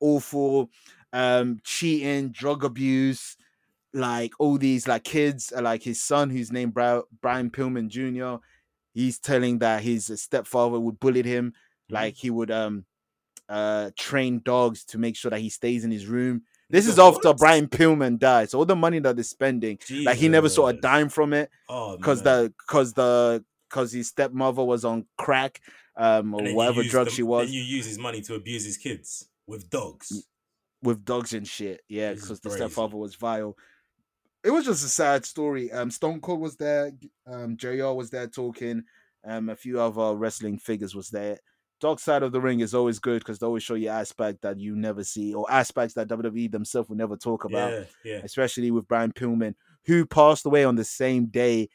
[0.00, 0.70] awful,
[1.12, 3.36] um, cheating, drug abuse,
[3.92, 8.42] like all these like kids, uh, like his son who's named Bri- Brian Pillman Jr.
[8.94, 11.54] He's telling that his stepfather would bully him.
[11.92, 12.84] Like he would um
[13.48, 16.42] uh train dogs to make sure that he stays in his room.
[16.70, 17.34] This is Nigga, after?
[17.34, 20.72] Brian Pillman died, so all the money that they're spending, like he never saw a
[20.72, 25.60] dime from it Oh, because the because the because his stepmother was on crack
[25.96, 27.46] um or And then you whatever drug the- she was.
[27.46, 30.26] Then you use his money to abuse his kids with dogs.
[30.82, 33.56] with dogs and shit yeah because the stepfather was vile.
[34.42, 35.70] It was just a sad story.
[35.70, 36.92] Um stone cold was there
[37.26, 38.84] um jr was there talking
[39.24, 41.38] um a few other wrestling figures was there
[41.82, 44.58] dark side of the ring is always good because they always show you aspect that
[44.60, 48.20] you never see or aspects that wwe themselves will never talk about Yeah, yeah.
[48.22, 49.54] especially with Brian Pillman,
[49.84, 51.68] who passed away on the same day.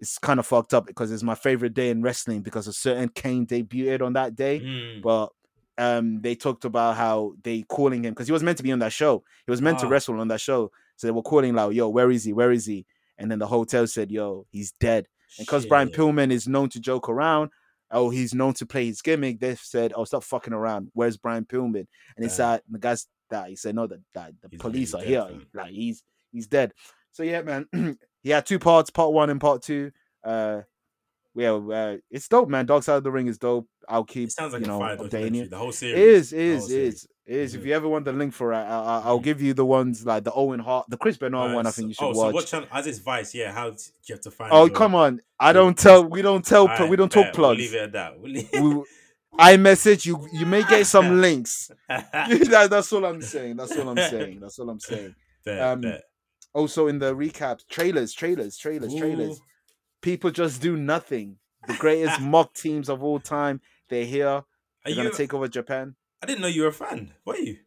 [0.00, 3.08] It's kind of fucked up because it's my favorite day in wrestling because a certain
[3.08, 4.60] Kane debuted on that day.
[4.60, 5.00] Mm.
[5.00, 5.30] But
[5.78, 8.80] um, they talked about how they calling him because he was meant to be on
[8.80, 9.22] that show.
[9.46, 12.10] He was meant to wrestle on that show, so they were calling like, "Yo, where
[12.10, 12.32] is he?
[12.32, 12.84] Where is he?"
[13.16, 15.06] And then the hotel said, "Yo, he's dead."
[15.38, 17.50] And because Brian Pillman is known to joke around,
[17.90, 20.90] oh, he's known to play his gimmick, they've said, "Oh, stop fucking around.
[20.94, 21.86] Where's Brian Pillman?"
[22.16, 22.30] And he Damn.
[22.30, 25.22] said, "The guys that he said, no, that, that the He's police are dead, here.
[25.24, 25.46] fam.
[25.54, 26.02] Like he's
[26.32, 26.72] he's dead."
[27.12, 27.66] So yeah, man,
[28.22, 29.90] he had two parts, part one and part two.
[30.24, 30.62] Uh,
[31.34, 32.66] yeah, uh, it's dope, man.
[32.66, 33.68] Dark Side of the Ring is dope.
[33.88, 35.48] I'll keep It sounds like you a know fire documentary.
[35.48, 35.98] The whole series.
[35.98, 37.06] is, the is, whole series.
[37.26, 37.54] Is, is.
[37.54, 37.66] If Mhm.
[37.66, 39.24] you ever want the link for it, I, I, I'll Mhm.
[39.24, 41.66] give you the ones like the Owen Hart, the Chris Benoit one.
[41.66, 42.16] I think you should oh, watch.
[42.16, 42.68] so what channel?
[42.72, 43.52] As it's Vice, yeah.
[43.52, 43.76] How do
[44.08, 44.52] you have to find?
[44.52, 45.20] oh, come on!
[45.38, 46.04] I don't tell.
[46.04, 46.62] We don't tell.
[46.68, 47.36] Alright, we don't talk bet.
[47.38, 47.58] We'll plugs.
[47.60, 48.20] leave it at that.
[48.20, 48.84] We'll leave- we,
[49.38, 50.26] I message you.
[50.32, 51.70] You may get some links.
[51.88, 53.56] that, that's all I'm saying.
[53.56, 54.40] That's all I'm saying.
[54.40, 55.14] That's all I'm saying.
[55.46, 55.82] Um.
[56.54, 59.40] Also, in the recaps, trailers, trailers, trailers, trailers.
[60.00, 61.36] People just do nothing.
[61.66, 63.60] The greatest mock teams of all time.
[63.90, 64.42] They're here.
[64.84, 65.02] They're you?
[65.02, 65.96] gonna take over Japan.
[66.22, 67.12] I didn't know you were a fan.
[67.24, 67.58] Were you?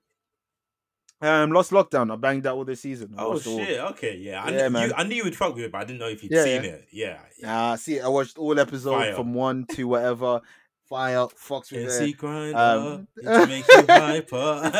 [1.21, 2.11] Um, lost lockdown.
[2.11, 3.13] I banged out all this season.
[3.17, 3.79] I Oh watched all- shit!
[3.79, 4.41] Okay, yeah.
[4.41, 4.87] I, Yeah, kn- man.
[4.89, 6.43] You, I knew you would fuck with it, but I didn't know if you'd Yeah,
[6.43, 6.69] seen yeah.
[6.69, 6.87] it.
[6.91, 7.17] Yeah.
[7.41, 9.15] Nah, see, I watched all episodes Fire.
[9.15, 10.39] from one to whatever.
[10.87, 12.17] Fire, Fox with it.
[12.17, 14.71] Grindah, Um, it make you hyper.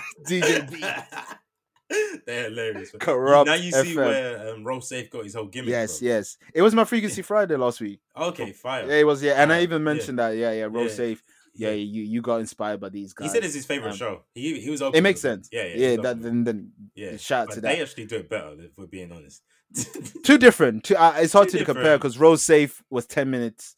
[0.26, 0.84] DJ B.
[2.26, 2.92] They're hilarious.
[2.94, 2.98] man.
[3.00, 3.96] Corrupt Now you see FM.
[3.96, 5.68] where um, Roll Safe got his whole gimmick.
[5.70, 6.08] Yes, from.
[6.08, 6.36] yes.
[6.52, 8.00] It was my frequency Friday last week.
[8.16, 8.86] Okay, fire.
[8.88, 9.22] Yeah, it was.
[9.22, 9.92] Yeah, and I even Yeah.
[9.92, 10.30] mentioned that.
[10.30, 10.64] Yeah, yeah.
[10.64, 10.90] Roll Yeah.
[10.90, 11.22] safe.
[11.58, 13.28] Yeah, you you got inspired by these guys.
[13.30, 14.22] He said it's his favorite Um, show.
[14.34, 14.98] He he was open.
[14.98, 15.48] It makes sense.
[15.52, 15.88] Yeah, yeah.
[15.90, 17.16] Yeah, that then then yeah.
[17.16, 17.82] shout out But to they that.
[17.82, 18.54] actually do it better.
[18.58, 19.42] If we're being honest.
[20.24, 20.84] Too different.
[20.84, 20.96] Two.
[20.96, 23.74] Uh, it's hard Two to compare because Roll Safe was ten minutes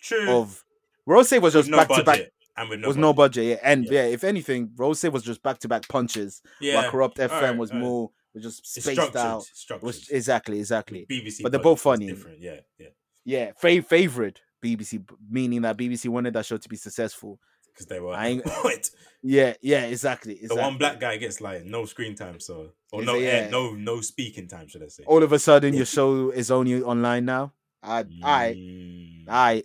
[0.00, 0.30] True.
[0.30, 0.64] of
[1.04, 2.04] Roll Safe was with just no back budget.
[2.06, 2.20] to back.
[2.56, 3.44] and with no Was no budget.
[3.44, 3.92] budget, yeah, and Yeah.
[3.92, 4.14] yeah.
[4.14, 6.40] If anything, Roll Safe was just back to back punches.
[6.60, 6.76] Yeah.
[6.82, 7.84] While Corrupt FM Alright, was alright.
[7.84, 9.16] more was just spaced structured.
[9.16, 9.42] out.
[9.42, 9.86] Structured.
[9.86, 11.06] Was exactly, exactly.
[11.08, 12.06] BBC, but they're both funny.
[12.06, 12.40] Different.
[12.40, 12.88] Yeah, yeah.
[13.24, 17.38] Yeah, fa- favorite BBC, meaning that BBC wanted that show to be successful.
[17.72, 18.14] Because they were.
[18.14, 18.46] I ain't-
[19.22, 20.38] Yeah, yeah, exactly.
[20.42, 23.24] the one black guy gets like no screen time, so or Is no it?
[23.24, 23.50] air- Yeah.
[23.50, 25.02] no no speaking time, should I say?
[25.04, 27.52] All of a sudden, your show is only online now.
[27.82, 29.64] I, I, Mm, I,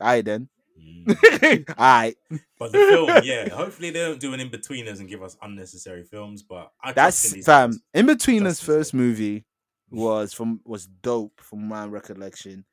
[0.00, 0.48] I then.
[0.80, 1.74] mm.
[1.78, 2.14] I.
[2.58, 3.48] But the film, yeah.
[3.50, 6.42] Hopefully they don't do an Inbetweeners and give us unnecessary films.
[6.42, 7.82] But I trust in That's fam.
[7.92, 9.44] In between Trust this in these first movie
[9.90, 12.64] was from was dope from my recollection.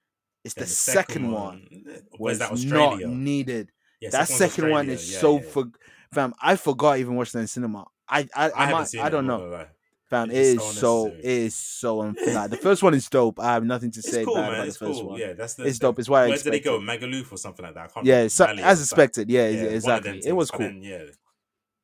[0.44, 1.68] It's Then the, second, one.
[2.18, 3.72] Was Was that not needed.
[4.00, 5.66] Yeah, that second one is Yeah, so yeah, for
[6.14, 6.34] fam.
[6.42, 7.86] I forgot I even watched that in cinema.
[8.08, 9.66] I I I, I might, I don't I'm know,
[10.10, 10.32] fam.
[10.32, 12.48] It It's is so so it is so unfair.
[12.56, 13.40] the first one is dope.
[13.40, 14.54] I have nothing to It's say cool, bad man.
[14.54, 15.10] about It's the first cool.
[15.10, 15.20] one.
[15.20, 15.66] Yeah, that's the.
[15.66, 16.00] It's the- dope.
[16.00, 16.80] It's I Where did they go?
[16.80, 17.86] Magaluf or something like that.
[17.86, 19.30] I can't Yeah, so, as expected.
[19.30, 20.22] Yeah, Yeah, one of them exactly.
[20.30, 20.60] It was cool.
[20.62, 21.04] then, yeah,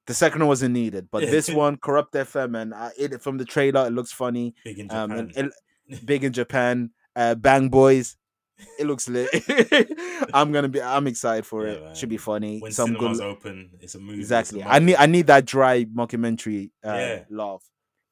[0.08, 3.46] The second one wasn't needed, but this one, Corrupt FM, and I, it from the
[3.46, 4.56] trailer, it looks funny.
[4.64, 5.32] big in Um, Japan.
[5.36, 5.52] and
[5.90, 6.92] it, big in Japan.
[7.18, 8.18] Uh, Bang Boys,
[8.80, 9.30] it looks lit.
[10.34, 10.82] I'm gonna be.
[10.82, 11.98] I'm excited for Yeah, it.
[11.98, 12.60] Should be funny.
[12.60, 13.28] when Some cinemas good.
[13.28, 14.20] open, it's a movie.
[14.20, 14.64] Exactly.
[14.64, 14.96] I need.
[14.96, 17.24] I need that dry mockumentary uh, Yeah.
[17.30, 17.64] laugh.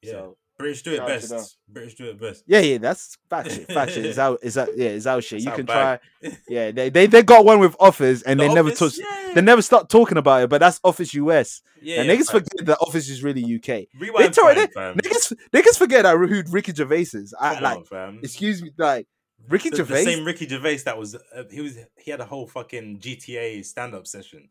[0.02, 0.12] Yeah.
[0.12, 1.38] So British do it Shout out to them.
[1.38, 1.56] best.
[1.68, 2.44] British do it best.
[2.46, 3.72] yeah, yeah, that's fact shit.
[3.72, 4.04] Fact shit.
[4.06, 4.38] Is out.
[4.42, 4.68] Is that?
[4.76, 5.38] Yeah, is out shit.
[5.38, 6.00] It's you can bag.
[6.22, 6.30] try.
[6.48, 8.78] Yeah, they, they they got one with Office, and The they never Office?
[8.78, 8.98] touched.
[8.98, 9.32] Yeah.
[9.34, 11.60] They never start talking about it, but that's Office US.
[11.82, 12.30] Yeah, and yeah, niggas facts.
[12.48, 13.88] forget that Office is really UK.
[13.98, 14.94] Rewind time, it- fam.
[14.96, 17.34] Niggas, niggas forget that who Ricky Gervais is.
[17.38, 18.20] I, Come like, on, fam.
[18.22, 19.06] excuse me, like
[19.48, 20.04] Ricky the, Gervais.
[20.04, 23.64] the same Ricky Gervais that was uh, he was he had a whole fucking GTA
[23.64, 24.48] stand up session.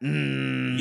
[0.00, 0.08] You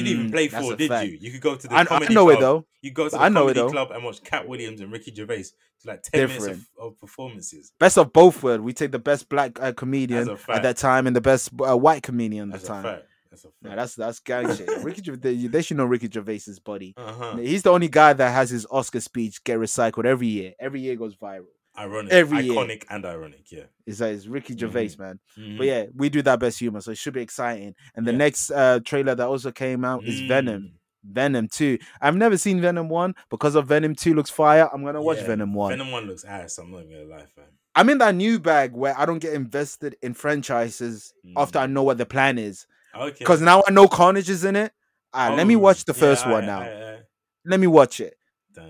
[0.04, 1.10] didn't even Mm, play a did fact.
[1.10, 1.18] you?
[1.22, 2.38] You could go to the I, I know club.
[2.38, 2.66] it though.
[2.82, 3.70] You go to the I know it, comedy though.
[3.72, 7.72] club and watch Katt Williams and Ricky Gervais to like ten minutes of, of performances.
[7.80, 8.62] Best of both worlds.
[8.62, 12.04] We take the best black uh, comedian at that time and the best uh, white
[12.04, 12.84] comedian at That's the a time.
[12.84, 13.06] fact.
[13.32, 13.64] That's a fact.
[13.64, 14.70] Nah, that's that's gang shit.
[14.84, 16.94] Ricky, they, they should know Ricky Gervais's body.
[16.98, 17.38] uh-huh.
[17.38, 20.54] He's the only guy that has his Oscar speech get recycled every year.
[20.60, 21.46] Every year goes viral.
[21.78, 22.54] Ironic, every year.
[22.54, 23.52] iconic, and ironic.
[23.52, 23.64] Yeah.
[23.86, 25.20] Is that is Ricky Gervais, man.
[25.38, 25.58] Mhm.
[25.58, 27.76] But yeah, we do that best humor, so it should be exciting.
[27.96, 28.18] And the Yeah.
[28.18, 30.62] next uh, trailer that also came out is Venom.
[30.64, 30.72] Mm.
[31.14, 31.78] Venom 2.
[32.02, 34.68] I've never seen Venom 1 because of Venom 2 looks fire.
[34.74, 35.72] I'm gonna watch Yeah, Venom 1.
[35.72, 36.58] Venom One looks ass.
[36.58, 37.46] I'm not gonna lie, fam.
[37.76, 41.84] I'm in that new bag where I don't get invested in franchises after I know
[41.84, 42.66] what the plan is.
[42.96, 43.18] Okay.
[43.20, 44.72] Because now I know Carnage is in it.
[45.14, 46.98] Ah, let me Oh, watch the yeah, first one aight, now.
[47.46, 48.18] Let me watch it.
[48.54, 48.70] Damn.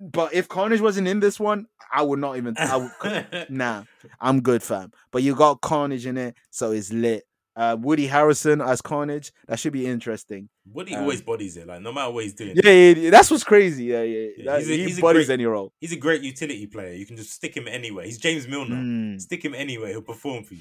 [0.00, 2.54] But if Carnage wasn't in this one, I would not even.
[2.58, 3.84] I would, nah,
[4.20, 4.92] I'm good, fam.
[5.10, 7.24] But you got Carnage in it, so it's lit.
[7.56, 9.32] Uh, Woody Harrison as Carnage.
[9.48, 10.48] That should be interesting.
[10.72, 11.66] Woody Um, always bodies it.
[11.66, 13.84] Like no matter what he's doing, Yeah, yeah, yeah, that's what's crazy.
[13.86, 14.28] Yeah, yeah.
[14.38, 15.72] Yeah, he's a- he he's bodies great- any role.
[15.80, 16.94] he's a great utility player.
[16.94, 18.04] You can just stick him anywhere.
[18.06, 18.76] He's James Milner.
[18.76, 19.20] Mm.
[19.20, 20.60] Stick him anywhere, he'll perform for you.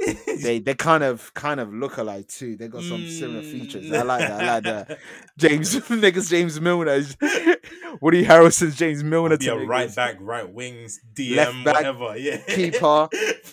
[0.42, 2.56] They they kind of kind of look alike too.
[2.56, 3.52] They got some similar Mm.
[3.52, 3.92] features.
[3.92, 4.40] I like that.
[4.42, 4.98] I like that.
[5.36, 5.74] James
[6.04, 7.02] niggas James Milner.
[8.00, 9.36] Woody Harrison's James Milner.
[9.40, 12.16] A right back, right wings, DM, Left back, whatever.
[12.16, 12.38] Yeah.
[12.38, 13.08] keeper,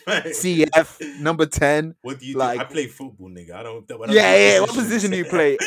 [0.07, 1.95] CF number ten.
[2.01, 2.65] What do you like- do?
[2.65, 3.51] I play football, nigga.
[3.53, 3.85] I don't.
[4.09, 4.59] Yeah, yeah.
[4.61, 5.57] What position do you play?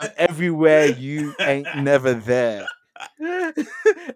[0.00, 0.86] I'm everywhere.
[0.86, 2.66] You ain't never there.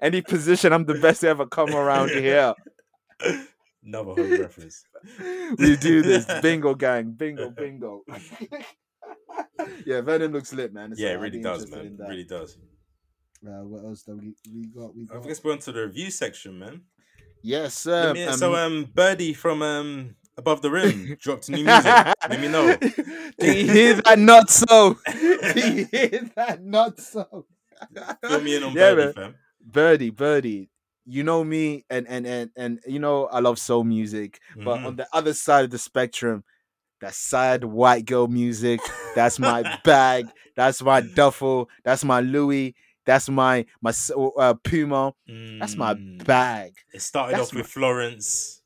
[0.01, 2.55] Any position, I'm the best to ever come around here.
[3.85, 4.85] Another home reference.
[5.59, 6.27] We do this.
[6.43, 7.12] Bingo gang.
[7.12, 8.03] Bingo, bingo.
[9.87, 10.95] yeah, Venom looks lit, man.
[10.95, 11.97] So Yeah, it really does, man.
[11.99, 12.57] It really does.
[13.47, 14.95] Uh, what else do we, we got?
[14.97, 16.83] We I guess we're on to the review section, man.
[17.43, 18.12] Yes, sir.
[18.15, 21.85] me- so, um, Birdie from um above the rim dropped new music.
[22.29, 22.77] Let me know.
[22.77, 24.19] Do you hear that?
[24.19, 24.99] Not so.
[25.07, 26.65] Do you hear that?
[26.65, 27.47] Not so.
[28.25, 29.12] Fill me in on Yeah, Birdy, man.
[29.15, 29.35] fam.
[29.65, 30.70] Birdy, Birdy.
[31.10, 34.86] You know me, and and and and you know I love soul music, but Mhm.
[34.86, 36.44] on the other side of the spectrum,
[37.01, 38.80] that sad white girl music.
[39.14, 40.26] That's my bag.
[40.55, 41.70] That's my duffel.
[41.85, 42.74] That's my Louis.
[43.06, 43.93] That's my my
[44.39, 45.14] uh, Puma.
[45.59, 46.24] That's my Mm.
[46.24, 46.74] bag.
[46.93, 48.60] It started That's off with Florence.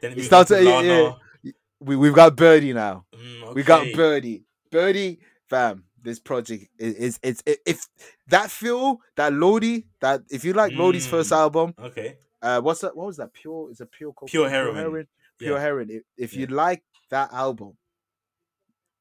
[0.00, 1.52] Then it started- yeah, yeah.
[1.80, 3.04] We we've got Birdy now.
[3.14, 3.86] Mm, We got.
[3.94, 4.44] Birdy.
[4.70, 5.18] Birdy,
[5.48, 5.84] fam.
[6.02, 7.86] This project is is it's it, if
[8.28, 11.36] that feel that Lorde that if you like Lorde's first Mm.
[11.36, 12.16] album, Okay.
[12.42, 12.96] uh, what's that?
[12.96, 13.32] What was that?
[13.32, 14.30] Pure is a pure cocaine?
[14.30, 15.06] Pure Heroine.
[15.38, 15.60] Pure Yeah.
[15.60, 15.90] heroin.
[15.90, 16.40] If, if Yeah.
[16.40, 17.76] you like that album,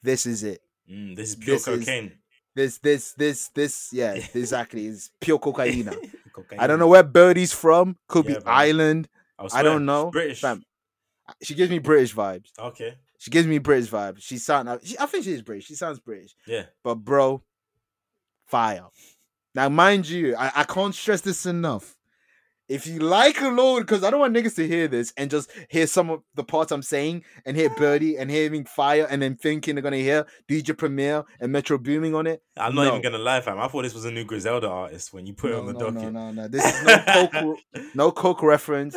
[0.01, 0.61] this is it.
[0.89, 2.11] Mm, this is pure This is- cocaine.
[2.55, 4.87] This, this, this, this, yeah, exactly.
[4.87, 5.87] It's pure cocaine.
[6.59, 7.95] I don't know where Birdy's from.
[8.07, 8.43] Could Yeah, be fam.
[8.47, 9.09] Island.
[9.37, 10.09] I, I don't know.
[10.11, 10.41] British.
[10.41, 10.63] Fam,
[11.41, 12.49] She gives me British vibes.
[12.57, 12.97] Okay.
[13.19, 14.21] She gives me British vibes.
[14.21, 14.79] She sound.
[14.83, 15.65] She, I think she is British.
[15.65, 16.35] She sounds British.
[16.47, 16.63] Yeah.
[16.83, 17.43] But bro,
[18.47, 18.85] fire.
[19.53, 21.97] Now, mind you, I, I can't stress this enough.
[22.69, 25.87] If you like alone, because I don't want niggas to hear this and just hear
[25.87, 29.73] some of the parts I'm saying and hear Birdy and hearing fire and then thinking
[29.75, 32.43] they're gonna hear DJ Premier and Metro Boomin on it.
[32.57, 32.89] I'm not No.
[32.89, 33.59] even gonna lie, fam.
[33.59, 35.89] I thought this was a new Griselda artist when you put it on the no,
[35.89, 36.13] no, docket.
[36.13, 36.47] no, no.
[36.47, 37.59] This is no coke,
[37.95, 38.95] no coke reference.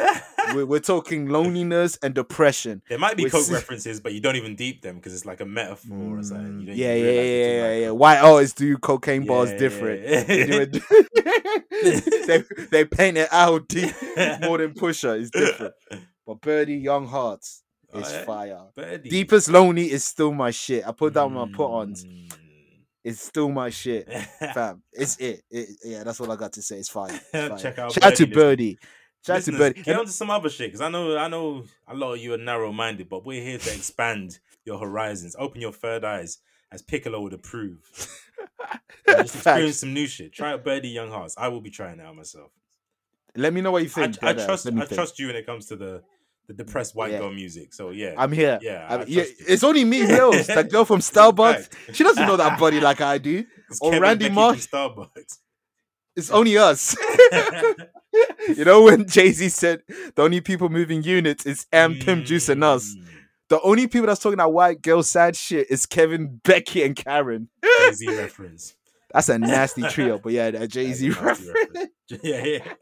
[0.55, 2.83] We're, we're talking loneliness and depression.
[2.91, 5.41] There might be coke is- references, but you don't even deep them because it's like
[5.41, 6.61] a metaphor or something.
[6.61, 7.91] You Mm, don't yeah, even yeah, yeah, yeah, talking yeah.
[7.93, 10.03] White artists do cocaine bars Yeah, different.
[10.09, 10.25] yeah,
[11.83, 12.01] yeah.
[12.27, 13.95] they they paint it out deep
[14.43, 15.17] more than Pusher.
[15.17, 15.75] It's different.
[16.27, 17.63] But Birdy, Young Hearts
[17.95, 18.25] is Oh, yeah?
[18.25, 18.61] fire.
[18.77, 19.11] Birdy.
[19.11, 20.87] Deepest Lonely is still my shit.
[20.87, 22.05] I put down my put ons.
[22.05, 22.33] Mm.
[23.05, 24.09] It's still my shit,
[24.55, 24.81] fam.
[24.93, 25.43] It's it.
[25.51, 25.69] it.
[25.85, 26.77] Yeah, that's all I got to say.
[26.79, 27.11] It's fire.
[27.13, 27.59] It's fire.
[27.59, 28.79] Check out Shout out to Birdy, Birdy.
[29.27, 29.83] Shout out to Birdy.
[29.83, 32.33] Get on to some other shit because I know, I know, a lot of you
[32.35, 36.39] are narrow-minded, but we're here to expand your horizons, open your third eyes,
[36.71, 37.79] as Piccolo would approve.
[39.09, 40.33] Just experience some new shit.
[40.33, 41.35] Try out Birdy Young Hearts.
[41.37, 42.53] I will be trying it out myself.
[43.37, 44.23] Let me know what you think.
[44.23, 44.45] I deadass.
[44.47, 44.89] trust, I think.
[44.91, 46.03] trust you when it comes to the
[46.49, 47.21] the depressed white Yeah.
[47.21, 47.73] girl music.
[47.73, 48.59] So yeah, I'm here.
[48.63, 51.95] yeah, I'm- I yeah, it's only me, Hills, that girl from Starbucks.
[51.95, 53.45] She doesn't know that body like I do.
[53.71, 54.67] It's or Kevin Randy Marsh.
[54.67, 55.39] Starbucks.
[56.15, 56.95] It's only us.
[58.57, 59.83] you know when Jay Z said
[60.15, 62.95] the only people moving units is Em, Pimp Juice, and us.
[62.95, 63.07] Mm.
[63.49, 67.49] The only people that's talking that white girl sad shit is Kevin, Becky, and Karen.
[67.63, 68.75] Jay-Z reference.
[69.13, 71.89] That's a nasty trio, but yeah, that Jay Z a nasty reference.
[72.23, 72.75] Yeah, yeah.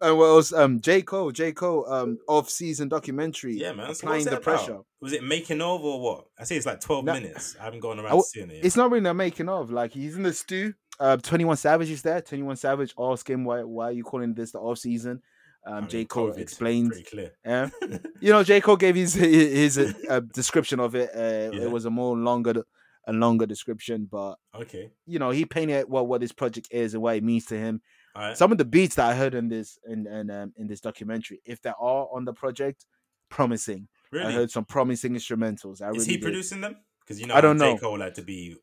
[0.00, 0.52] and what else?
[0.52, 3.54] Um, J Cole, J Cole, um, off season documentary.
[3.58, 3.94] Yeah, man.
[3.94, 4.78] So applying the it pressure.
[5.00, 6.24] Was it making of or what?
[6.38, 7.12] I say it's like 12 No.
[7.14, 7.56] minutes.
[7.60, 8.56] I haven't gone around w- seeing it.
[8.56, 8.64] Yet.
[8.64, 9.70] It's not really a making of.
[9.70, 10.74] Like he's in the stew.
[11.00, 12.20] Uh, Twenty One Savage is there.
[12.20, 15.20] Twenty One Savage asked him why why are you calling this the off season.
[15.66, 16.98] Um, I mean, J Cole COVID, explains.
[17.10, 17.32] Clear.
[17.44, 17.70] Yeah.
[18.20, 21.10] you know, J Cole gave his his, his uh, description of it.
[21.14, 21.64] Uh, Yeah.
[21.64, 22.64] It was a more longer
[23.06, 24.90] a longer description, but Okay.
[25.06, 27.82] you know, he painted what what this project is and what it means to him.
[28.16, 28.36] Right.
[28.36, 31.40] Some of the beats that I heard in this in in, um, in this documentary,
[31.44, 32.86] if they are on the project,
[33.28, 33.88] promising.
[34.10, 34.26] Really?
[34.26, 35.80] I heard some promising instrumentals.
[35.80, 36.22] I Is really he did.
[36.22, 36.76] producing them?
[37.00, 37.76] Because you know, I don't know.
[37.78, 38.56] Cole like to be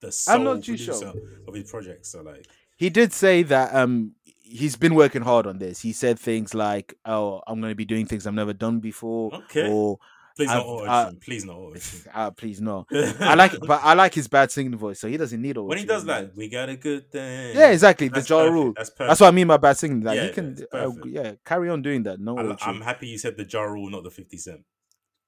[0.00, 1.14] the I'm sole not too producer sure.
[1.48, 2.10] of his projects.
[2.10, 2.46] So like,
[2.76, 5.80] He did say that um he's been working hard on this.
[5.80, 9.34] He said things like, "Oh, I'm going to be doing things I've never done before,"
[9.34, 9.70] Okay.
[9.72, 9.98] or
[10.36, 11.20] please not I've- auto uh, tune.
[11.20, 12.00] Please not auto tune.
[12.14, 12.86] "Ah, please no."
[13.20, 15.66] I like, but I like his bad singing voice, so he doesn't need all.
[15.66, 17.56] when he does that, we got a good thing.
[17.56, 18.08] yeah, exactly.
[18.08, 18.52] The That's Ja perfect.
[18.54, 18.72] rule.
[18.76, 19.08] That's perfect.
[19.08, 20.02] That's what I mean by bad singing.
[20.02, 22.20] Like Yeah, he can, uh, yeah, carry on doing that.
[22.20, 24.60] No, I, I'm happy you said the Ja Rule, not the 50 cent.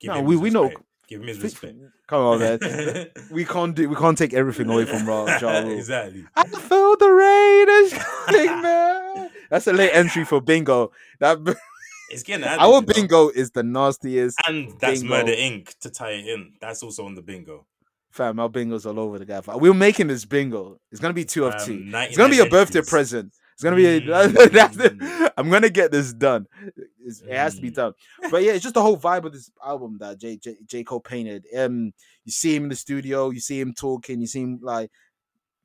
[0.00, 0.70] Give No, we- we know-
[1.08, 1.76] Give him his respect.
[2.08, 2.58] Come on, man.
[3.30, 3.88] we can't do.
[3.88, 5.70] We can't take everything away from Raw Ja Rule.
[5.78, 6.24] exactly.
[6.34, 9.30] I feel the rain is coming, man.
[9.48, 10.90] That's a late entry for bingo.
[11.20, 11.38] That
[12.10, 12.92] It's getting added, our you know.
[12.94, 14.38] bingo is the nastiest.
[14.46, 15.16] And that's bingo.
[15.16, 15.76] Murder Inc.
[15.80, 16.52] to tie it in.
[16.60, 17.66] That's also on the bingo.
[18.10, 19.46] Fam, our bingo's all over the gap.
[19.48, 20.78] We're making this bingo.
[20.90, 21.82] It's gonna be two of Um, two.
[21.92, 23.32] It's gonna be a birthday present.
[23.54, 23.86] It's gonna be.
[23.86, 25.30] A, mm.
[25.36, 26.46] I'm gonna get this done.
[26.66, 27.74] It's- it has to be Mm.
[27.74, 27.92] done.
[28.30, 31.00] But yeah, it's just the whole vibe of this album that J, J J Cole
[31.00, 31.44] painted.
[31.56, 31.92] Um,
[32.24, 33.30] you see him in the studio.
[33.30, 34.20] You see him talking.
[34.20, 34.90] You see him like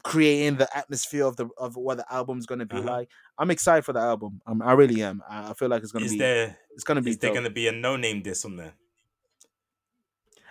[0.04, 2.90] creating the atmosphere of the of what the album's gonna be Uh-huh.
[2.92, 3.10] like.
[3.38, 4.42] I'm excited for the album.
[4.46, 5.22] I'm, I really am.
[5.30, 6.18] I, I feel like it's gonna Is be.
[6.20, 7.12] there it's gonna be.
[7.12, 8.74] is there going to be a no name diss on there?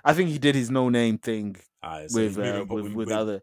[0.04, 2.94] I think he did his no name thing Alright, so with uh, moving- with, we-
[2.94, 3.42] with other.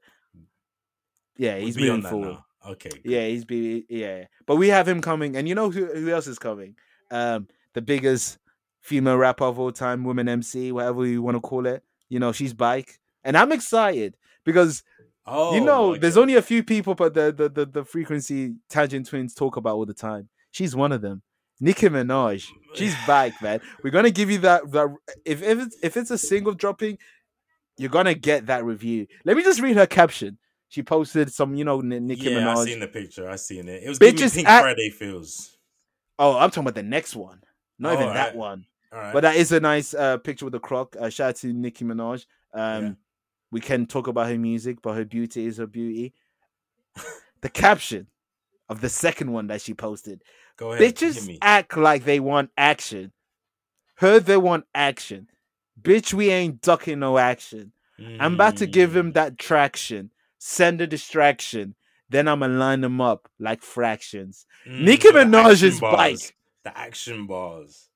[1.38, 2.30] Yeah, he's moving forward.
[2.30, 2.46] now.
[2.72, 2.90] Okay.
[2.90, 3.02] good.
[3.06, 4.26] Yeah, he's be yeah.
[4.48, 6.76] But we have him coming, and you know who who else is coming?
[7.12, 8.40] Um, the biggest
[8.82, 11.84] female rapper of all time, woman MC, whatever you want to call it.
[12.10, 14.84] You know, she's bike, and I'm excited because
[15.28, 16.00] Oh, you know okay.
[16.00, 19.76] there's only a few people, but the, the the the frequency tangent twins talk about
[19.76, 20.30] all the time.
[20.52, 21.22] She's one of them.
[21.60, 22.46] Nicki Minaj,
[22.76, 23.60] she's back, man.
[23.84, 24.72] We're gonna give you that.
[24.72, 24.96] that
[25.26, 26.98] if if it's if it's a single dropping,
[27.78, 29.08] you're gonna get that review.
[29.26, 30.38] Let me just read her caption.
[30.70, 32.66] She posted some, you know, Nicki yeah, I Minaj.
[32.66, 33.30] seen the picture.
[33.30, 33.84] I seen it.
[33.84, 35.58] It was Bitches Pink act- Friday feels.
[36.20, 37.42] Oh, I'm talking about the next one.
[37.80, 38.66] Not even Oh, that one.
[38.92, 39.14] All right.
[39.14, 40.96] But that is a nice uh, picture with the croc.
[41.00, 42.26] Uh, shout out to Nicki Minaj.
[42.54, 42.92] Um, Yeah.
[43.52, 46.14] We can talk about her music, but her beauty is her beauty.
[47.42, 48.08] the caption
[48.70, 50.24] of the second one that she posted
[50.58, 50.96] Go ahead.
[50.96, 53.12] Bitches act like they want action.
[53.96, 55.28] Her they want action.
[55.80, 57.72] Bitch, we ain't ducking no action.
[58.20, 58.96] I'm about to give Mm.
[58.96, 60.12] him that traction.
[60.40, 61.76] Send a distraction.
[62.10, 64.46] Then I'ma line them up like fractions.
[64.68, 66.36] Mm, Nicki Minaj's bike.
[66.64, 67.90] The action bars.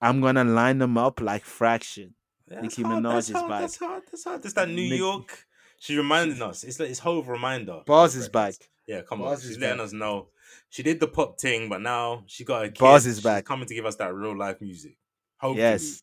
[0.00, 2.14] I'm gonna line them up like fraction.
[2.50, 3.60] Yeah, Nicki hard, Minaj's that's hard, bike.
[3.60, 4.02] That's hard.
[4.10, 4.42] That's hard.
[4.42, 5.44] That's that New Nick- York
[5.80, 6.64] She's reminding us.
[6.64, 7.82] It's like it's whole reminder.
[7.86, 8.54] Bars is back.
[8.86, 9.42] Yeah, come Bars on.
[9.42, 9.86] She's is letting back.
[9.86, 10.26] us know.
[10.70, 12.78] She did the pop thing, but now she got a kid.
[12.80, 13.44] Bars is She's back.
[13.44, 14.96] coming to give us that real life music.
[15.36, 15.62] Hopefully.
[15.62, 16.02] Yes.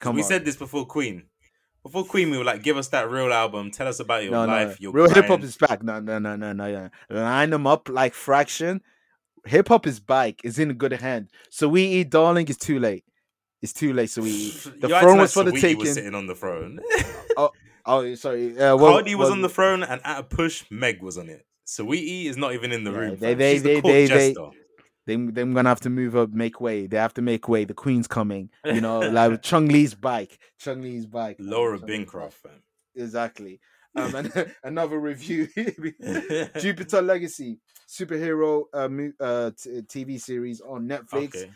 [0.00, 0.28] Come we on.
[0.28, 1.24] said this before Queen.
[1.82, 3.70] Before Queen, we were like, give us that real album.
[3.70, 4.68] Tell us about your no, life.
[4.68, 4.74] no.
[4.78, 5.82] Your Real hip hop is back.
[5.82, 6.66] No, no, no, no, no.
[6.66, 6.88] Yeah.
[7.10, 8.80] Line them up like fraction.
[9.44, 10.40] Hip hop is back.
[10.44, 11.28] It's in good hand.
[11.50, 12.46] So we eat, darling.
[12.48, 13.04] It's too late.
[13.62, 14.10] It's too late.
[14.10, 14.22] So.
[14.22, 15.78] The You're throne was for the Saweetie taking.
[15.78, 16.80] Was sitting on the throne.
[17.84, 18.56] Oh, sorry.
[18.56, 21.28] Uh, well, Cardi was well, on the throne, and at a push, Meg was on
[21.28, 21.44] it.
[21.66, 23.16] Saweetie is not even in the Yeah, room.
[23.16, 24.34] they- they- they- the court they- they-
[25.04, 26.86] They, they're gonna have to move up, make way.
[26.86, 27.64] They have to make way.
[27.64, 28.50] The queen's coming.
[28.64, 30.38] You know, like Chun-Li's bike.
[30.60, 31.38] Chun-Li's bike.
[31.40, 32.62] Laura Bincroft, fam.
[32.94, 33.58] Exactly.
[33.96, 35.48] Um, and another review.
[36.60, 37.58] Jupiter Legacy
[37.88, 38.88] superhero uh,
[39.22, 41.34] uh t- TV series on Netflix.
[41.34, 41.50] okay.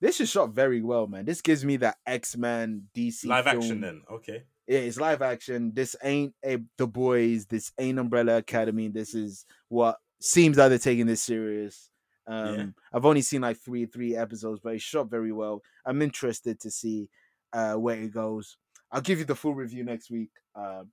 [0.00, 1.24] This is shot very well, man.
[1.24, 4.02] This gives me that X Men DC Live action then.
[4.10, 4.44] Okay.
[4.66, 5.72] Yeah, it's live action.
[5.74, 7.46] This ain't a The Boys.
[7.46, 8.88] This ain't Umbrella Academy.
[8.88, 11.90] This is what seems like they're taking this serious.
[12.26, 12.66] Um, Yeah.
[12.92, 15.60] I've only seen like three three episodes, but it's shot very well.
[15.84, 17.08] I'm interested to see
[17.52, 18.56] uh, where it goes.
[18.92, 20.30] I'll give you the full review next week.
[20.54, 20.84] Uh,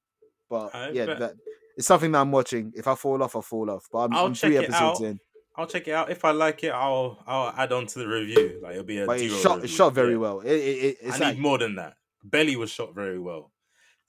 [0.50, 1.34] but I yeah, that,
[1.78, 2.74] it's something that I'm watching.
[2.76, 3.86] If I fall off, I fall off.
[3.92, 5.20] But I'm, I'm three episodes in.
[5.58, 6.12] I'll check it out.
[6.12, 8.60] If I like it, I'll I'll add on to the review.
[8.62, 10.18] Like it'll be a But it's shot, it's shot very Yeah.
[10.18, 10.40] well.
[10.42, 10.54] It, it,
[10.86, 11.96] it- it's I like, need more than that.
[12.24, 13.52] Belly was shot very well.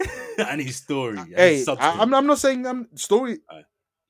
[0.39, 1.17] I need story.
[1.17, 1.97] Need hey, I, substance.
[2.01, 3.39] I'm, I'm not saying I'm story.
[3.51, 3.63] Aye.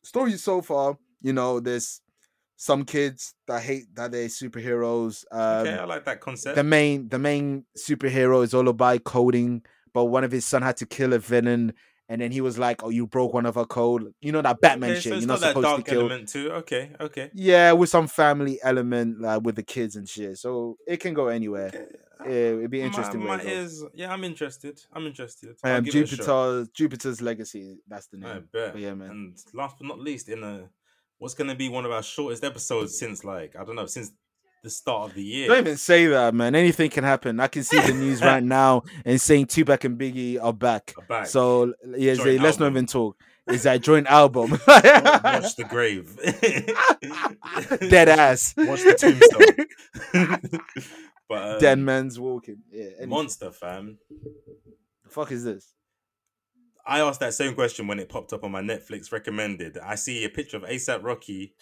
[0.02, 2.00] Story so far, you know, there's
[2.56, 5.24] some kids that hate that they're superheroes.
[5.30, 6.56] Um, okay, I like that concept.
[6.56, 9.62] the main the main superhero is all about coding,
[9.94, 11.72] but one of his son had to kill a villain,
[12.08, 14.60] and then he was like, "Oh, you broke one of her code." You know that
[14.60, 15.12] Batman okay, shit.
[15.12, 16.00] so You're not not that supposed dark to kill.
[16.00, 16.50] element too.
[16.52, 17.30] Okay, okay.
[17.34, 20.38] Yeah, with some family element like with the kids and shit.
[20.38, 21.70] So it can go anywhere.
[22.24, 23.20] Yeah, it'd be interesting.
[23.20, 24.80] My, my ears, yeah, I'm interested.
[24.92, 25.56] I'm interested.
[25.62, 26.16] Um, give it a shot.
[26.16, 27.78] Jupiter, Jupiter's legacy.
[27.86, 28.28] That's the name.
[28.30, 28.72] I bet.
[28.72, 29.10] But yeah, man.
[29.10, 30.68] And last but not least, in a
[31.18, 34.12] what's gonna be one of our shortest episodes since like I don't know since
[34.62, 35.48] the start of the year.
[35.48, 36.54] Don't even say that, man.
[36.54, 37.40] Anything can happen.
[37.40, 40.94] I can see the news right now and saying Tupac and Biggie are back.
[40.98, 41.26] Are back.
[41.26, 43.16] So yeah, say, let's not even talk.
[43.46, 44.50] Is that joint album.
[44.50, 46.16] Watch the grave.
[47.90, 48.54] Dead ass.
[48.56, 50.48] Watch the tombstone.
[51.28, 52.58] but um, Dead man's walking.
[52.70, 52.90] Yeah.
[52.98, 53.98] any- monster fam.
[55.04, 55.72] the fuck is this?
[56.86, 59.76] I asked that same question when it popped up on my Netflix recommended.
[59.76, 61.54] I see a picture of ASAP Rocky.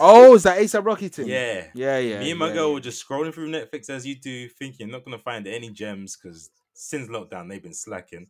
[0.00, 1.28] Oh, is that ASAP Rocky thing?
[1.28, 1.66] Yeah.
[1.74, 2.20] Yeah, yeah.
[2.20, 2.74] Me and my yeah, girl yeah.
[2.74, 6.50] were just scrolling through Netflix as you do, thinking not gonna find any gems because
[6.72, 8.28] since lockdown they've been slacking.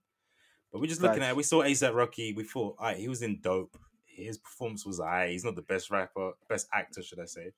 [0.72, 1.36] But we're just looking at it.
[1.36, 2.32] We saw ASAP Rocky.
[2.32, 3.76] We thought, alright, he was in dope.
[4.06, 5.30] His performance was alright.
[5.30, 7.52] He's not the best rapper, best actor, should I say?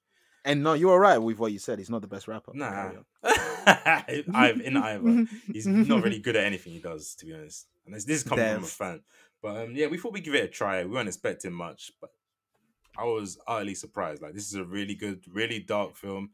[0.45, 1.79] And no, you were right with what you said.
[1.79, 2.53] He's not the best rapper.
[2.55, 2.91] Nah.
[3.25, 5.27] I've in either.
[5.51, 7.67] He's not really good at anything he does, to be honest.
[7.87, 9.01] And this, this is coming from a fan.
[9.43, 10.85] But um, yeah, we thought we'd give it a try.
[10.85, 12.11] We weren't expecting much, but
[12.97, 14.23] I was utterly surprised.
[14.23, 16.31] Like this is a really good, really dark film.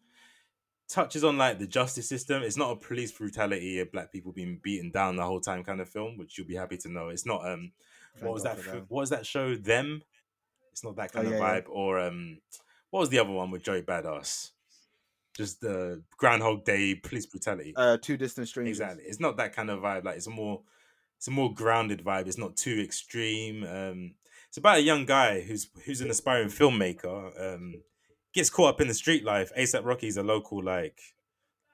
[0.89, 2.43] Touches on like the justice system.
[2.43, 5.81] It's not a police brutality of black people being beaten down the whole time kind
[5.81, 7.09] of film, which you'll be happy to know.
[7.09, 7.73] It's not um
[8.15, 9.55] Thank what was God that, what was that show?
[9.55, 10.03] Them?
[10.73, 11.61] It's not that Oh, kind yeah, of yeah.
[11.61, 11.65] vibe.
[11.69, 12.41] Or um
[12.91, 14.51] what was the other one with Joey Badass?
[15.37, 17.73] Just the Groundhog Day police brutality.
[17.77, 18.81] Uh, two distant strangers.
[18.81, 19.05] Exactly.
[19.05, 20.05] It's not that kind of vibe.
[20.05, 20.62] Like it's a more
[21.16, 22.27] it's a more grounded vibe.
[22.27, 23.62] It's not too extreme.
[23.65, 24.15] Um
[24.51, 27.55] it's about a young guy who's who's an aspiring filmmaker.
[27.55, 27.82] Um
[28.35, 29.51] gets caught up in the street life.
[29.56, 31.01] ASAP Rocky's a local like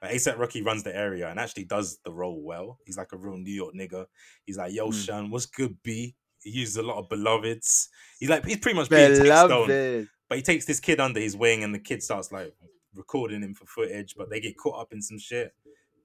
[0.03, 2.77] ASAP Rocky runs the area and actually does the role well.
[2.85, 4.05] He's like a real New York nigga.
[4.45, 5.05] He's like, yo, Mm.
[5.05, 6.15] Sean, what's good, B?
[6.43, 7.89] He uses a lot of beloveds.
[8.19, 9.67] He's like, he's pretty much being Stone.
[9.67, 10.07] Beloved.
[10.29, 12.53] But he takes this kid under his wing, and the kid starts like
[12.93, 14.13] recording him for footage.
[14.15, 15.53] But they get caught up in some shit.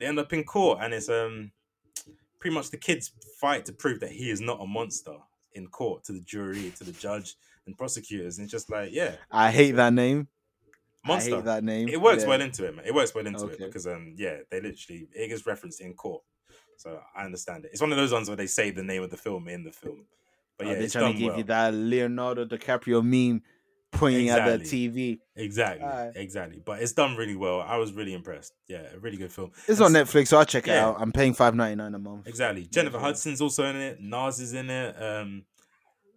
[0.01, 1.53] They end up in court, and it's um
[2.41, 5.17] pretty much the kids fight to prove that he is not a monster
[5.55, 8.39] in court to the jury, to the judge and prosecutors.
[8.39, 10.29] And it's just like, yeah, I hate that name.
[11.05, 11.37] I monster.
[11.37, 11.89] hate that name.
[11.89, 12.29] It works Yeah.
[12.29, 12.85] well into it, man.
[12.87, 13.55] It works well into Okay.
[13.55, 16.23] it because um yeah, they literally it gets referenced in court.
[16.77, 17.71] So I understand it.
[17.73, 19.73] It's one of those ones where they say the name of the film in the
[19.73, 20.05] film.
[20.59, 21.39] But Oh, yeah, they're it's trying to give well.
[21.39, 23.43] you that Leonardo DiCaprio meme
[23.93, 25.21] pointing at the TV.
[25.37, 26.13] Exactly, Alright.
[26.17, 26.61] exactly.
[26.65, 27.61] But it's done really well.
[27.61, 28.53] I was really impressed.
[28.69, 29.53] Yeah, a really good film.
[29.69, 30.97] It's And on Netflix, so I'll check it out.
[30.99, 32.27] I'm paying five ninety nine a month.
[32.27, 32.67] Exactly.
[32.67, 33.01] Jennifer sure.
[33.01, 34.01] Hudson's also in it.
[34.01, 35.01] Nas is in it.
[35.03, 35.45] Um,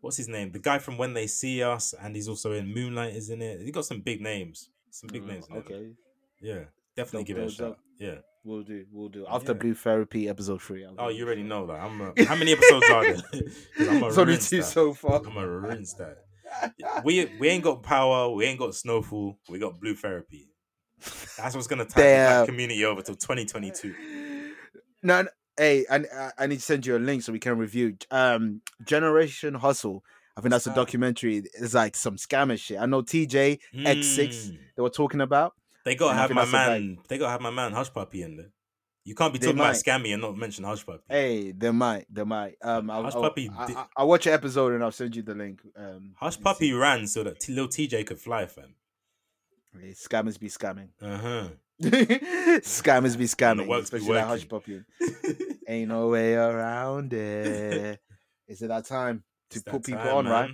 [0.01, 0.51] what's his name?
[0.51, 3.15] The guy from When They See Us, and he's also in Moonlight.
[3.15, 3.61] Is in it.
[3.61, 4.69] He got some big names.
[4.91, 5.47] Some big Mm, names.
[5.49, 5.59] In it.
[5.59, 5.89] Okay,
[6.41, 6.59] Yeah,
[6.95, 7.57] definitely Dope, give it a shot.
[7.67, 7.77] dope.
[7.99, 8.15] Yeah.
[8.43, 8.85] we'll do.
[8.91, 9.25] We'll do.
[9.29, 9.57] After Yeah.
[9.57, 10.85] Blue Therapy episode three.
[10.85, 11.79] I'll Oh, you already know that.
[11.81, 11.99] I'm.
[12.01, 13.15] A, how many episodes are there?
[13.89, 14.63] I'm a It's only two that.
[14.65, 15.17] so far.
[15.17, 16.24] I'm gonna rinse that.
[17.03, 18.29] We we ain't got power.
[18.31, 19.37] We ain't got snowfall.
[19.49, 20.49] We got blue therapy.
[21.37, 22.01] That's what's gonna tie
[22.41, 23.93] the community over till 2022.
[25.03, 27.57] No, no, Hey, and I, I need to send you a link so we can
[27.57, 27.95] review.
[28.11, 30.03] Um, Generation Hustle.
[30.37, 31.43] I think that's a documentary.
[31.53, 32.77] It's like some scammer shit.
[32.77, 34.57] I know TJ X6 Mm.
[34.75, 35.53] they were talking about.
[35.85, 36.81] They gotta have my that's a bag.
[36.81, 36.97] man.
[37.07, 38.49] They gotta have my man Hushpuppi in there.
[39.05, 41.01] You can't be They talking about scammy and not mention Hushpuppi.
[41.07, 42.55] Hey, they might, they might.
[42.59, 45.15] Um, I'll, Hush I'll, Puppy I, did- I, I'll watch an episode and I'll send
[45.15, 45.61] you the link.
[45.77, 46.73] Um, Hushpuppi see.
[46.73, 48.73] ran so that t- little TJ could fly, fam.
[49.79, 50.89] Hey, scammers be scamming.
[50.99, 51.47] Uh huh.
[51.81, 54.83] scammers be scamming, be especially that Hushpuppi.
[55.67, 57.99] Ain't no way around it.
[58.47, 60.51] Is it that time to put people on, right?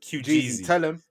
[0.00, 0.66] Q Jeezy, Jeezy.
[0.66, 1.02] tell him.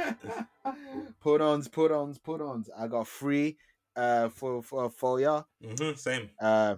[1.20, 2.68] put ons, put ons, put ons.
[2.78, 3.56] I got three
[3.96, 5.42] uh for for for ya.
[5.64, 6.30] hmm same.
[6.40, 6.76] Uh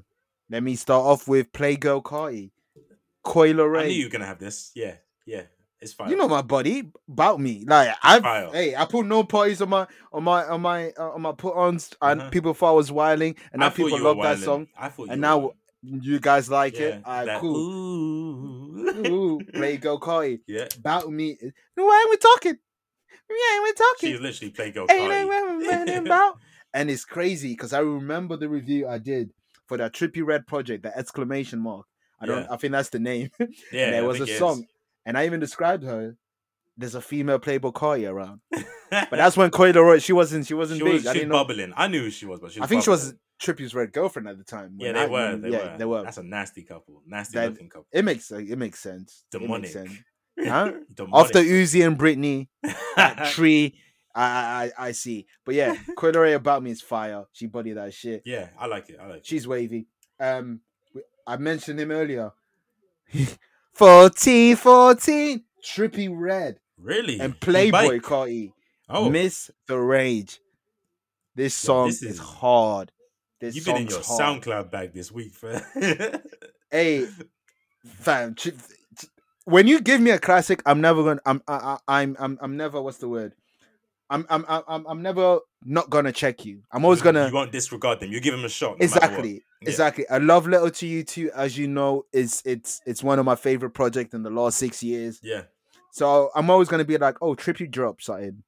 [0.51, 2.51] let me start off with Playgirl Carti.
[3.23, 4.73] Coil I knew you were gonna have this.
[4.74, 5.43] Yeah, yeah.
[5.81, 6.11] It's fine.
[6.11, 7.65] You know my buddy about me.
[7.66, 11.23] Like I, hey, I put no parties on my on my on my uh, on
[11.23, 12.31] my put ons, and Uh-huh.
[12.31, 15.20] people thought I was wilding, and now people love that song, I thought you and
[15.20, 16.05] now wildin'.
[16.05, 17.03] you guys like yeah, it.
[17.05, 17.57] Alright, that, cool.
[17.57, 18.89] Ooh.
[18.97, 20.40] Ooh, play go Carti.
[20.47, 20.69] yeah.
[20.78, 21.36] About me.
[21.74, 22.59] Why are we talking?
[23.33, 24.11] Why we're talking?
[24.13, 25.67] She's literally played girl Ain't I Cardi.
[25.69, 26.39] running about?
[26.75, 29.31] And it's crazy because I remember the review I did
[29.67, 31.87] for that Trippie Redd project, the exclamation mark.
[32.21, 32.43] I don't.
[32.43, 32.47] Yeah.
[32.51, 33.31] I think that's the name.
[33.73, 34.39] Yeah, and there was a think it is.
[34.39, 34.67] song,
[35.05, 36.17] and I even described her.
[36.79, 38.65] There's a female Playboi Carti around, but
[39.11, 40.03] that's when Coi Leray.
[40.03, 40.47] She wasn't.
[40.47, 40.95] She wasn't she big.
[40.95, 41.45] was, I didn't know.
[41.45, 41.73] bubbling.
[41.77, 43.19] I knew who she was, but she was I think she was bubbling.
[43.43, 44.77] Trippy's red girlfriend at the time.
[44.79, 45.37] Yeah, when they I- were.
[45.37, 45.79] They yeah, were.
[45.79, 46.03] they were.
[46.05, 47.03] That's a nasty couple.
[47.07, 47.89] Nasty That- looking couple.
[47.93, 49.25] It makes it makes sense.
[49.35, 49.71] It makes Demonic.
[49.71, 49.93] sense.
[50.39, 50.73] Huh?
[51.15, 52.49] After Uzi and Britney,
[53.33, 53.75] tree,
[54.15, 55.27] I, I I see.
[55.45, 57.25] But yeah, Coi about me is fire.
[57.33, 58.23] She body that shit.
[58.25, 58.99] yeah, I like it.
[59.01, 59.27] I like it.
[59.27, 59.87] She's wavy.
[60.21, 60.61] Um,
[61.27, 62.33] I mentioned him earlier.
[63.75, 67.21] 14, 14, Trippie Redd Really?
[67.21, 68.01] and Playboy?
[68.01, 68.53] Carti.
[68.89, 70.41] Oh, Miss the Rage.
[71.35, 72.93] This song this is, is- hard.
[73.41, 74.43] This you've been in your hard.
[74.43, 75.61] SoundCloud bag this week, fam.
[76.71, 77.09] Hey,
[77.85, 78.35] fam.
[78.37, 78.53] Tri-
[79.44, 81.20] when you give me a classic, I'm never gonna.
[81.27, 81.43] I'm.
[81.48, 81.55] I,
[81.89, 82.16] I, I'm.
[82.19, 82.39] I'm.
[82.40, 82.81] I'm never.
[82.81, 83.35] What's the word?
[84.10, 84.27] I'm.
[84.31, 84.44] I'm.
[84.48, 84.62] I'm.
[84.69, 86.62] I'm, I'm never not gonna check you.
[86.73, 87.28] I'm always You- gonna.
[87.28, 88.10] You won't disregard them.
[88.10, 88.78] You give them a shot.
[88.78, 89.43] no exactly.
[89.60, 89.69] Yeah.
[89.69, 90.05] Exactly.
[90.10, 91.31] A love letter to you too.
[91.35, 94.82] As you know, is it's it's one of my favorite projects in the last six
[94.82, 95.20] years.
[95.23, 95.43] Yeah.
[95.93, 98.43] So I'm always gonna be like, oh, Trippie drop something.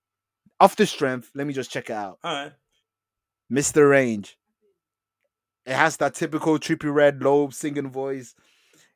[0.61, 2.19] Off the strength, let me just check it out.
[2.25, 2.53] All right.
[3.53, 3.89] Mr.
[3.91, 4.37] Range.
[5.67, 8.35] It has that typical Trippie Redd Lobe singing voice.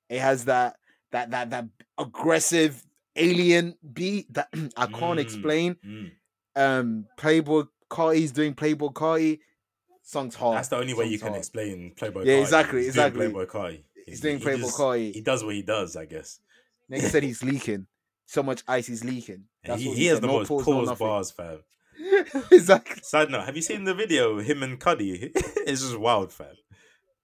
[0.09, 0.77] It has that
[1.13, 1.67] that that that
[1.97, 2.85] aggressive
[3.17, 5.77] alien beat that I can't Mm, explain.
[5.85, 6.11] mm.
[6.57, 9.39] Um, Playboi Carti's doing Playboi Carti.
[10.03, 10.57] Song's hard.
[10.57, 12.25] That's the only way you Song's can explain Playboy.
[12.25, 12.41] Yeah, Carti.
[12.43, 13.27] exactly, He's doing exactly.
[13.29, 13.83] Playboi Carti.
[14.07, 15.13] He's doing he Playboy just- Carti.
[15.15, 16.41] He does what he does, I guess.
[16.91, 17.87] Nigga said he's leaking.
[18.27, 19.45] So much ice he's leaking.
[19.65, 20.23] That's he, what he has said.
[20.23, 21.07] the No most pause, pause, no nothing.
[21.07, 21.59] bars, fam.
[22.51, 23.03] exactly.
[23.03, 24.39] Side note: Have you seen the video?
[24.39, 25.31] Him and Cuddy.
[25.35, 26.55] it's just wild, fam.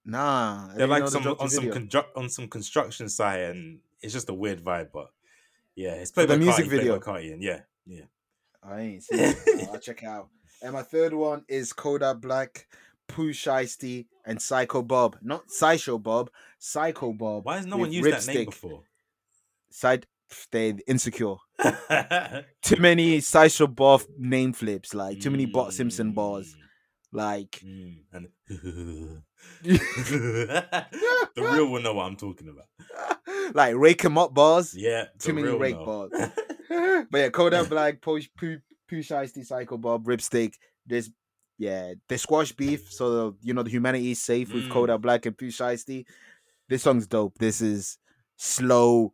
[0.05, 0.69] Nah.
[0.75, 4.63] They're like some on some constru- on some construction site, and it's just a weird
[4.63, 4.89] vibe.
[4.93, 5.07] But
[5.75, 6.99] yeah, it's played the music Carti, video.
[6.99, 8.05] Playboi Carti, and yeah, yeah.
[8.63, 9.69] I ain't seen it.
[9.71, 10.29] I'll check it out.
[10.61, 12.67] And my third one is Kodak Black,
[13.07, 15.17] Pooh Shiesty, and Psycho Bob.
[15.21, 16.29] Not Sideshow Bob,
[16.59, 17.45] Psycho Bob.
[17.45, 18.45] Why has no one used that name Ripstick.
[18.45, 18.83] before?
[19.69, 20.07] Side
[20.51, 21.35] they insecure.
[22.61, 26.55] Too many Sideshow Bob name flips, like too many Bart Simpson bars.
[27.11, 28.27] Like Mm, and
[29.63, 30.75] the
[31.37, 32.67] real will know what I'm talking about.
[33.55, 34.75] like rake 'em up bars.
[34.75, 35.85] Yeah, Too many rake know.
[36.09, 36.31] bars.
[37.11, 38.59] but yeah, Kodak Black, Push Pooh
[38.89, 40.53] Pooh Shiesty, Psycho Bob, Ripstick.
[40.85, 41.09] There's
[41.57, 44.71] yeah, the squash beef, so you know the humanity is safe with Mm.
[44.71, 46.05] Kodak Black and Pooh Shiesty.
[46.67, 47.37] This song's dope.
[47.37, 47.97] This is
[48.37, 49.13] slow.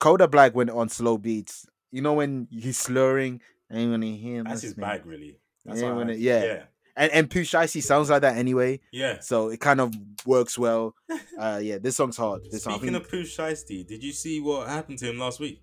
[0.00, 1.66] Kodak Black went on slow beats.
[1.90, 3.40] You know when he's slurring
[3.70, 5.40] and when he hear That's his bag, really.
[5.64, 6.44] That's Yeah, when it- yeah.
[6.44, 6.62] yeah,
[6.98, 9.20] And and Pooh Shiesty sounds like that anyway, yeah.
[9.20, 9.94] so it kind of
[10.26, 10.94] works well.
[11.38, 12.42] Uh yeah, this song's hard.
[12.50, 15.38] This song, Speaking think, of Pooh Shiesty, did you see what happened to him last
[15.38, 15.62] week?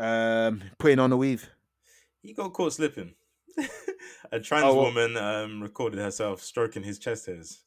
[0.00, 1.48] um putting on the weave.
[2.22, 3.14] He got caught slipping.
[4.32, 7.60] A trans Oh, well- woman um, recorded herself stroking his chest hairs.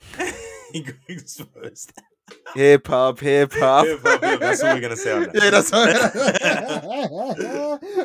[0.72, 1.92] he got exposed.
[2.54, 3.86] Hip hop, hip hop.
[3.86, 5.34] Hip hop, hip- that's all we're gonna say on that.
[5.34, 5.72] Yeah, that's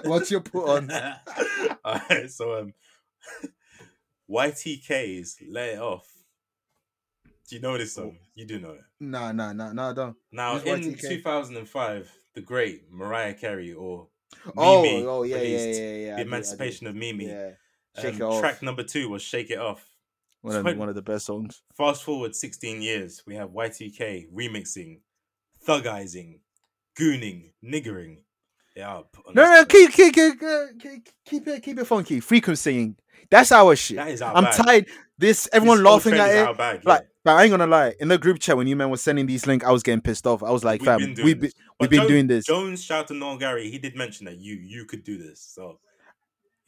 [0.04, 0.12] all.
[0.12, 0.92] What's your put on?
[1.86, 2.74] Alright, so um,
[4.30, 6.08] YTK's "Let It Off."
[7.50, 8.18] Do you know this song?
[8.34, 8.82] You do know it.
[9.00, 10.16] Nah, nah, nah, nah, don't.
[10.32, 11.02] Now, Who's in YTK?
[11.02, 14.08] 2005, the great Mariah Carey or
[14.56, 15.96] Oh, Mimi oh, yeah, yeah, released yeah, yeah.
[15.96, 16.22] Do, I "The.
[16.22, 17.52] Emancipation of Mimi." Yeah,
[17.98, 18.40] Um, it off.
[18.40, 19.86] Track number two was "Shake It Off."
[20.42, 21.62] one of one of the best songs.
[21.78, 25.02] Fast forward 16 years, we have Y2K remixing,
[25.68, 26.40] thugizing,
[27.00, 28.24] gooning, niggering.
[28.80, 29.04] On
[29.34, 30.40] No, no, keep, keep, keep,
[30.80, 32.20] keep, keep it, keep it funky.
[32.20, 32.96] Frequency.
[33.30, 33.98] That's our shit.
[33.98, 34.88] That is our I'm tired.
[35.18, 36.58] This everyone This laughing at it.
[36.58, 37.08] bag, Like, yeah.
[37.24, 37.94] but I ain't gonna lie.
[38.00, 40.26] In the group chat, when you man was sending these links, I was getting pissed
[40.28, 40.42] off.
[40.44, 42.46] I was like, We've fam, been doing we've been, we've been Jo- doing this.
[42.46, 43.70] Jones, shout out to Noel Gary.
[43.70, 45.40] He did mention that you you could do this.
[45.40, 45.80] So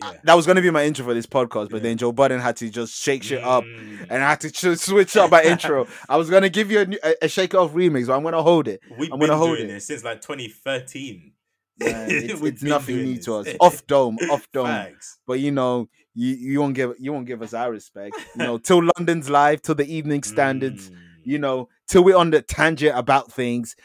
[0.02, 0.14] yeah.
[0.24, 1.84] That was gonna be my intro for this podcast, but Yeah.
[1.84, 3.64] then Joe Budden had to just shake shit up.
[3.64, 4.08] Mm.
[4.10, 5.88] And I had to ch- switch up my intro.
[6.10, 8.42] I was gonna give you a, new- a, a shake off remix, but I'm gonna
[8.44, 8.82] hold it.
[8.98, 9.74] We've I'm been gonna hold doing it.
[9.74, 11.32] this since like 2013.
[11.80, 13.48] Man, it's, it's nothing new to us.
[13.60, 14.68] Off dome, off dome.
[14.68, 15.20] Facts.
[15.26, 18.16] But you know, you, you won't give you won't give us our respect.
[18.36, 20.90] You know, till London's live, till the evening standards.
[20.90, 20.98] Mm.
[21.26, 23.76] You know, till we're on the tangent about things.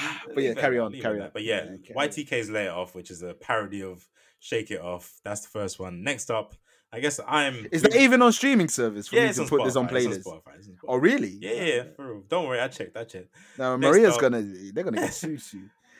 [0.34, 1.30] but yeah, carry on, that, leave it carry on.
[1.32, 2.08] But yeah, on.
[2.08, 4.08] YTK's Lay It Off, which is a parody of
[4.40, 5.20] Shake It Off.
[5.24, 6.02] That's the first one.
[6.02, 6.54] Next up,
[6.92, 7.66] I guess I'm.
[7.70, 9.88] Is that even on streaming service for yeah, me it's to on put this on
[9.88, 10.24] Spotify, playlist?
[10.24, 10.88] Spotify, on Spotify.
[10.88, 11.38] Oh, really?
[11.40, 12.22] Yeah, yeah, for real.
[12.28, 12.96] Don't worry, I checked.
[12.96, 13.34] I checked.
[13.58, 15.42] Now Maria's up- gonna they're gonna get sued.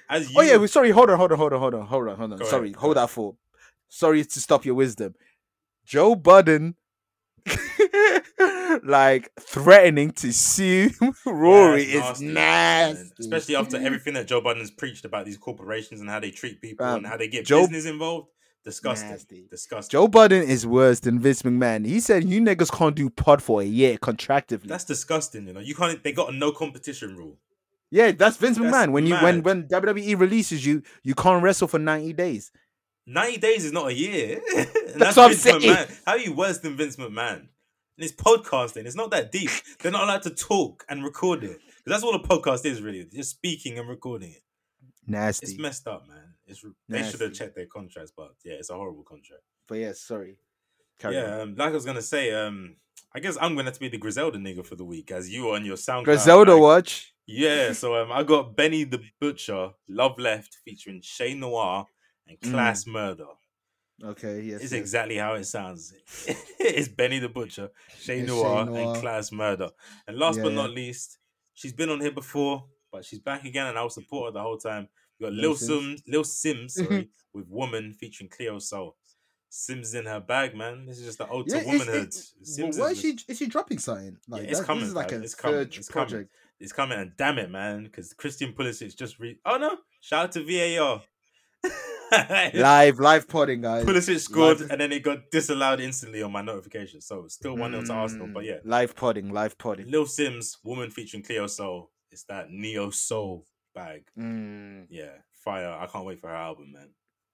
[0.08, 0.90] As you, Oh yeah, we sorry.
[0.90, 2.38] Hold on, hold on, hold on, hold on, hold on, hold on.
[2.38, 3.36] Go sorry, ahead, hold that thought.
[3.88, 5.14] Sorry to stop your wisdom.
[5.84, 6.74] Joe Budden,
[8.84, 10.90] like threatening to sue
[11.26, 13.10] Rory Yeah, is nasty, man.
[13.18, 16.60] Especially after everything that Joe Budden has preached about these corporations and how they treat
[16.60, 18.28] people Fam, and how they get Joe- business involved.
[18.64, 19.10] Disgusting.
[19.10, 19.46] Nasty.
[19.50, 19.90] Disgusting.
[19.90, 21.86] Joe Budden is worse than Vince McMahon.
[21.86, 24.66] He said you niggas can't do pod for a year contractively.
[24.66, 25.46] That's disgusting.
[25.46, 26.02] You know, you can't.
[26.02, 27.38] They got a no competition rule.
[27.90, 28.92] Yeah, that's Vince That's McMahon.
[28.92, 29.44] When you when mad.
[29.44, 32.50] when WWE releases you, you can't wrestle for ninety days.
[33.06, 34.40] Ninety days is not a year.
[34.88, 35.60] And That's what I'm saying.
[35.60, 36.00] McMahon.
[36.06, 37.36] How are you worse than Vince McMahon?
[37.40, 37.48] And
[37.98, 38.86] it's podcasting.
[38.86, 39.50] It's not that deep.
[39.80, 41.58] They're not allowed to talk and record it.
[41.84, 43.04] that's all a podcast is really.
[43.04, 44.42] Just speaking and recording it.
[45.06, 45.46] Nasty.
[45.46, 46.34] It's messed up, man.
[46.46, 49.42] It's they should have checked their contracts, but yeah, it's a horrible contract.
[49.68, 50.36] but yeah, sorry.
[50.98, 52.76] Carry yeah, um, like I was gonna say, um,
[53.14, 55.48] I guess I'm gonna have to be the Griselda nigga for the week, as you
[55.50, 56.04] are on your SoundCloud.
[56.04, 57.14] Griselda like- watch.
[57.30, 61.86] Yeah, so um, I got Benny the Butcher, Love Left, featuring Shay Noir
[62.26, 62.50] and Mm.
[62.50, 63.26] Class Murder.
[64.02, 64.62] Okay, yes.
[64.62, 64.80] It's yes.
[64.80, 65.92] exactly how it sounds.
[66.58, 67.68] it's Benny the Butcher,
[67.98, 68.92] Shay Noir, Noir.
[68.94, 69.68] and Class Murder.
[70.06, 70.54] And last Yeah, but yeah.
[70.62, 71.18] not least,
[71.52, 74.42] she's been on here before, but she's back again, and I will support her the
[74.42, 74.88] whole time.
[75.20, 75.96] We got Lil Lil Simz.
[75.96, 78.96] Simz, Lil Simz, sorry, with Woman featuring Cleo Sol.
[79.50, 80.86] Simz in her bag, man.
[80.86, 82.10] This is just the ode Yeah, womanhood.
[82.10, 84.16] Simz why is she is she dropping something?
[84.28, 86.08] Like it's that- coming, This is like a It's coming, third it's coming.
[86.08, 86.30] project.
[86.60, 89.38] It's coming, and damn it, man, because Christian Pulisic just re.
[89.44, 89.78] Oh no!
[90.00, 91.02] Shout out to VAR.
[92.54, 93.84] Live, live podding, guys.
[93.84, 97.00] Pulisic scored, Live- and then it got disallowed instantly on my notification.
[97.02, 98.28] So still one 0 to Arsenal.
[98.32, 99.90] But Mm, yeah, live podding, live podding.
[99.90, 101.90] Lil Simz, woman featuring Cleo Sol.
[102.10, 103.44] It's that neo soul
[103.74, 104.04] bag.
[104.18, 105.68] Mm, Yeah, fire!
[105.78, 106.88] I can't wait for her album, man.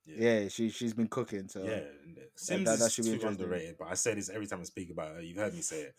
[0.04, 1.46] yeah, she she's been cooking.
[1.48, 1.80] So yeah.
[2.36, 4.64] Simz that- that is should be too underrated, but I say this every time I
[4.64, 5.20] speak about her.
[5.22, 5.94] You've heard me say it.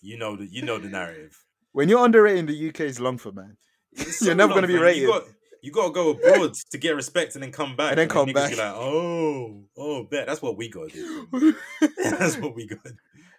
[0.00, 1.36] You know the you know the narrative.
[1.72, 3.56] When you're underrated in the UK, it's long for man.
[3.92, 5.02] It's You're never gonna be rated.
[5.02, 5.24] You got,
[5.62, 7.90] you got to go abroad to get respect and then come back.
[7.92, 8.50] And then come back.
[8.50, 10.90] Be like, oh, oh, bet that's what we got.
[10.90, 11.54] to do.
[12.02, 12.82] that's what we got.
[12.84, 12.94] to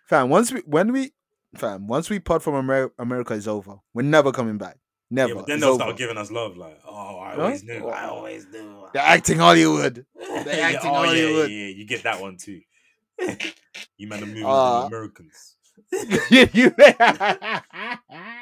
[0.07, 1.11] fam, once we when we
[1.55, 3.75] fam, once we pod from America, America is over.
[3.93, 4.77] We're never coming back.
[5.11, 5.33] Never.
[5.35, 5.83] Yeah, then It's they'll over.
[5.83, 6.55] start giving us love.
[6.57, 7.41] Like, oh, I Huh?
[7.43, 7.87] always knew.
[7.87, 8.87] I always knew.
[8.93, 10.05] They're acting Hollywood.
[10.19, 12.61] Yeah, acting oh, yeah, yeah, yeah, you get that one too.
[13.97, 15.52] you man are moving Uh, with the Americans.
[16.29, 16.71] You-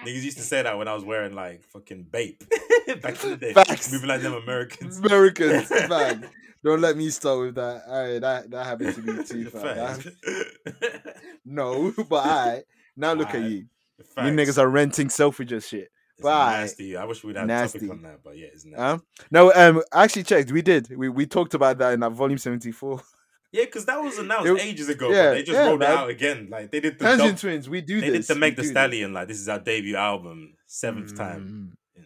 [0.05, 2.43] Niggas used to say that when I was wearing like fucking bape
[3.01, 3.53] back in the day.
[3.53, 3.91] Facts.
[3.91, 4.99] Moving like them Americans.
[4.99, 6.27] Americans, man.
[6.63, 7.83] Don't let me start with that.
[7.87, 9.49] All right, that that happened to me too.
[9.49, 9.63] fam.
[9.63, 12.63] That- no, but I
[12.95, 13.65] now look at you.
[14.15, 14.27] Facts.
[14.27, 15.91] You niggas are renting Selfridges shit.
[16.17, 16.51] It's Bye.
[16.61, 16.97] nasty.
[16.97, 17.79] I wish we'd had a Nasty.
[17.79, 18.81] topic on that, but yeah, it's nasty.
[18.81, 18.97] Huh?
[19.31, 20.51] No, um, I actually checked.
[20.51, 20.89] We did.
[20.95, 23.01] We we talked about that in that volume seventy four.
[23.51, 25.09] Yeah, because that was announced It- ages ago.
[25.11, 25.91] yeah, they just yeah, rolled man.
[25.91, 26.47] it out again.
[26.49, 27.67] Like they did the Tangent Twins.
[27.69, 28.27] We do they this.
[28.27, 29.11] did the Meg the Stallion.
[29.13, 31.75] Like this is our debut album, seventh time.
[31.97, 32.03] Mm.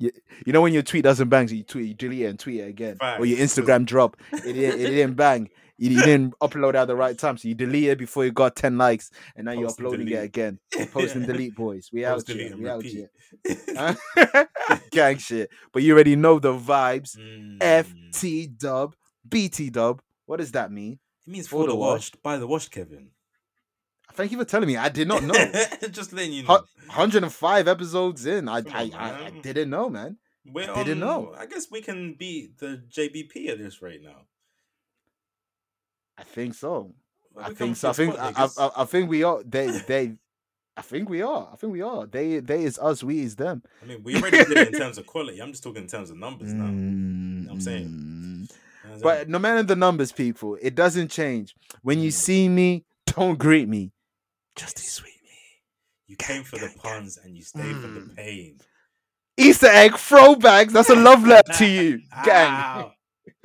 [0.00, 0.10] in-
[0.46, 2.60] You know when your tweet doesn't bang, so you tweet, you delete it and tweet
[2.60, 5.48] it again, or your Instagram drop, it didn't, it didn't bang.
[5.76, 8.54] You, you didn't upload at the right time, so you delete it before you got
[8.54, 10.60] ten likes, and now you're uploading it again.
[10.92, 11.90] Post and delete, boys.
[11.92, 12.56] We out Post, delete, here.
[12.56, 13.08] We out repeat.
[13.44, 13.96] here.
[14.92, 15.50] Gang shit.
[15.72, 17.16] But you already know the vibes.
[17.18, 17.58] Mm.
[17.58, 18.94] FT dub,
[19.28, 20.00] BT dub.
[20.26, 20.98] What does that mean?
[21.26, 23.10] It means For for the the washed, by the washed, Kevin.
[24.12, 24.76] Thank you for telling me.
[24.76, 25.34] I did not know.
[25.90, 26.64] Just letting you know.
[26.86, 28.48] 105 episodes in.
[28.48, 30.18] I I, I, I didn't know, man.
[30.46, 31.34] We're I didn't on- know.
[31.36, 34.26] I guess we can beat the JBP at this right now.
[36.16, 36.94] I think so.
[37.32, 37.90] Well, I think so.
[37.90, 38.70] I think I, I.
[38.76, 39.42] I, think we are.
[39.42, 40.12] They they.
[40.76, 41.48] I think we are.
[41.52, 42.06] I think we are.
[42.06, 43.02] They they is us.
[43.02, 43.62] We is them.
[43.82, 45.40] I mean, we already did it in terms of quality.
[45.40, 46.66] I'm just talking in terms of numbers now.
[46.66, 47.82] Mm, I'm saying.
[47.82, 48.13] You know what
[49.02, 51.54] But no matter the numbers, people, it doesn't change.
[51.82, 52.12] When you Mm.
[52.14, 53.92] see me, don't greet me.
[54.56, 55.30] Just sweet me.
[56.06, 58.16] you came for the puns and you stayed for the Mm.
[58.16, 58.58] pain.
[59.36, 60.70] Easter egg throwbacks.
[60.72, 62.92] That's a love letter to you, gang.